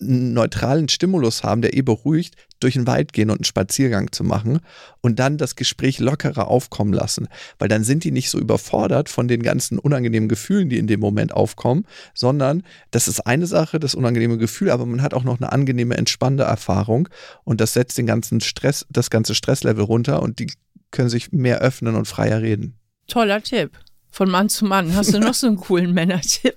einen 0.00 0.34
neutralen 0.34 0.88
Stimulus 0.88 1.42
haben, 1.42 1.62
der 1.62 1.74
eh 1.74 1.82
beruhigt, 1.82 2.34
durch 2.60 2.74
den 2.74 2.86
Wald 2.86 3.12
gehen 3.12 3.30
und 3.30 3.38
einen 3.38 3.44
Spaziergang 3.44 4.12
zu 4.12 4.24
machen 4.24 4.60
und 5.00 5.18
dann 5.18 5.38
das 5.38 5.56
Gespräch 5.56 5.98
lockerer 5.98 6.48
aufkommen 6.48 6.92
lassen. 6.92 7.28
Weil 7.58 7.68
dann 7.68 7.84
sind 7.84 8.04
die 8.04 8.10
nicht 8.10 8.30
so 8.30 8.38
überfordert 8.38 9.08
von 9.08 9.28
den 9.28 9.42
ganzen 9.42 9.78
unangenehmen 9.78 10.28
Gefühlen, 10.28 10.68
die 10.68 10.78
in 10.78 10.86
dem 10.86 11.00
Moment 11.00 11.32
aufkommen, 11.32 11.86
sondern 12.14 12.62
das 12.90 13.08
ist 13.08 13.20
eine 13.20 13.46
Sache, 13.46 13.80
das 13.80 13.94
unangenehme 13.94 14.38
Gefühl, 14.38 14.70
aber 14.70 14.86
man 14.86 15.02
hat 15.02 15.14
auch 15.14 15.24
noch 15.24 15.40
eine 15.40 15.52
angenehme, 15.52 15.96
entspannende 15.96 16.44
Erfahrung 16.44 17.08
und 17.44 17.60
das 17.60 17.72
setzt 17.72 17.98
den 17.98 18.06
ganzen 18.06 18.40
Stress, 18.40 18.86
das 18.90 19.10
ganze 19.10 19.34
Stresslevel 19.34 19.84
runter 19.84 20.22
und 20.22 20.38
die 20.38 20.52
können 20.90 21.08
sich 21.08 21.32
mehr 21.32 21.60
öffnen 21.60 21.94
und 21.94 22.06
freier 22.06 22.42
reden. 22.42 22.78
Toller 23.06 23.42
Tipp. 23.42 23.78
Von 24.10 24.30
Mann 24.30 24.48
zu 24.48 24.64
Mann. 24.64 24.94
Hast 24.94 25.12
du 25.12 25.20
noch 25.20 25.34
so 25.34 25.46
einen 25.46 25.56
coolen 25.56 25.92
Männertipp? 25.92 26.56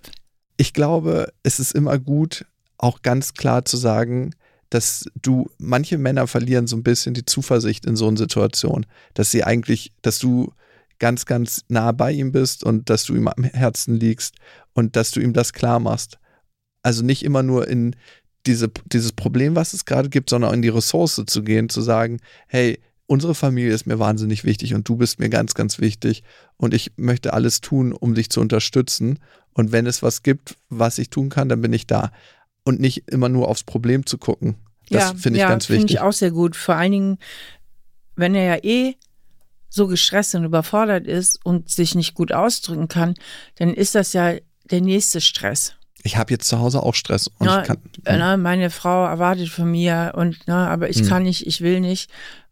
Ich 0.56 0.74
glaube, 0.74 1.34
es 1.44 1.60
ist 1.60 1.74
immer 1.74 2.00
gut, 2.00 2.46
auch 2.80 3.04
ganz 3.04 3.34
klar 3.36 3.66
zu 3.66 3.78
sagen, 3.78 4.32
dass 4.70 5.06
du, 5.22 5.50
manche 5.58 5.98
Männer 5.98 6.28
verlieren 6.28 6.68
so 6.68 6.76
ein 6.76 6.84
bisschen 6.84 7.14
die 7.14 7.26
Zuversicht 7.26 7.86
in 7.86 7.96
so 7.96 8.08
einer 8.08 8.18
Situation, 8.18 8.86
dass 9.14 9.32
sie 9.32 9.44
eigentlich, 9.44 9.92
dass 10.02 10.20
du 10.20 10.54
ganz, 11.00 11.26
ganz 11.26 11.64
nah 11.70 11.92
bei 11.92 12.12
ihm 12.12 12.32
bist 12.32 12.64
und 12.64 12.90
dass 12.90 13.04
du 13.04 13.16
ihm 13.16 13.28
am 13.28 13.44
Herzen 13.44 14.00
liegst 14.00 14.36
und 14.74 14.96
dass 14.96 15.12
du 15.12 15.20
ihm 15.20 15.34
das 15.34 15.54
klar 15.54 15.80
machst. 15.80 16.20
Also 16.84 17.04
nicht 17.04 17.24
immer 17.24 17.44
nur 17.44 17.68
in 17.68 17.96
diese, 18.46 18.70
dieses 18.86 19.12
Problem, 19.12 19.56
was 19.56 19.74
es 19.74 19.86
gerade 19.86 20.10
gibt, 20.10 20.30
sondern 20.30 20.54
in 20.54 20.62
die 20.62 20.70
Ressource 20.70 21.22
zu 21.26 21.44
gehen, 21.44 21.70
zu 21.70 21.82
sagen, 21.82 22.20
hey, 22.48 22.80
unsere 23.08 23.34
Familie 23.34 23.74
ist 23.74 23.88
mir 23.88 24.00
wahnsinnig 24.00 24.44
wichtig 24.44 24.76
und 24.76 24.88
du 24.88 24.96
bist 24.96 25.20
mir 25.20 25.30
ganz, 25.30 25.56
ganz 25.56 25.80
wichtig 25.80 26.24
und 26.58 26.74
ich 26.74 26.92
möchte 26.96 27.34
alles 27.34 27.60
tun, 27.60 27.92
um 27.92 28.14
dich 28.14 28.30
zu 28.30 28.40
unterstützen. 28.40 29.20
Und 29.54 29.72
wenn 29.72 29.88
es 29.88 30.04
was 30.04 30.22
gibt, 30.22 30.58
was 30.70 31.00
ich 31.00 31.10
tun 31.10 31.30
kann, 31.30 31.50
dann 31.50 31.62
bin 31.62 31.74
ich 31.74 31.88
da 31.88 32.12
und 32.70 32.80
nicht 32.80 33.08
immer 33.08 33.30
nur 33.30 33.48
aufs 33.48 33.64
Problem 33.64 34.06
zu 34.06 34.18
gucken. 34.18 34.56
Das 34.90 35.10
ja, 35.10 35.16
finde 35.16 35.38
ich 35.38 35.42
ja, 35.42 35.50
ganz 35.50 35.70
wichtig. 35.70 35.82
Finde 35.82 35.94
ich 35.94 36.00
auch 36.00 36.14
sehr 36.14 36.32
gut. 36.32 36.56
Vor 36.56 36.76
allen 36.76 36.92
Dingen, 36.92 37.18
wenn 38.16 38.36
er 38.36 38.56
ja 38.56 38.64
eh 38.64 38.96
so 39.70 39.88
gestresst 39.88 40.36
und 40.36 40.46
überfordert 40.46 41.08
ist 41.08 41.44
und 41.44 41.70
sich 41.70 41.96
nicht 41.96 42.14
gut 42.14 42.32
ausdrücken 42.32 42.88
kann, 42.88 43.16
dann 43.56 43.74
ist 43.74 43.96
das 43.96 44.14
ja 44.14 44.36
der 44.70 44.82
nächste 44.82 45.20
Stress. 45.20 45.74
Ich 46.04 46.16
habe 46.16 46.32
jetzt 46.32 46.48
zu 46.48 46.60
Hause 46.60 46.82
auch 46.84 46.96
Stress. 46.96 47.30
Ja, 47.42 47.64
kann, 47.64 47.78
na, 48.06 48.38
meine 48.38 48.70
Frau 48.70 49.06
erwartet 49.06 49.50
von 49.50 49.70
mir 49.70 50.14
und 50.16 50.38
na, 50.46 50.70
aber 50.70 50.90
ich 50.90 51.00
hm. 51.00 51.08
kann 51.08 51.24
nicht, 51.24 51.46
ich 51.46 51.62
will 51.62 51.82
nicht. 51.82 52.10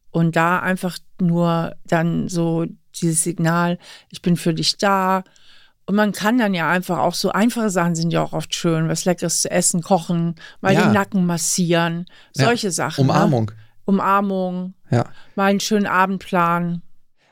Und 0.09 0.35
da 0.35 0.59
einfach 0.59 0.97
nur 1.21 1.75
dann 1.85 2.27
so 2.27 2.65
dieses 2.95 3.23
Signal, 3.23 3.77
ich 4.09 4.21
bin 4.21 4.35
für 4.35 4.53
dich 4.53 4.77
da, 4.77 5.23
und 5.87 5.95
man 5.95 6.11
kann 6.11 6.37
dann 6.37 6.53
ja 6.53 6.69
einfach 6.69 6.99
auch 6.99 7.13
so 7.13 7.31
einfache 7.31 7.69
Sachen 7.69 7.95
sind 7.95 8.11
ja 8.11 8.21
auch 8.21 8.33
oft 8.33 8.53
schön, 8.53 8.89
was 8.89 9.05
Leckeres 9.05 9.41
zu 9.41 9.49
essen, 9.49 9.81
kochen, 9.81 10.35
mal 10.59 10.73
ja. 10.73 10.83
den 10.83 10.91
Nacken 10.91 11.25
massieren, 11.25 12.05
solche 12.33 12.67
ja. 12.67 12.71
Sachen. 12.71 13.05
Umarmung. 13.05 13.45
Ne? 13.45 13.55
Umarmung. 13.85 14.73
Ja. 14.91 15.05
Mal 15.35 15.45
einen 15.45 15.61
schönen 15.61 15.87
Abendplan. 15.87 16.81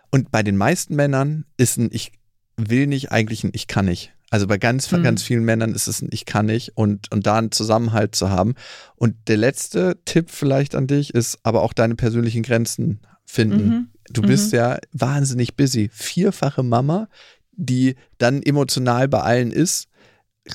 Und 0.10 0.32
bei 0.32 0.42
den 0.42 0.56
meisten 0.56 0.96
Männern 0.96 1.44
ist 1.58 1.78
ein 1.78 1.90
Ich 1.92 2.14
will 2.56 2.88
nicht 2.88 3.12
eigentlich 3.12 3.44
ein 3.44 3.52
Ich 3.54 3.68
kann 3.68 3.86
nicht. 3.86 4.14
Also 4.30 4.48
bei 4.48 4.58
ganz, 4.58 4.90
mhm. 4.90 5.04
ganz 5.04 5.22
vielen 5.22 5.44
Männern 5.44 5.74
ist 5.74 5.88
es 5.88 6.02
ein 6.02 6.08
Ich 6.12 6.26
kann 6.26 6.46
nicht 6.46 6.78
und, 6.78 7.12
und 7.12 7.28
da 7.28 7.38
einen 7.38 7.52
Zusammenhalt 7.52 8.16
zu 8.16 8.30
haben. 8.30 8.56
Und 8.96 9.16
der 9.28 9.36
letzte 9.36 9.98
Tipp 10.06 10.30
vielleicht 10.32 10.76
an 10.76 10.88
dich 10.88 11.14
ist 11.14 11.40
aber 11.44 11.62
auch 11.62 11.74
deine 11.74 11.96
persönlichen 11.96 12.42
Grenzen 12.42 13.02
finden. 13.26 13.68
Mhm. 13.68 13.88
Du 14.10 14.22
bist 14.22 14.52
mhm. 14.52 14.60
ja 14.60 14.78
wahnsinnig 14.94 15.56
busy. 15.56 15.90
Vierfache 15.92 16.64
Mama, 16.64 17.08
die 17.56 17.96
dann 18.18 18.44
emotional 18.44 19.08
bei 19.08 19.22
allen 19.22 19.52
ist, 19.52 19.88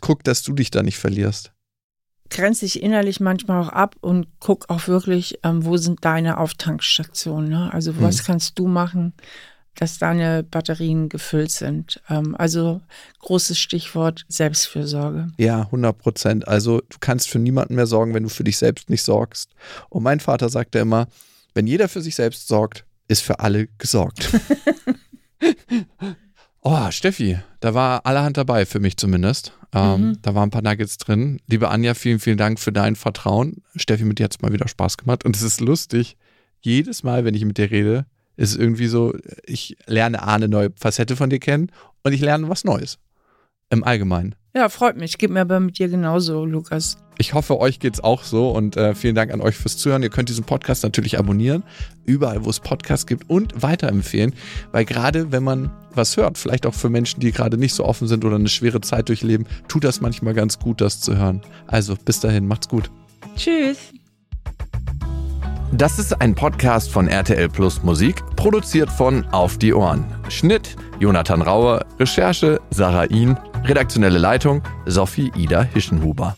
guck, 0.01 0.25
dass 0.25 0.43
du 0.43 0.53
dich 0.53 0.71
da 0.71 0.83
nicht 0.83 0.99
verlierst. 0.99 1.53
Grenze 2.31 2.65
ich 2.65 2.83
innerlich 2.83 3.19
manchmal 3.19 3.61
auch 3.61 3.71
ab 3.71 3.97
und 4.01 4.29
guck 4.39 4.71
auch 4.71 4.87
wirklich, 4.87 5.41
ähm, 5.43 5.65
wo 5.65 5.77
sind 5.77 6.05
deine 6.05 6.39
Auftankstationen. 6.39 7.51
Ne? 7.51 7.73
Also 7.73 8.01
was 8.01 8.19
hm. 8.19 8.25
kannst 8.27 8.59
du 8.59 8.69
machen, 8.69 9.15
dass 9.75 9.99
deine 9.99 10.45
Batterien 10.45 11.09
gefüllt 11.09 11.51
sind. 11.51 12.01
Ähm, 12.09 12.37
also 12.37 12.81
großes 13.19 13.59
Stichwort 13.59 14.27
Selbstfürsorge. 14.29 15.29
Ja, 15.39 15.63
100 15.63 15.99
Prozent. 15.99 16.47
Also 16.47 16.81
du 16.81 16.99
kannst 17.01 17.29
für 17.29 17.41
niemanden 17.41 17.75
mehr 17.75 17.87
sorgen, 17.87 18.15
wenn 18.15 18.23
du 18.23 18.29
für 18.29 18.45
dich 18.45 18.59
selbst 18.59 18.91
nicht 18.91 19.03
sorgst. 19.03 19.51
Und 19.89 20.05
mein 20.05 20.21
Vater 20.21 20.49
sagte 20.49 20.79
immer, 20.79 21.09
wenn 21.55 21.67
jeder 21.67 21.89
für 21.89 22.01
sich 22.01 22.15
selbst 22.15 22.47
sorgt, 22.47 22.85
ist 23.09 23.23
für 23.23 23.41
alle 23.41 23.67
gesorgt. 23.79 24.31
Oh, 26.63 26.91
Steffi, 26.91 27.39
da 27.61 27.73
war 27.75 28.05
allerhand 28.05 28.37
dabei, 28.37 28.67
für 28.67 28.81
mich 28.81 28.97
zumindest. 28.97 29.53
Ähm, 29.73 30.01
Mhm. 30.11 30.19
Da 30.23 30.35
waren 30.35 30.49
ein 30.49 30.51
paar 30.51 30.63
Nuggets 30.63 30.99
drin. 30.99 31.41
Liebe 31.47 31.69
Anja, 31.71 31.95
vielen, 31.95 32.19
vielen 32.19 32.37
Dank 32.37 32.59
für 32.61 32.73
dein 32.73 32.97
Vertrauen. 32.97 33.63
Steffi, 33.77 34.05
mit 34.05 34.19
dir 34.19 34.25
hat 34.25 34.33
es 34.35 34.43
mal 34.43 34.53
wieder 34.53 34.69
Spaß 34.69 34.99
gemacht. 34.99 35.25
Und 35.25 35.37
es 35.37 35.43
ist 35.43 35.61
lustig. 35.61 36.17
Jedes 36.61 37.03
Mal, 37.03 37.25
wenn 37.25 37.35
ich 37.35 37.45
mit 37.45 37.57
dir 37.57 37.71
rede, 37.71 38.05
ist 38.37 38.51
es 38.51 38.57
irgendwie 38.57 38.89
so, 38.89 39.15
ich 39.47 39.77
lerne 39.87 40.23
A, 40.23 40.35
eine 40.35 40.49
neue 40.49 40.71
Facette 40.77 41.17
von 41.17 41.31
dir 41.31 41.39
kennen 41.39 41.71
und 42.03 42.13
ich 42.13 42.21
lerne 42.21 42.49
was 42.49 42.65
Neues. 42.65 42.99
Im 43.71 43.85
Allgemeinen. 43.85 44.35
Ja, 44.55 44.69
freut 44.69 44.97
mich. 44.97 45.17
Geht 45.17 45.31
mir 45.31 45.41
aber 45.43 45.61
mit 45.61 45.79
dir 45.79 45.89
genauso, 45.89 46.45
Lukas. 46.45 46.99
Ich 47.21 47.35
hoffe, 47.35 47.61
euch 47.61 47.81
geht's 47.81 48.03
auch 48.03 48.25
so 48.25 48.49
und 48.49 48.79
äh, 48.79 48.95
vielen 48.95 49.15
Dank 49.15 49.31
an 49.31 49.43
euch 49.43 49.55
fürs 49.55 49.77
Zuhören. 49.77 50.03
Ihr 50.03 50.09
könnt 50.09 50.31
diesen 50.31 50.45
Podcast 50.45 50.83
natürlich 50.85 51.19
abonnieren, 51.19 51.65
überall, 52.07 52.47
wo 52.47 52.49
es 52.49 52.61
Podcasts 52.61 53.07
gibt 53.07 53.29
und 53.29 53.61
weiterempfehlen, 53.61 54.33
weil 54.73 54.87
gerade 54.87 55.31
wenn 55.31 55.43
man 55.43 55.71
was 55.93 56.17
hört, 56.17 56.39
vielleicht 56.39 56.65
auch 56.65 56.73
für 56.73 56.89
Menschen, 56.89 57.21
die 57.21 57.31
gerade 57.31 57.59
nicht 57.59 57.75
so 57.75 57.85
offen 57.85 58.09
sind 58.09 58.25
oder 58.25 58.37
eine 58.37 58.49
schwere 58.49 58.81
Zeit 58.81 59.11
durchleben, 59.11 59.47
tut 59.69 59.85
das 59.85 60.01
manchmal 60.01 60.33
ganz 60.33 60.59
gut, 60.59 60.81
das 60.81 61.03
zu 61.03 61.15
hören. 61.15 61.43
Also 61.67 61.95
bis 61.95 62.21
dahin, 62.21 62.47
macht's 62.47 62.69
gut. 62.69 62.91
Tschüss. 63.37 63.77
Das 65.73 65.99
ist 65.99 66.23
ein 66.23 66.35
Podcast 66.35 66.91
von 66.91 67.07
RTL 67.07 67.51
Plus 67.51 67.83
Musik, 67.83 68.25
produziert 68.37 68.91
von 68.91 69.27
Auf 69.27 69.59
die 69.59 69.75
Ohren. 69.75 70.07
Schnitt 70.31 70.75
Jonathan 71.01 71.43
Raue, 71.43 71.85
Recherche 71.99 72.63
Sarah 72.71 73.05
Ihn, 73.05 73.37
redaktionelle 73.67 74.19
Leitung 74.19 74.63
Sophie 74.87 75.31
Ida 75.37 75.65
Hischenhuber. 75.65 76.35